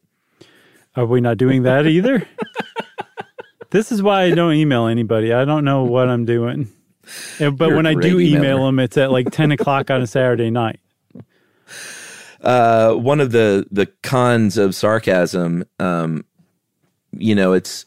Are 0.95 1.07
we 1.07 1.21
not 1.21 1.39
doing 1.39 1.63
that 1.63 1.87
either? 1.87 2.29
this 3.71 3.91
is 3.91 4.03
why 4.03 4.25
I 4.25 4.31
don't 4.31 4.53
email 4.55 4.87
anybody. 4.87 5.33
I 5.33 5.45
don't 5.45 5.65
know 5.65 5.85
what 5.85 6.09
I'm 6.09 6.25
doing. 6.25 6.69
But 7.39 7.59
You're 7.59 7.77
when 7.77 7.87
I 7.87 7.95
do 7.95 8.17
great 8.17 8.29
email 8.29 8.67
them, 8.67 8.79
it's 8.79 8.97
at 8.97 9.11
like 9.11 9.31
10 9.31 9.53
o'clock 9.53 9.91
on 9.91 10.03
a 10.03 10.07
Saturday 10.07 10.51
night. 10.51 10.81
Uh, 12.45 12.95
one 12.95 13.21
of 13.21 13.33
the 13.33 13.67
the 13.71 13.87
cons 14.03 14.57
of 14.59 14.75
sarcasm, 14.75 15.65
um, 15.79 16.25
you 17.13 17.35
know, 17.35 17.53
it's 17.53 17.87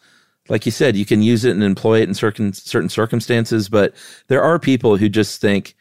like 0.49 0.65
you 0.65 0.71
said, 0.71 0.95
you 0.95 1.05
can 1.05 1.21
use 1.21 1.45
it 1.45 1.51
and 1.51 1.63
employ 1.63 2.01
it 2.01 2.07
in 2.07 2.13
certain 2.13 2.53
certain 2.53 2.89
circumstances, 2.89 3.69
but 3.69 3.93
there 4.27 4.41
are 4.41 4.57
people 4.59 4.97
who 4.97 5.09
just 5.09 5.39
think 5.41 5.75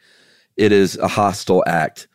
it 0.57 0.71
is 0.71 0.97
a 0.97 1.07
hostile 1.07 1.63
act. 1.67 2.07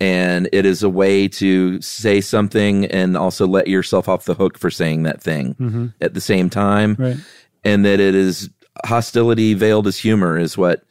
And 0.00 0.48
it 0.52 0.64
is 0.64 0.84
a 0.84 0.88
way 0.88 1.26
to 1.26 1.80
say 1.82 2.20
something 2.20 2.84
and 2.86 3.16
also 3.16 3.48
let 3.48 3.66
yourself 3.66 4.08
off 4.08 4.26
the 4.26 4.34
hook 4.34 4.56
for 4.56 4.70
saying 4.70 5.02
that 5.02 5.20
thing 5.20 5.92
at 6.00 6.14
the 6.14 6.20
same 6.20 6.48
time. 6.48 6.94
Right. 6.98 7.16
and 7.64 7.84
that 7.84 7.98
it 7.98 8.14
is 8.14 8.48
hostility 8.84 9.54
veiled 9.54 9.88
as 9.88 9.98
humor 9.98 10.38
is 10.38 10.56
what 10.56 10.84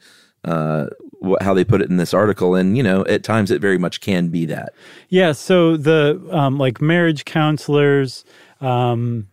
uh 0.44 0.88
what, 1.20 1.42
how 1.42 1.52
they 1.54 1.64
put 1.64 1.80
it 1.80 1.90
in 1.90 1.96
this 1.96 2.14
article 2.14 2.54
and 2.54 2.76
you 2.76 2.82
know 2.82 3.04
at 3.06 3.22
times 3.22 3.50
it 3.50 3.60
very 3.60 3.78
much 3.78 4.00
can 4.00 4.28
be 4.28 4.46
that 4.46 4.72
Yeah. 5.08 5.32
So 5.32 5.76
the 5.76 6.20
um, 6.30 6.58
like 6.58 6.80
marriage 6.80 7.24
counselors, 7.24 8.24
um, 8.60 9.28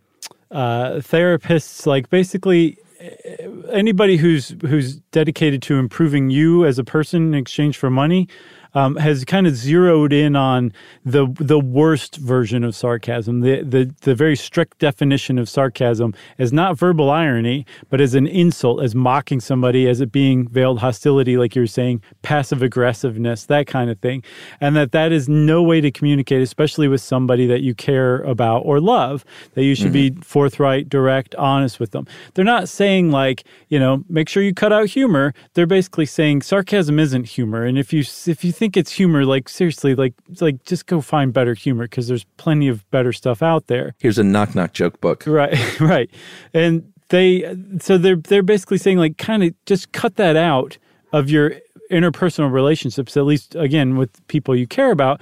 uh, 0.51 0.93
therapists, 0.95 1.85
like 1.85 2.09
basically 2.09 2.77
uh, 3.01 3.67
anybody 3.71 4.17
who's 4.17 4.55
who's 4.61 4.97
dedicated 5.11 5.61
to 5.63 5.77
improving 5.77 6.29
you 6.29 6.65
as 6.65 6.79
a 6.79 6.83
person 6.83 7.33
in 7.33 7.35
exchange 7.35 7.77
for 7.77 7.89
money, 7.89 8.27
um, 8.75 8.97
has 8.97 9.23
kind 9.23 9.47
of 9.47 9.55
zeroed 9.55 10.13
in 10.13 10.35
on 10.35 10.71
the 11.03 11.27
the 11.39 11.59
worst 11.59 12.17
version 12.17 12.63
of 12.63 12.75
sarcasm. 12.75 13.39
The, 13.39 13.63
the 13.63 13.95
the 14.01 14.13
very 14.13 14.35
strict 14.35 14.77
definition 14.79 15.39
of 15.39 15.49
sarcasm 15.49 16.13
as 16.37 16.51
not 16.51 16.77
verbal 16.77 17.09
irony, 17.09 17.65
but 17.89 18.01
as 18.01 18.13
an 18.13 18.27
insult, 18.27 18.83
as 18.83 18.93
mocking 18.93 19.39
somebody, 19.39 19.87
as 19.87 20.01
it 20.01 20.11
being 20.11 20.47
veiled 20.47 20.79
hostility, 20.79 21.37
like 21.37 21.55
you're 21.55 21.67
saying, 21.67 22.01
passive 22.21 22.61
aggressiveness, 22.61 23.45
that 23.45 23.65
kind 23.65 23.89
of 23.89 23.97
thing, 23.99 24.23
and 24.59 24.75
that 24.75 24.91
that 24.91 25.13
is 25.13 25.29
no 25.29 25.63
way 25.63 25.79
to 25.79 25.89
communicate, 25.89 26.41
especially 26.41 26.89
with 26.89 27.01
somebody 27.01 27.47
that 27.47 27.61
you 27.61 27.73
care 27.73 28.17
about 28.23 28.59
or 28.59 28.81
love. 28.81 29.23
That 29.53 29.63
you 29.63 29.73
should 29.73 29.93
be 29.93 30.11
forthright, 30.21 30.89
direct, 30.89 31.33
honest 31.35 31.79
with 31.79 31.91
them. 31.91 32.05
They're 32.33 32.43
not 32.43 32.67
saying 32.67 33.11
like 33.11 33.45
you 33.69 33.79
know 33.79 34.03
make 34.09 34.27
sure 34.27 34.43
you 34.43 34.53
cut 34.53 34.73
out 34.73 34.87
humor. 34.89 35.33
They're 35.53 35.65
basically 35.65 36.05
saying 36.05 36.41
sarcasm 36.41 36.99
isn't 36.99 37.29
humor, 37.29 37.63
and 37.63 37.77
if 37.77 37.93
you 37.93 38.03
if 38.27 38.43
you 38.43 38.51
think 38.51 38.64
it's 38.73 38.91
humor, 38.91 39.25
like 39.25 39.49
seriously, 39.49 39.95
like 39.95 40.13
like 40.41 40.63
just 40.65 40.85
go 40.87 41.01
find 41.01 41.33
better 41.33 41.53
humor 41.53 41.85
because 41.85 42.07
there's 42.07 42.25
plenty 42.37 42.67
of 42.67 42.89
better 42.91 43.13
stuff 43.13 43.43
out 43.43 43.67
there. 43.67 43.93
Here's 43.99 44.17
a 44.17 44.23
knock 44.23 44.55
knock 44.55 44.73
joke 44.73 44.99
book. 45.01 45.25
Right, 45.35 45.79
right. 45.81 46.09
And 46.53 46.93
they 47.09 47.55
so 47.79 47.97
they're 47.97 48.15
they're 48.15 48.43
basically 48.43 48.77
saying 48.77 48.97
like 48.97 49.17
kind 49.17 49.43
of 49.43 49.53
just 49.65 49.91
cut 49.91 50.15
that 50.15 50.35
out 50.35 50.77
of 51.11 51.29
your 51.29 51.55
interpersonal 51.91 52.51
relationships, 52.51 53.17
at 53.17 53.25
least 53.25 53.55
again 53.55 53.95
with 53.97 54.25
people 54.27 54.55
you 54.55 54.67
care 54.67 54.91
about, 54.91 55.21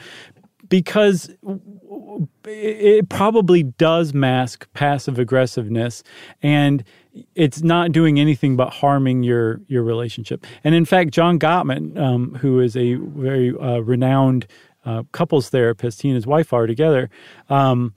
because 0.70 1.30
it 2.46 3.10
probably 3.10 3.64
does 3.64 4.14
mask 4.14 4.68
passive 4.74 5.20
aggressiveness 5.20 6.04
and 6.42 6.84
it's 7.36 7.62
not 7.62 7.92
doing 7.92 8.20
anything 8.20 8.56
but 8.56 8.74
harming 8.74 9.24
your 9.24 9.62
your 9.68 9.84
relationship. 9.84 10.46
And 10.64 10.74
in 10.74 10.86
fact, 10.86 11.12
John 11.12 11.40
Gottman, 11.40 11.98
um, 11.98 12.36
who 12.36 12.60
is 12.60 12.76
a 12.76 12.96
very 12.96 13.56
uh, 13.56 13.80
renowned 13.80 14.48
uh, 14.86 15.04
couples 15.12 15.50
therapist, 15.50 16.02
he 16.02 16.10
and 16.10 16.16
his 16.16 16.28
wife 16.28 16.54
are 16.54 16.68
together, 16.68 17.10
um, 17.50 17.94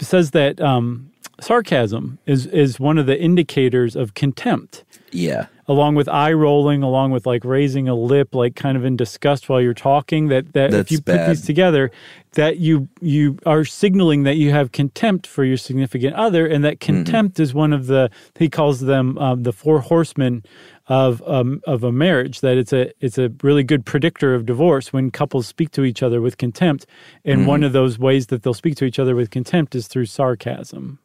says 0.00 0.30
that 0.32 0.60
um, 0.60 1.11
sarcasm 1.40 2.18
is 2.26 2.46
is 2.46 2.78
one 2.80 2.98
of 2.98 3.06
the 3.06 3.18
indicators 3.20 3.96
of 3.96 4.14
contempt 4.14 4.84
Yeah. 5.12 5.46
along 5.68 5.94
with 5.94 6.08
eye 6.08 6.32
rolling, 6.32 6.82
along 6.82 7.10
with 7.12 7.26
like 7.26 7.44
raising 7.44 7.88
a 7.88 7.94
lip, 7.94 8.34
like 8.34 8.54
kind 8.54 8.76
of 8.76 8.84
in 8.84 8.96
disgust 8.96 9.48
while 9.48 9.60
you're 9.60 9.74
talking. 9.74 10.28
That 10.28 10.52
that 10.52 10.72
if 10.74 10.90
you 10.90 10.98
put 10.98 11.06
bad. 11.16 11.30
these 11.30 11.42
together, 11.44 11.90
that 12.34 12.58
you 12.58 12.88
you 13.00 13.38
are 13.46 13.64
signaling 13.64 14.22
that 14.24 14.36
you 14.36 14.50
have 14.50 14.72
contempt 14.72 15.26
for 15.26 15.44
your 15.44 15.56
significant 15.56 16.14
other, 16.14 16.46
and 16.46 16.64
that 16.64 16.78
Mm-hmm. 16.80 17.04
contempt 17.04 17.40
is 17.40 17.52
one 17.54 17.72
of 17.72 17.86
the 17.86 18.10
he 18.38 18.48
calls 18.48 18.80
them 18.80 19.18
um, 19.18 19.42
the 19.42 19.52
four 19.52 19.80
horsemen 19.80 20.42
of 20.88 21.22
um, 21.26 21.60
of 21.66 21.84
a 21.84 21.92
marriage. 21.92 22.40
That 22.40 22.56
it's 22.58 22.72
a 22.72 22.90
it's 23.00 23.18
a 23.18 23.30
really 23.42 23.62
good 23.64 23.84
predictor 23.84 24.34
of 24.34 24.46
divorce 24.46 24.92
when 24.92 25.10
couples 25.10 25.46
speak 25.46 25.70
to 25.72 25.84
each 25.84 26.02
other 26.02 26.20
with 26.20 26.36
contempt, 26.38 26.86
and 27.24 27.40
Mm-hmm. 27.40 27.48
one 27.48 27.62
of 27.62 27.72
those 27.72 27.98
ways 27.98 28.26
that 28.28 28.42
they'll 28.42 28.54
speak 28.54 28.76
to 28.76 28.84
each 28.84 28.98
other 28.98 29.14
with 29.14 29.30
contempt 29.30 29.74
is 29.74 29.86
through 29.88 30.06
sarcasm. 30.06 30.98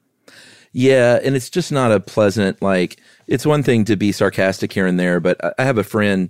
Yeah, 0.74 1.20
and 1.24 1.36
it's 1.36 1.50
just 1.50 1.72
not 1.72 1.92
a 1.92 2.00
pleasant 2.00 2.62
like 2.62 3.00
it's 3.28 3.46
one 3.46 3.64
thing 3.64 3.86
to 3.86 3.96
be 3.96 4.12
sarcastic 4.12 4.74
here 4.74 4.88
and 4.88 5.00
there, 5.00 5.20
but 5.20 5.40
I- 5.60 5.64
have 5.64 5.78
a 5.78 5.84
friend 5.84 6.30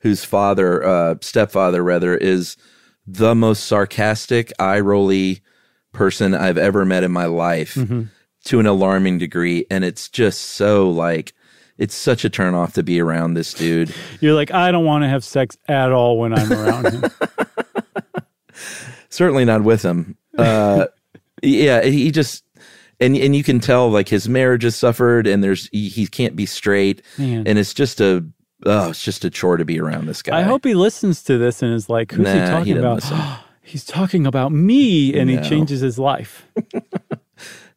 whose 0.00 0.24
father, 0.24 0.84
uh 0.86 1.14
stepfather 1.20 1.82
rather, 1.82 2.16
is 2.16 2.56
the 3.06 3.34
most 3.34 3.64
sarcastic, 3.64 4.52
eye 4.58 4.80
rolly 4.80 5.40
person 5.92 6.34
I've 6.34 6.58
ever 6.58 6.84
met 6.84 7.02
in 7.02 7.10
my 7.10 7.24
life 7.26 7.76
to 8.44 8.60
an 8.60 8.66
alarming 8.66 9.18
degree. 9.18 9.66
And 9.70 9.84
it's 9.84 10.08
just 10.08 10.40
so 10.40 10.90
like 10.90 11.32
it's 11.78 11.94
such 11.94 12.24
a 12.24 12.30
turn 12.30 12.54
off 12.54 12.74
to 12.74 12.82
be 12.82 13.00
around 13.00 13.34
this 13.34 13.54
dude. 13.54 13.92
You're 14.20 14.34
like, 14.34 14.52
I 14.52 14.70
don't 14.70 14.84
want 14.84 15.02
to 15.02 15.08
have 15.08 15.24
sex 15.24 15.56
at 15.66 15.92
all 15.92 16.18
when 16.18 16.34
I'm 16.34 16.52
around 16.52 16.92
him. 16.92 17.04
certainly 19.08 19.44
not 19.44 19.62
with 19.62 19.82
him. 19.82 20.16
Uh, 20.36 20.86
yeah, 21.42 21.82
he 21.82 22.10
just 22.10 22.44
and 23.00 23.16
and 23.16 23.34
you 23.34 23.42
can 23.42 23.60
tell 23.60 23.90
like 23.90 24.08
his 24.08 24.28
marriage 24.28 24.62
has 24.64 24.76
suffered, 24.76 25.26
and 25.26 25.42
there's 25.42 25.68
he, 25.72 25.88
he 25.88 26.06
can't 26.06 26.36
be 26.36 26.46
straight, 26.46 27.02
Man. 27.18 27.46
and 27.46 27.58
it's 27.58 27.74
just 27.74 28.00
a 28.00 28.24
oh, 28.66 28.90
it's 28.90 29.02
just 29.04 29.24
a 29.24 29.30
chore 29.30 29.56
to 29.56 29.64
be 29.64 29.80
around 29.80 30.06
this 30.06 30.22
guy. 30.22 30.38
I 30.38 30.42
hope 30.42 30.64
he 30.64 30.74
listens 30.74 31.22
to 31.24 31.38
this 31.38 31.62
and 31.62 31.72
is 31.74 31.88
like, 31.88 32.12
who's 32.12 32.26
he 32.28 32.34
Nah, 32.34 32.44
he 32.44 32.50
talking 32.50 32.74
doesn't 32.82 33.12
about? 33.16 33.40
He's 33.62 33.84
talking 33.84 34.26
about 34.26 34.50
me 34.50 35.14
and 35.16 35.30
No. 35.30 35.40
he 35.40 35.48
changes 35.48 35.80
his 35.80 35.96
life. 35.96 36.44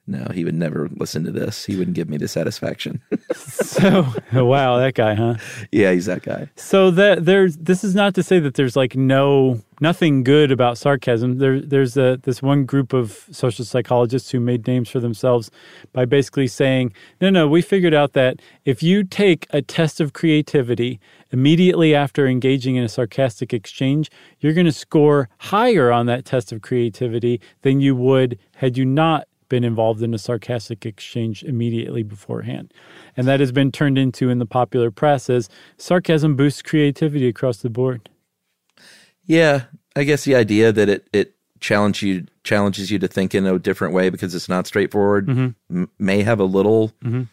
no, 0.05 0.27
he 0.33 0.43
would 0.43 0.55
never 0.55 0.89
listen 0.97 1.23
to 1.23 1.31
this. 1.31 1.63
He 1.63 1.77
wouldn't 1.77 1.95
give 1.95 2.09
me 2.09 2.17
the 2.17 2.27
satisfaction. 2.27 3.01
So, 3.33 4.05
wow, 4.33 4.77
that 4.77 4.93
guy, 4.93 5.15
huh? 5.15 5.35
yeah, 5.71 5.91
he's 5.91 6.05
that 6.05 6.21
guy. 6.21 6.49
So 6.55 6.91
that 6.91 7.25
there's 7.25 7.57
this 7.57 7.83
is 7.83 7.95
not 7.95 8.13
to 8.15 8.23
say 8.23 8.39
that 8.39 8.53
there's 8.53 8.75
like 8.75 8.95
no 8.95 9.61
nothing 9.81 10.23
good 10.23 10.51
about 10.51 10.77
sarcasm. 10.77 11.39
There 11.39 11.59
there's 11.59 11.97
a 11.97 12.19
this 12.23 12.41
one 12.41 12.65
group 12.65 12.93
of 12.93 13.25
social 13.31 13.65
psychologists 13.65 14.29
who 14.29 14.39
made 14.39 14.67
names 14.67 14.89
for 14.89 14.99
themselves 14.99 15.49
by 15.93 16.05
basically 16.05 16.47
saying, 16.47 16.93
"No, 17.21 17.29
no, 17.29 17.47
we 17.47 17.61
figured 17.61 17.93
out 17.93 18.13
that 18.13 18.39
if 18.65 18.83
you 18.83 19.03
take 19.03 19.47
a 19.49 19.61
test 19.61 19.99
of 19.99 20.13
creativity 20.13 20.99
immediately 21.31 21.95
after 21.95 22.27
engaging 22.27 22.75
in 22.75 22.83
a 22.83 22.89
sarcastic 22.89 23.53
exchange, 23.53 24.11
you're 24.39 24.53
going 24.53 24.67
to 24.67 24.71
score 24.71 25.29
higher 25.39 25.91
on 25.91 26.05
that 26.05 26.25
test 26.25 26.51
of 26.51 26.61
creativity 26.61 27.41
than 27.63 27.81
you 27.81 27.95
would 27.95 28.37
had 28.57 28.77
you 28.77 28.85
not 28.85 29.27
been 29.53 29.63
involved 29.63 30.01
in 30.01 30.15
a 30.15 30.17
sarcastic 30.17 30.83
exchange 30.83 31.43
immediately 31.43 32.01
beforehand. 32.01 32.73
And 33.15 33.27
that 33.27 33.39
has 33.39 33.51
been 33.51 33.71
turned 33.71 33.99
into 33.99 34.31
in 34.31 34.39
the 34.39 34.47
popular 34.47 34.89
press 34.89 35.29
as 35.29 35.47
sarcasm 35.77 36.35
boosts 36.35 36.63
creativity 36.63 37.27
across 37.27 37.57
the 37.57 37.69
board. 37.69 38.09
Yeah, 39.27 39.65
I 39.95 40.05
guess 40.05 40.23
the 40.23 40.33
idea 40.33 40.71
that 40.71 40.89
it 40.89 41.07
it 41.13 41.35
challenge 41.59 42.01
you 42.01 42.25
challenges 42.43 42.89
you 42.89 42.97
to 42.97 43.07
think 43.07 43.35
in 43.35 43.45
a 43.45 43.59
different 43.59 43.93
way 43.93 44.09
because 44.09 44.33
it's 44.33 44.49
not 44.49 44.65
straightforward 44.65 45.27
mm-hmm. 45.27 45.83
m- 45.83 45.91
may 45.99 46.23
have 46.23 46.39
a 46.39 46.45
little 46.45 46.91
mm-hmm. 47.03 47.23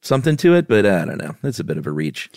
something 0.00 0.38
to 0.38 0.54
it, 0.54 0.66
but 0.66 0.86
uh, 0.86 1.00
I 1.02 1.04
don't 1.04 1.18
know. 1.18 1.36
It's 1.42 1.60
a 1.60 1.64
bit 1.64 1.76
of 1.76 1.86
a 1.86 1.92
reach. 1.92 2.30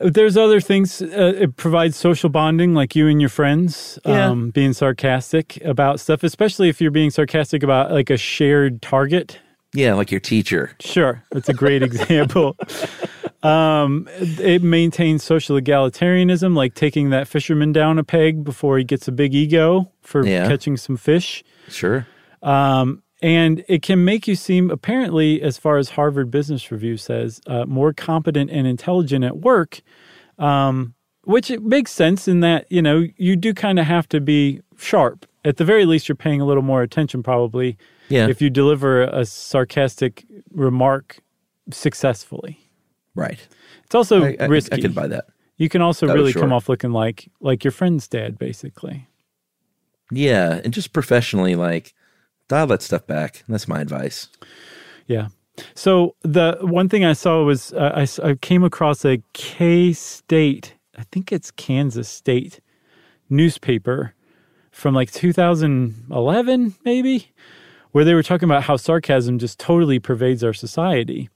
There's 0.00 0.36
other 0.36 0.60
things. 0.60 1.02
Uh, 1.02 1.32
it 1.36 1.56
provides 1.56 1.96
social 1.96 2.28
bonding, 2.28 2.72
like 2.74 2.94
you 2.94 3.08
and 3.08 3.20
your 3.20 3.30
friends 3.30 3.98
Yeah. 4.06 4.26
um, 4.28 4.50
being 4.50 4.72
sarcastic 4.72 5.62
about 5.64 5.98
stuff, 6.00 6.22
especially 6.22 6.68
if 6.68 6.80
you're 6.80 6.92
being 6.92 7.10
sarcastic 7.10 7.62
about 7.64 7.90
like 7.90 8.08
a 8.10 8.16
shared 8.16 8.80
target. 8.80 9.38
Yeah, 9.74 9.94
like 9.94 10.10
your 10.10 10.20
teacher. 10.20 10.70
Sure, 10.80 11.22
that's 11.32 11.48
a 11.48 11.52
great 11.54 11.82
example. 11.88 12.56
Um, 13.42 14.08
it 14.12 14.62
maintains 14.62 15.22
social 15.22 15.60
egalitarianism, 15.60 16.54
like 16.56 16.74
taking 16.74 17.10
that 17.10 17.28
fisherman 17.28 17.72
down 17.72 17.98
a 17.98 18.04
peg 18.04 18.44
before 18.44 18.78
he 18.78 18.84
gets 18.84 19.08
a 19.08 19.12
big 19.12 19.34
ego 19.34 19.90
for 20.02 20.26
Yeah. 20.26 20.48
catching 20.48 20.76
some 20.76 20.96
fish. 20.96 21.44
Sure. 21.68 22.06
Um, 22.42 23.02
and 23.20 23.64
it 23.68 23.82
can 23.82 24.04
make 24.04 24.28
you 24.28 24.34
seem, 24.36 24.70
apparently, 24.70 25.42
as 25.42 25.58
far 25.58 25.76
as 25.78 25.90
Harvard 25.90 26.30
Business 26.30 26.70
Review 26.70 26.96
says, 26.96 27.40
uh, 27.46 27.64
more 27.66 27.92
competent 27.92 28.50
and 28.50 28.66
intelligent 28.66 29.24
at 29.24 29.38
work, 29.38 29.80
um, 30.38 30.94
which 31.24 31.50
it 31.50 31.62
makes 31.62 31.90
sense 31.92 32.28
in 32.28 32.40
that, 32.40 32.70
you 32.70 32.80
know, 32.80 33.06
you 33.16 33.36
do 33.36 33.52
kind 33.52 33.78
of 33.78 33.86
have 33.86 34.08
to 34.10 34.20
be 34.20 34.60
sharp. 34.76 35.26
At 35.44 35.56
the 35.56 35.64
very 35.64 35.84
least, 35.84 36.08
you're 36.08 36.16
paying 36.16 36.40
a 36.40 36.44
little 36.46 36.62
more 36.62 36.82
attention, 36.82 37.22
probably, 37.22 37.76
Yeah. 38.08 38.28
if 38.28 38.40
you 38.40 38.50
deliver 38.50 39.02
a 39.02 39.24
sarcastic 39.24 40.24
remark 40.52 41.18
successfully. 41.70 42.58
Right. 43.14 43.46
It's 43.84 43.94
also 43.94 44.24
I, 44.24 44.36
I, 44.38 44.44
risky. 44.46 44.76
I 44.76 44.80
can 44.80 44.92
buy 44.92 45.06
that. 45.08 45.26
You 45.56 45.68
can 45.68 45.82
also 45.82 46.06
Oh, 46.08 46.14
really 46.14 46.32
sure. 46.32 46.40
come 46.42 46.52
off 46.52 46.68
looking 46.68 46.92
like 46.92 47.28
like 47.40 47.64
your 47.64 47.72
friend's 47.72 48.06
dad, 48.06 48.38
basically. 48.38 49.08
Yeah, 50.12 50.60
and 50.64 50.72
just 50.72 50.92
professionally, 50.92 51.56
like 51.56 51.94
dial 52.48 52.66
that 52.68 52.82
stuff 52.82 53.06
back. 53.06 53.44
That's 53.48 53.68
my 53.68 53.80
advice. 53.80 54.28
Yeah. 55.06 55.28
So 55.74 56.14
the 56.22 56.58
one 56.60 56.88
thing 56.88 57.04
I 57.04 57.12
saw 57.12 57.42
was 57.44 57.72
uh, 57.72 57.92
I, 58.22 58.28
I 58.28 58.34
came 58.34 58.64
across 58.64 59.04
a 59.04 59.22
K 59.32 59.92
State, 59.92 60.74
I 60.96 61.04
think 61.12 61.32
it's 61.32 61.50
Kansas 61.50 62.08
State 62.08 62.60
newspaper 63.28 64.14
from 64.70 64.94
like 64.94 65.10
2011, 65.10 66.74
maybe, 66.84 67.32
where 67.92 68.04
they 68.04 68.14
were 68.14 68.22
talking 68.22 68.48
about 68.48 68.62
how 68.62 68.76
sarcasm 68.76 69.38
just 69.38 69.58
totally 69.58 69.98
pervades 69.98 70.44
our 70.44 70.52
society. 70.52 71.28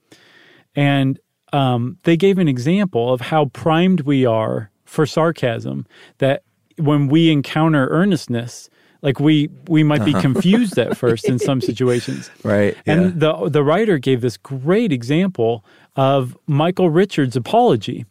And 0.76 1.18
um, 1.52 1.98
they 2.04 2.16
gave 2.16 2.38
an 2.38 2.48
example 2.48 3.12
of 3.12 3.20
how 3.20 3.46
primed 3.46 4.02
we 4.02 4.24
are 4.24 4.70
for 4.84 5.06
sarcasm 5.06 5.86
that 6.18 6.44
when 6.76 7.08
we 7.08 7.30
encounter 7.30 7.88
earnestness, 7.88 8.70
like 9.02 9.20
we 9.20 9.50
we 9.68 9.82
might 9.82 10.04
be 10.04 10.12
uh-huh. 10.12 10.22
confused 10.22 10.78
at 10.78 10.96
first 10.96 11.28
in 11.28 11.38
some 11.38 11.60
situations. 11.70 12.30
Right. 12.42 12.76
And 12.86 13.20
the 13.20 13.48
the 13.48 13.62
writer 13.62 13.98
gave 13.98 14.20
this 14.20 14.36
great 14.36 14.92
example 14.92 15.64
of 15.96 16.38
Michael 16.46 16.88
Richards' 16.88 17.36
apology 17.36 18.06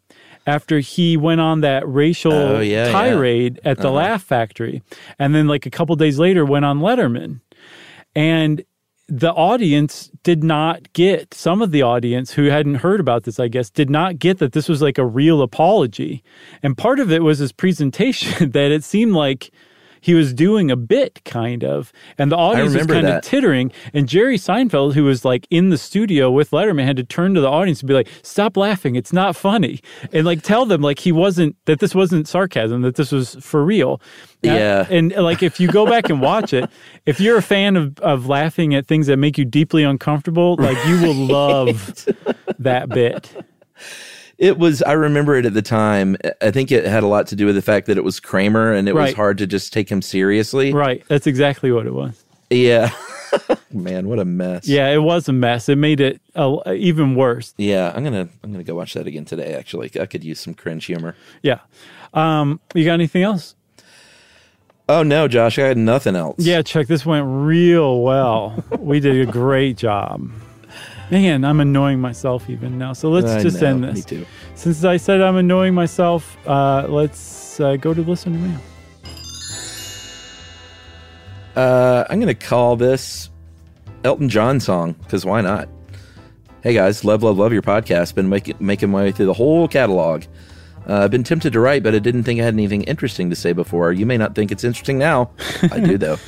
after 0.46 0.80
he 0.80 1.18
went 1.18 1.40
on 1.40 1.62
that 1.62 1.88
racial 1.88 2.34
Oh, 2.34 2.60
yeah, 2.60 2.86
yeah. 2.86 2.92
tirade 2.92 3.60
at 3.64 3.78
the 3.78 3.88
uh-huh. 3.88 3.96
Laugh 3.96 4.24
Factory, 4.24 4.82
and 5.18 5.34
then 5.34 5.48
like 5.48 5.66
a 5.66 5.70
couple 5.70 5.96
days 5.96 6.20
later 6.20 6.46
went 6.46 6.66
on 6.66 6.80
Letterman, 6.80 7.40
and 8.16 8.64
the 9.08 9.34
audience 9.34 10.10
did 10.24 10.42
not 10.42 10.94
get 10.94 11.34
some 11.34 11.62
of 11.62 11.72
the 11.72 11.82
audience 11.82 12.32
who 12.32 12.46
hadn't 12.46 12.76
heard 12.76 13.02
about 13.02 13.24
this 13.24 13.42
i 13.42 13.48
guess 13.50 13.70
did 13.70 13.90
not 13.90 14.18
get 14.18 14.38
that 14.38 14.54
this 14.54 14.70
was 14.70 14.82
like 14.82 14.98
a 14.98 15.06
real 15.06 15.42
apology 15.42 16.24
and 16.64 16.78
part 16.78 16.98
of 16.98 17.12
it 17.12 17.22
was 17.22 17.40
his 17.40 17.52
presentation 17.52 18.52
that 18.52 18.72
it 18.72 18.86
seemed 18.86 19.12
like 19.12 19.52
he 20.02 20.14
was 20.14 20.34
doing 20.34 20.70
a 20.70 20.76
bit 20.76 21.24
kind 21.24 21.64
of 21.64 21.94
and 22.18 22.32
the 22.32 22.36
audience 22.38 22.74
was 22.76 22.86
kind 22.88 23.08
that. 23.08 23.18
of 23.18 23.24
tittering 23.24 23.72
and 23.94 24.08
jerry 24.10 24.38
seinfeld 24.38 24.94
who 24.94 25.04
was 25.04 25.24
like 25.24 25.48
in 25.50 25.70
the 25.70 25.78
studio 25.78 26.30
with 26.30 26.52
letterman 26.52 26.84
had 26.86 26.98
to 26.98 27.04
turn 27.04 27.34
to 27.34 27.40
the 27.42 27.48
audience 27.50 27.80
and 27.82 27.88
be 27.88 27.94
like 27.94 28.08
stop 28.24 28.58
laughing 28.58 28.96
it's 28.96 29.14
not 29.14 29.36
funny 29.36 29.80
and 30.12 30.26
like 30.26 30.42
tell 30.42 30.66
them 30.66 30.82
like 30.82 31.00
he 31.00 31.12
wasn't 31.12 31.56
that 31.66 31.80
this 31.80 31.96
wasn't 31.96 32.28
sarcasm 32.28 32.82
that 32.82 32.96
this 32.96 33.12
was 33.12 33.36
for 33.36 33.64
real 33.64 34.02
Yeah. 34.42 34.88
and 34.90 35.14
like 35.14 35.44
if 35.44 35.60
you 35.60 35.68
go 35.68 35.86
back 35.86 36.10
and 36.10 36.20
watch 36.20 36.52
it, 36.52 36.68
if 37.06 37.20
you're 37.20 37.38
a 37.38 37.42
fan 37.44 37.76
of, 37.76 37.98
of 38.00 38.26
laughing 38.28 38.74
at 38.74 38.88
things 38.88 39.06
that 39.08 39.18
make 39.18 39.38
you 39.38 39.46
deeply 39.46 39.84
uncomfortable, 39.84 40.56
like 40.58 40.78
you 40.88 41.00
will 41.00 41.14
love 41.28 42.08
that 42.58 42.90
bit. 42.90 43.32
It 44.42 44.58
was, 44.58 44.82
I 44.82 44.94
remember 44.94 45.36
it 45.36 45.46
at 45.46 45.54
the 45.54 45.62
time. 45.62 46.18
I 46.42 46.50
think 46.50 46.72
it 46.72 46.84
had 46.84 47.04
a 47.04 47.08
lot 47.08 47.28
to 47.28 47.36
do 47.36 47.46
with 47.46 47.54
the 47.54 47.62
fact 47.62 47.86
that 47.86 47.96
it 47.96 48.04
was 48.04 48.20
Kramer 48.20 48.74
and 48.74 48.90
it 48.90 48.96
was 48.96 49.14
hard 49.14 49.38
to 49.38 49.46
just 49.46 49.72
take 49.72 49.88
him 49.88 50.02
seriously. 50.02 50.74
Right. 50.74 51.04
That's 51.08 51.28
exactly 51.28 51.72
what 51.72 51.86
it 51.86 51.94
was. 51.94 52.26
Yeah. 52.50 52.90
Man, 53.72 54.10
what 54.10 54.18
a 54.18 54.26
mess. 54.26 54.68
Yeah, 54.68 54.90
it 54.90 54.98
was 54.98 55.30
a 55.30 55.32
mess. 55.32 55.70
It 55.70 55.78
made 55.78 56.02
it 56.02 56.20
uh, 56.36 56.58
even 56.76 57.14
worse. 57.14 57.54
Yeah, 57.58 57.94
I'm 57.96 58.04
gonna 58.04 58.28
I'm 58.44 58.52
gonna 58.52 58.66
go 58.66 58.76
watch 58.76 58.96
that 58.96 59.08
again 59.08 59.24
today. 59.24 59.54
Actually, 59.54 59.92
I 60.02 60.06
could 60.06 60.24
use 60.24 60.40
some 60.42 60.54
cringe 60.54 60.86
humor. 60.86 61.16
Yeah. 61.42 61.60
Um, 62.14 62.60
you 62.74 62.84
got 62.84 62.96
anything 62.96 63.24
else? 63.24 63.56
Oh 64.90 65.04
no, 65.04 65.30
Josh, 65.30 65.58
I 65.60 65.68
had 65.68 65.78
nothing 65.78 66.18
else. 66.18 66.40
Yeah, 66.40 66.62
Chuck, 66.64 66.88
this 66.88 67.06
went 67.06 67.26
real 67.28 68.02
well. 68.02 68.62
we 68.78 69.00
did 69.00 69.30
a 69.30 69.32
great 69.32 69.78
job. 69.78 70.30
Man, 71.12 71.44
I'm 71.44 71.60
annoying 71.60 72.00
myself 72.00 72.50
even 72.50 72.78
now. 72.78 72.94
So 72.94 73.10
let's 73.10 73.30
I 73.30 73.44
just 73.44 73.62
know, 73.62 73.68
end 73.68 73.82
me 73.82 73.92
this. 73.92 74.06
too. 74.06 74.26
Since 74.56 74.86
I 74.86 74.96
said 74.96 75.22
I'm 75.22 75.36
annoying 75.36 75.74
myself, 75.74 76.38
uh, 76.48 76.86
let's 76.88 77.60
uh, 77.60 77.76
go 77.76 77.94
to 77.94 78.02
listener 78.02 78.40
mail. 78.40 78.60
Uh, 81.54 82.06
I'm 82.10 82.22
gonna 82.22 82.34
call 82.34 82.78
this 82.78 83.30
Elton 84.06 84.30
John 84.30 84.62
song 84.62 84.94
because 84.94 85.26
why 85.26 85.42
not? 85.42 85.68
Hey 86.64 86.74
guys, 86.74 87.04
love, 87.04 87.24
love, 87.24 87.38
love 87.38 87.52
your 87.52 87.62
podcast. 87.62 88.16
Been 88.16 88.30
making 88.30 88.56
making 88.62 88.90
my 88.90 89.04
way 89.04 89.12
through 89.12 89.26
the 89.26 89.34
whole 89.34 89.68
catalog. 89.68 90.24
Uh, 90.88 91.00
I've 91.04 91.12
been 91.12 91.26
tempted 91.26 91.52
to 91.52 91.60
write, 91.60 91.84
but 91.84 91.94
I 91.94 92.00
didn't 92.00 92.24
think 92.24 92.40
I 92.40 92.46
had 92.46 92.54
anything 92.54 92.84
interesting 92.84 93.30
to 93.30 93.36
say 93.36 93.52
before. 93.52 93.92
You 93.92 94.06
may 94.06 94.18
not 94.18 94.34
think 94.34 94.50
it's 94.50 94.64
interesting 94.64 94.98
now. 94.98 95.32
I 95.72 95.82
do 95.82 95.98
though. 95.98 96.18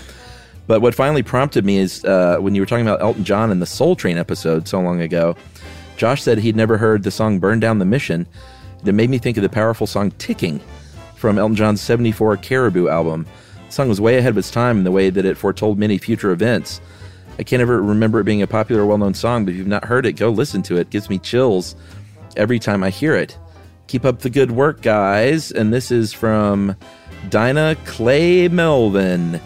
But 0.68 0.82
what 0.82 0.96
finally 0.96 1.24
prompted 1.24 1.66
me 1.66 1.78
is 1.78 2.04
uh, 2.06 2.38
when 2.40 2.56
you 2.56 2.62
were 2.62 2.66
talking 2.66 2.88
about 2.88 3.02
Elton 3.02 3.24
John 3.24 3.52
in 3.52 3.60
the 3.60 3.66
Soul 3.66 3.96
Train 3.96 4.18
episode 4.18 4.68
so 4.68 4.80
long 4.80 5.02
ago. 5.02 5.36
Josh 5.98 6.22
said 6.24 6.40
he'd 6.40 6.56
never 6.56 6.78
heard 6.78 7.04
the 7.04 7.12
song 7.12 7.40
"Burn 7.40 7.60
Down 7.60 7.80
the 7.80 7.86
Mission." 7.86 8.26
and 8.80 8.88
It 8.88 8.94
made 8.94 9.10
me 9.10 9.18
think 9.18 9.38
of 9.38 9.44
the 9.44 9.50
powerful 9.50 9.88
song 9.88 10.12
"Ticking" 10.18 10.62
from 11.16 11.38
Elton 11.38 11.56
John's 11.56 11.82
'74 11.82 12.38
Caribou 12.38 12.88
album. 12.88 13.26
The 13.68 13.74
song 13.74 13.90
was 13.90 14.02
way 14.02 14.18
ahead 14.18 14.32
of 14.32 14.38
its 14.38 14.52
time 14.52 14.78
in 14.78 14.84
the 14.84 14.92
way 14.92 15.10
that 15.10 15.26
it 15.26 15.38
foretold 15.38 15.78
many 15.78 15.98
future 15.98 16.32
events. 16.32 16.82
I 17.40 17.44
can't 17.44 17.62
ever 17.62 17.82
remember 17.82 18.20
it 18.20 18.26
being 18.26 18.42
a 18.42 18.48
popular, 18.48 18.86
well-known 18.86 19.16
song, 19.16 19.46
but 19.46 19.52
if 19.52 19.58
you've 19.58 19.68
not 19.68 19.86
heard 19.86 20.06
it, 20.06 20.14
go 20.14 20.30
listen 20.30 20.62
to 20.64 20.78
it. 20.78 20.82
It 20.82 20.90
gives 20.92 21.10
me 21.10 21.18
chills 21.18 21.76
every 22.38 22.60
time 22.60 22.84
I 22.84 22.90
hear 22.90 23.16
it. 23.16 23.38
Keep 23.88 24.06
up 24.06 24.20
the 24.20 24.30
good 24.30 24.52
work, 24.52 24.82
guys. 24.82 25.52
And 25.52 25.74
this 25.74 25.92
is 25.92 26.14
from 26.14 26.76
Dinah 27.30 27.76
Clay 27.86 28.48
Melvin 28.48 29.42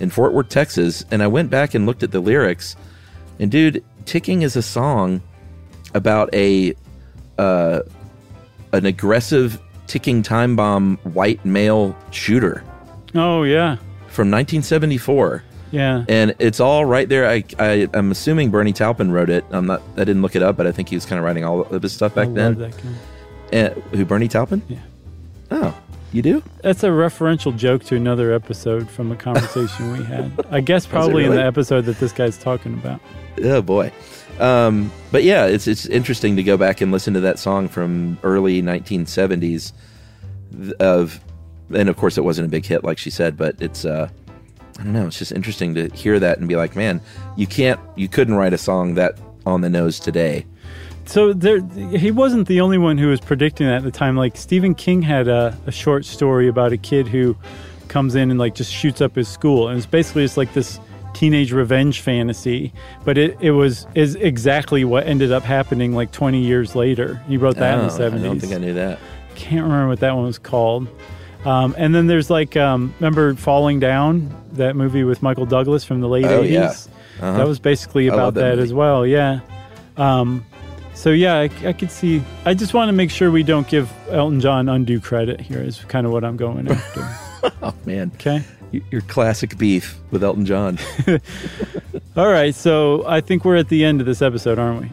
in 0.00 0.10
Fort 0.10 0.32
Worth, 0.32 0.48
Texas. 0.48 1.04
And 1.10 1.22
I 1.22 1.26
went 1.28 1.50
back 1.50 1.74
and 1.74 1.86
looked 1.86 2.02
at 2.02 2.10
the 2.10 2.20
lyrics. 2.20 2.74
And 3.38 3.50
dude, 3.50 3.84
Ticking 4.06 4.42
is 4.42 4.56
a 4.56 4.62
song 4.62 5.22
about 5.94 6.32
a 6.34 6.74
uh, 7.38 7.80
an 8.72 8.86
aggressive 8.86 9.60
ticking 9.86 10.22
time 10.22 10.56
bomb 10.56 10.96
white 10.98 11.44
male 11.44 11.96
shooter 12.10 12.62
Oh, 13.14 13.42
yeah. 13.42 13.76
from 14.08 14.30
1974 14.30 15.42
Yeah. 15.72 16.04
and 16.08 16.34
it's 16.38 16.60
all 16.60 16.84
right 16.84 17.08
there. 17.08 17.28
I, 17.28 17.42
I 17.58 17.88
I'm 17.94 18.10
assuming 18.10 18.50
Bernie 18.50 18.72
Taupin 18.72 19.10
wrote 19.10 19.30
it. 19.30 19.44
I'm 19.50 19.66
not. 19.66 19.82
I 19.96 20.04
didn't 20.04 20.22
look 20.22 20.36
it 20.36 20.42
up, 20.42 20.56
but 20.56 20.66
I 20.66 20.72
think 20.72 20.88
he 20.90 20.96
was 20.96 21.06
kind 21.06 21.18
of 21.18 21.24
writing 21.24 21.44
all 21.44 21.62
of 21.62 21.82
his 21.82 21.92
stuff 21.92 22.14
back 22.14 22.28
then. 22.32 22.56
that 22.58 22.70
guy. 22.76 22.88
And, 23.52 23.74
who 23.92 24.04
Bernie 24.04 24.28
Taupin? 24.28 24.62
Yeah. 24.68 24.78
Oh, 25.50 25.76
you 26.12 26.22
do? 26.22 26.42
That's 26.62 26.82
a 26.82 26.88
referential 26.88 27.56
joke 27.56 27.84
to 27.84 27.96
another 27.96 28.32
episode 28.32 28.90
from 28.90 29.12
a 29.12 29.16
conversation 29.16 29.92
we 29.92 30.04
had. 30.04 30.46
I 30.50 30.60
guess 30.60 30.86
probably 30.96 31.24
in 31.24 31.32
the 31.32 31.44
episode 31.44 31.82
that 31.82 31.98
this 31.98 32.12
guy's 32.12 32.38
talking 32.38 32.74
about. 32.74 33.00
Oh 33.42 33.62
boy. 33.62 33.92
Um, 34.38 34.90
but 35.12 35.22
yeah, 35.22 35.46
it's 35.46 35.66
it's 35.66 35.86
interesting 35.86 36.36
to 36.36 36.42
go 36.42 36.56
back 36.56 36.80
and 36.80 36.90
listen 36.90 37.14
to 37.14 37.20
that 37.20 37.38
song 37.38 37.68
from 37.68 38.18
early 38.22 38.62
1970s. 38.62 39.72
Of, 40.80 41.20
and 41.72 41.88
of 41.88 41.96
course 41.96 42.18
it 42.18 42.22
wasn't 42.22 42.48
a 42.48 42.50
big 42.50 42.66
hit 42.66 42.82
like 42.82 42.98
she 42.98 43.10
said, 43.10 43.36
but 43.36 43.60
it's 43.60 43.84
uh, 43.84 44.08
I 44.80 44.82
don't 44.82 44.94
know. 44.94 45.06
It's 45.06 45.18
just 45.18 45.32
interesting 45.32 45.74
to 45.74 45.88
hear 45.88 46.18
that 46.18 46.38
and 46.38 46.48
be 46.48 46.56
like, 46.56 46.74
man, 46.74 47.02
you 47.36 47.46
can't, 47.46 47.78
you 47.96 48.08
couldn't 48.08 48.34
write 48.34 48.54
a 48.54 48.58
song 48.58 48.94
that 48.94 49.18
on 49.44 49.60
the 49.60 49.68
nose 49.68 50.00
today. 50.00 50.46
So 51.10 51.32
there, 51.32 51.60
he 51.60 52.12
wasn't 52.12 52.46
the 52.46 52.60
only 52.60 52.78
one 52.78 52.96
who 52.96 53.08
was 53.08 53.18
predicting 53.20 53.66
that 53.66 53.78
at 53.78 53.82
the 53.82 53.90
time. 53.90 54.16
Like 54.16 54.36
Stephen 54.36 54.76
King 54.76 55.02
had 55.02 55.26
a, 55.26 55.56
a 55.66 55.72
short 55.72 56.04
story 56.04 56.46
about 56.46 56.72
a 56.72 56.76
kid 56.76 57.08
who 57.08 57.36
comes 57.88 58.14
in 58.14 58.30
and 58.30 58.38
like 58.38 58.54
just 58.54 58.72
shoots 58.72 59.00
up 59.00 59.16
his 59.16 59.26
school, 59.26 59.66
and 59.66 59.76
it's 59.76 59.86
basically 59.86 60.22
just 60.22 60.36
like 60.36 60.52
this 60.54 60.78
teenage 61.12 61.52
revenge 61.52 62.00
fantasy. 62.00 62.72
But 63.04 63.18
it, 63.18 63.36
it 63.40 63.50
was 63.50 63.88
is 63.96 64.14
exactly 64.14 64.84
what 64.84 65.04
ended 65.08 65.32
up 65.32 65.42
happening 65.42 65.96
like 65.96 66.12
20 66.12 66.38
years 66.40 66.76
later. 66.76 67.20
He 67.26 67.36
wrote 67.36 67.56
that 67.56 67.80
in 67.80 67.88
the 67.88 67.92
Oh, 67.92 67.98
70s. 67.98 68.18
I 68.20 68.22
don't 68.22 68.38
think 68.40 68.52
I 68.52 68.58
knew 68.58 68.74
that. 68.74 69.00
can't 69.34 69.64
remember 69.64 69.88
what 69.88 69.98
that 70.00 70.14
one 70.14 70.26
was 70.26 70.38
called. 70.38 70.86
Um, 71.44 71.74
and 71.76 71.92
then 71.92 72.06
there's 72.06 72.30
like, 72.30 72.56
um, 72.56 72.94
remember 73.00 73.34
Falling 73.34 73.80
Down, 73.80 74.32
that 74.52 74.76
movie 74.76 75.02
with 75.02 75.22
Michael 75.22 75.46
Douglas 75.46 75.82
from 75.82 76.00
the 76.02 76.08
late 76.08 76.26
Oh, 76.26 76.42
80s? 76.44 76.50
yeah. 76.52 76.66
Uh-huh. 76.68 77.38
That 77.38 77.48
was 77.48 77.58
basically 77.58 78.06
about 78.06 78.34
that 78.34 78.56
that, 78.56 78.58
as 78.60 78.72
well, 78.72 79.04
yeah. 79.04 79.40
Um, 79.96 80.44
so 81.00 81.08
yeah, 81.08 81.38
I, 81.38 81.50
I 81.64 81.72
could 81.72 81.90
see. 81.90 82.22
I 82.44 82.52
just 82.52 82.74
want 82.74 82.90
to 82.90 82.92
make 82.92 83.10
sure 83.10 83.30
we 83.30 83.42
don't 83.42 83.66
give 83.66 83.90
Elton 84.10 84.38
John 84.38 84.68
undue 84.68 85.00
credit 85.00 85.40
here. 85.40 85.58
Is 85.58 85.82
kind 85.84 86.06
of 86.06 86.12
what 86.12 86.24
I'm 86.24 86.36
going 86.36 86.70
after. 86.70 87.08
Oh 87.62 87.74
man, 87.86 88.10
okay. 88.16 88.44
Your 88.90 89.00
classic 89.00 89.56
beef 89.56 89.98
with 90.10 90.22
Elton 90.22 90.44
John. 90.44 90.78
All 92.16 92.28
right. 92.28 92.54
So 92.54 93.02
I 93.06 93.22
think 93.22 93.46
we're 93.46 93.56
at 93.56 93.70
the 93.70 93.82
end 93.82 94.00
of 94.00 94.06
this 94.06 94.20
episode, 94.20 94.58
aren't 94.58 94.82
we? 94.82 94.90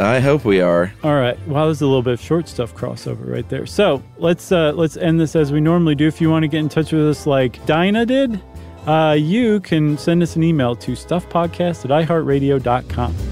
I 0.00 0.18
hope 0.18 0.44
we 0.44 0.60
are. 0.60 0.92
All 1.04 1.14
right. 1.14 1.38
Well, 1.46 1.66
there's 1.66 1.82
a 1.82 1.86
little 1.86 2.02
bit 2.02 2.14
of 2.14 2.20
short 2.20 2.48
stuff 2.48 2.74
crossover 2.74 3.30
right 3.30 3.48
there. 3.48 3.64
So 3.64 4.02
let's 4.18 4.50
uh, 4.50 4.72
let's 4.72 4.96
end 4.96 5.20
this 5.20 5.36
as 5.36 5.52
we 5.52 5.60
normally 5.60 5.94
do. 5.94 6.08
If 6.08 6.20
you 6.20 6.30
want 6.30 6.42
to 6.42 6.48
get 6.48 6.58
in 6.58 6.68
touch 6.68 6.90
with 6.90 7.08
us 7.08 7.28
like 7.28 7.64
Dinah 7.64 8.06
did, 8.06 8.42
uh, 8.88 9.16
you 9.16 9.60
can 9.60 9.96
send 9.96 10.20
us 10.20 10.34
an 10.34 10.42
email 10.42 10.74
to 10.74 10.92
stuffpodcast 10.92 11.84
at 11.84 12.08
iheartradio.com. 12.08 13.31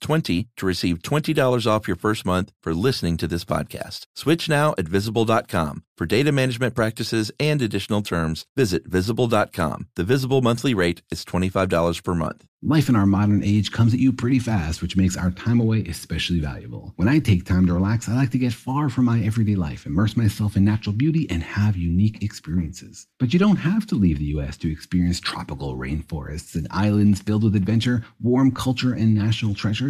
STUFF20 0.00 0.46
to 0.56 0.66
receive 0.66 0.98
$20 0.98 1.66
off 1.66 1.86
your 1.86 1.96
first 1.96 2.24
month 2.24 2.52
for 2.62 2.74
listening 2.74 3.16
to 3.18 3.28
this 3.28 3.44
podcast. 3.44 4.06
Switch 4.14 4.48
now 4.48 4.74
at 4.78 4.88
visible.com. 4.88 5.84
For 5.96 6.06
data 6.06 6.32
management 6.32 6.74
practices 6.74 7.30
and 7.38 7.60
additional 7.60 8.00
terms, 8.00 8.46
visit 8.56 8.86
visible.com. 8.86 9.88
The 9.96 10.04
visible 10.04 10.40
monthly 10.40 10.72
rate 10.72 11.02
is 11.10 11.24
$25 11.26 12.02
per 12.02 12.14
month. 12.14 12.46
Life 12.62 12.90
in 12.90 12.96
our 12.96 13.06
modern 13.06 13.42
age 13.42 13.72
comes 13.72 13.94
at 13.94 14.00
you 14.00 14.12
pretty 14.12 14.38
fast, 14.38 14.82
which 14.82 14.96
makes 14.96 15.16
our 15.16 15.30
time 15.30 15.60
away 15.60 15.82
especially 15.88 16.40
valuable. 16.40 16.92
When 16.96 17.08
I 17.08 17.18
take 17.18 17.46
time 17.46 17.66
to 17.66 17.72
relax, 17.72 18.06
I 18.06 18.14
like 18.14 18.30
to 18.32 18.38
get 18.38 18.52
far 18.52 18.90
from 18.90 19.06
my 19.06 19.20
everyday 19.22 19.56
life, 19.56 19.86
immerse 19.86 20.14
myself 20.14 20.56
in 20.56 20.64
natural 20.64 20.94
beauty, 20.94 21.26
and 21.30 21.42
have 21.42 21.76
unique 21.76 22.22
experiences. 22.22 23.06
But 23.18 23.32
you 23.32 23.38
don't 23.38 23.56
have 23.56 23.86
to 23.86 23.94
leave 23.94 24.18
the 24.18 24.36
US 24.36 24.58
to 24.58 24.70
experience 24.70 25.20
tropical 25.20 25.78
rainforests 25.78 26.54
and 26.54 26.66
islands 26.70 27.22
filled 27.22 27.44
with 27.44 27.56
adventure, 27.56 28.04
warm 28.20 28.52
culture, 28.52 28.92
and 28.92 29.14
national 29.14 29.54
treasures. 29.54 29.89